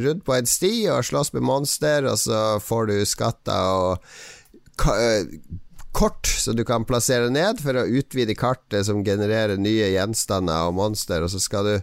rundt 0.04 0.24
på 0.26 0.34
en 0.36 0.48
sti 0.48 0.72
og 0.92 1.06
slåss 1.08 1.32
med 1.32 1.46
monster, 1.48 2.04
og 2.04 2.18
så 2.20 2.40
får 2.60 2.90
du 2.90 2.96
skatter 3.08 3.78
og 3.80 4.04
kort 5.94 6.26
som 6.26 6.58
du 6.58 6.64
kan 6.68 6.84
plassere 6.84 7.30
ned 7.32 7.62
for 7.62 7.78
å 7.78 7.86
utvide 7.86 8.36
kartet 8.36 8.84
som 8.88 9.04
genererer 9.06 9.56
nye 9.56 9.88
gjenstander 9.94 10.68
og 10.68 10.76
monster, 10.76 11.24
og 11.24 11.32
så 11.32 11.40
skal 11.40 11.70
du 11.70 11.74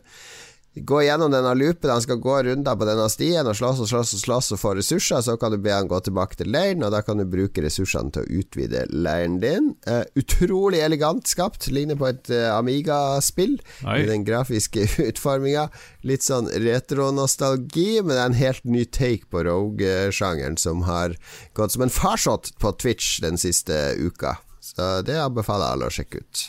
gå 0.76 1.02
gjennom 1.04 1.32
denne 1.32 1.52
loopen. 1.56 1.90
Han 1.90 2.02
skal 2.02 2.20
gå 2.24 2.38
runder 2.44 2.76
på 2.80 2.88
denne 2.88 3.08
stien 3.12 3.48
og 3.48 3.58
slåss 3.60 3.82
og 3.84 3.90
slåss 3.92 4.14
og 4.16 4.22
slåss 4.24 4.52
og 4.56 4.62
få 4.62 4.74
ressurser. 4.78 5.24
Så 5.26 5.36
kan 5.40 5.52
du 5.52 5.58
be 5.60 5.74
han 5.74 5.90
gå 5.92 6.00
tilbake 6.06 6.40
til 6.40 6.52
leiren, 6.54 6.86
og 6.88 6.94
da 6.96 7.02
kan 7.04 7.20
du 7.20 7.26
bruke 7.28 7.64
ressursene 7.64 8.14
til 8.16 8.24
å 8.24 8.40
utvide 8.42 8.86
leiren 8.92 9.40
din. 9.44 9.74
Uh, 9.88 10.04
utrolig 10.20 10.80
elegant 10.86 11.28
skapt. 11.28 11.68
Ligner 11.74 12.00
på 12.00 12.08
et 12.12 12.32
uh, 12.32 12.54
Amiga-spill 12.56 13.58
i 13.84 14.06
den 14.08 14.24
grafiske 14.28 14.88
utforminga. 15.10 15.68
Litt 16.08 16.24
sånn 16.26 16.48
retro-nostalgi, 16.64 18.00
men 18.06 18.16
det 18.16 18.22
er 18.22 18.32
en 18.32 18.40
helt 18.40 18.72
ny 18.78 18.86
take 18.88 19.28
på 19.32 19.44
Rogue-sjangeren 19.48 20.56
som 20.62 20.88
har 20.88 21.18
gått 21.58 21.76
som 21.76 21.84
en 21.86 21.94
farsott 21.94 22.54
på 22.64 22.74
Twitch 22.80 23.20
den 23.26 23.40
siste 23.42 23.92
uka. 24.00 24.38
Så 24.64 25.02
det 25.04 25.20
anbefaler 25.20 25.76
alle 25.76 25.92
å 25.92 25.94
sjekke 25.94 26.24
ut. 26.24 26.48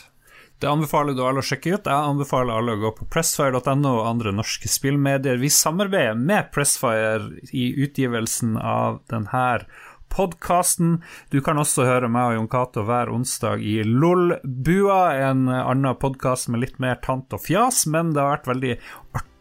Det 0.63 0.69
anbefaler 0.71 1.11
du 1.11 1.25
alle 1.27 1.41
å 1.41 1.43
sjekke 1.43 1.73
ut. 1.73 1.87
Jeg 1.91 2.07
anbefaler 2.07 2.55
alle 2.55 2.77
å 2.77 2.79
gå 2.79 2.89
på 2.95 3.05
pressfire.no 3.11 3.89
og 3.97 4.05
andre 4.07 4.31
norske 4.31 4.69
spillmedier. 4.71 5.35
Vi 5.41 5.49
samarbeider 5.51 6.15
med 6.15 6.53
Pressfire 6.55 7.41
i 7.51 7.65
utgivelsen 7.83 8.53
av 8.55 9.01
denne 9.11 9.65
podkasten. 10.13 11.01
Du 11.35 11.41
kan 11.43 11.59
også 11.59 11.83
høre 11.83 12.07
meg 12.07 12.29
og 12.29 12.37
Jon 12.37 12.49
Cato 12.55 12.85
hver 12.87 13.11
onsdag 13.11 13.59
i 13.59 13.81
LOL-bua, 13.83 15.01
en 15.27 15.49
annen 15.51 15.99
podkast 15.99 16.47
med 16.47 16.63
litt 16.63 16.79
mer 16.79 16.95
tant 17.03 17.35
og 17.35 17.43
fjas, 17.43 17.83
men 17.83 18.15
det 18.15 18.23
har 18.23 18.37
vært 18.37 18.51
veldig 18.53 18.73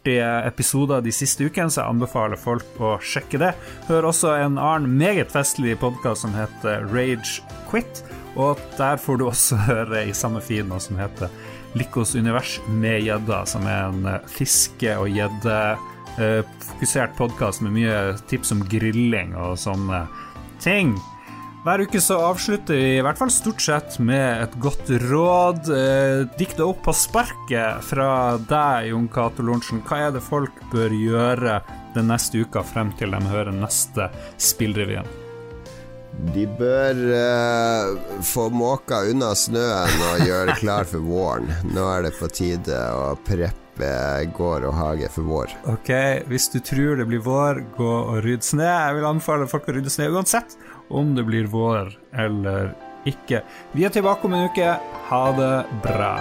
artige 0.03 0.46
episoder 0.46 1.00
de 1.00 1.12
siste 1.14 1.46
ukene, 1.46 1.70
så 1.70 1.82
jeg 1.82 1.94
anbefaler 1.94 2.36
folk 2.36 2.80
å 2.82 2.96
sjekke 2.98 3.38
det. 3.38 3.53
Hør 3.86 4.11
også 4.11 4.34
en 4.34 4.59
annen 4.59 4.98
meget 4.98 5.30
festlig 5.30 5.78
podkast 5.78 6.22
som 6.22 6.34
heter 6.34 6.82
Rage 6.90 7.42
Quit 7.70 8.03
og 8.36 8.59
der 8.78 8.96
får 8.96 9.16
du 9.18 9.26
også 9.28 9.57
høre 9.68 10.09
i 10.09 10.12
samme 10.16 10.40
feed 10.40 10.66
noe 10.68 10.80
som 10.80 10.96
heter 11.00 11.28
Likos 11.78 12.14
univers 12.16 12.61
med 12.68 13.03
gjedda, 13.07 13.46
som 13.48 13.66
er 13.66 13.84
en 13.88 14.07
eh, 14.09 14.20
fiske- 14.28 14.98
og 15.00 15.09
gjeddefokusert 15.09 17.11
eh, 17.14 17.16
podkast 17.16 17.61
med 17.64 17.72
mye 17.78 18.16
tips 18.28 18.53
om 18.53 18.64
grilling 18.68 19.34
og 19.36 19.59
sånne 19.61 20.07
ting. 20.61 21.00
Hver 21.62 21.84
uke 21.84 22.00
så 22.02 22.16
avslutter 22.18 22.74
vi 22.74 22.86
i 22.96 23.02
hvert 23.06 23.20
fall 23.20 23.30
stort 23.30 23.62
sett 23.62 24.00
med 24.02 24.40
et 24.42 24.54
godt 24.58 24.88
råd. 25.04 25.68
Eh, 25.70 26.24
Dikta 26.34 26.66
opp 26.66 26.80
på 26.88 26.94
sparket 26.96 27.84
fra 27.86 28.34
deg, 28.50 28.88
Jon 28.90 29.06
Cato 29.12 29.46
Lorentzen. 29.46 29.78
Hva 29.86 30.00
er 30.08 30.16
det 30.16 30.24
folk 30.26 30.58
bør 30.72 30.90
gjøre 30.90 31.60
den 31.94 32.10
neste 32.10 32.42
uka 32.42 32.64
frem 32.66 32.90
til 32.98 33.14
de 33.14 33.20
hører 33.30 33.54
neste 33.54 34.08
Spillrevyen? 34.42 35.06
De 36.34 36.48
bør 36.58 36.98
eh, 37.14 38.18
få 38.26 38.48
måka 38.50 39.04
unna 39.14 39.30
snøen 39.38 40.02
og 40.10 40.26
gjøre 40.26 40.50
det 40.50 40.58
klar 40.64 40.90
for 40.90 41.06
våren. 41.06 41.46
Nå 41.70 41.86
er 41.94 42.08
det 42.08 42.16
på 42.18 42.26
tide 42.42 42.82
å 42.90 43.12
preppe 43.22 43.58
gård 44.34 44.66
og 44.68 44.74
hage 44.76 45.08
for 45.14 45.30
vår. 45.30 45.54
Ok, 45.72 45.94
hvis 46.28 46.50
du 46.52 46.58
tror 46.58 46.98
det 46.98 47.06
blir 47.08 47.22
vår, 47.24 47.62
gå 47.78 47.94
og 48.02 48.18
rydd 48.26 48.42
snø. 48.44 48.66
Jeg 48.66 48.98
vil 48.98 49.08
anbefale 49.14 49.46
folk 49.48 49.70
å 49.70 49.78
rydde 49.78 49.94
snø 49.94 50.10
uansett 50.18 50.58
om 50.93 51.14
det 51.16 51.24
blir 51.28 51.49
vår 51.51 51.95
eller 52.12 52.74
ikke. 53.09 53.43
Vi 53.72 53.84
er 53.84 53.95
tilbake 53.95 54.28
om 54.28 54.36
en 54.36 54.49
uke. 54.53 54.76
Ha 55.09 55.24
det 55.38 55.55
bra. 55.84 56.14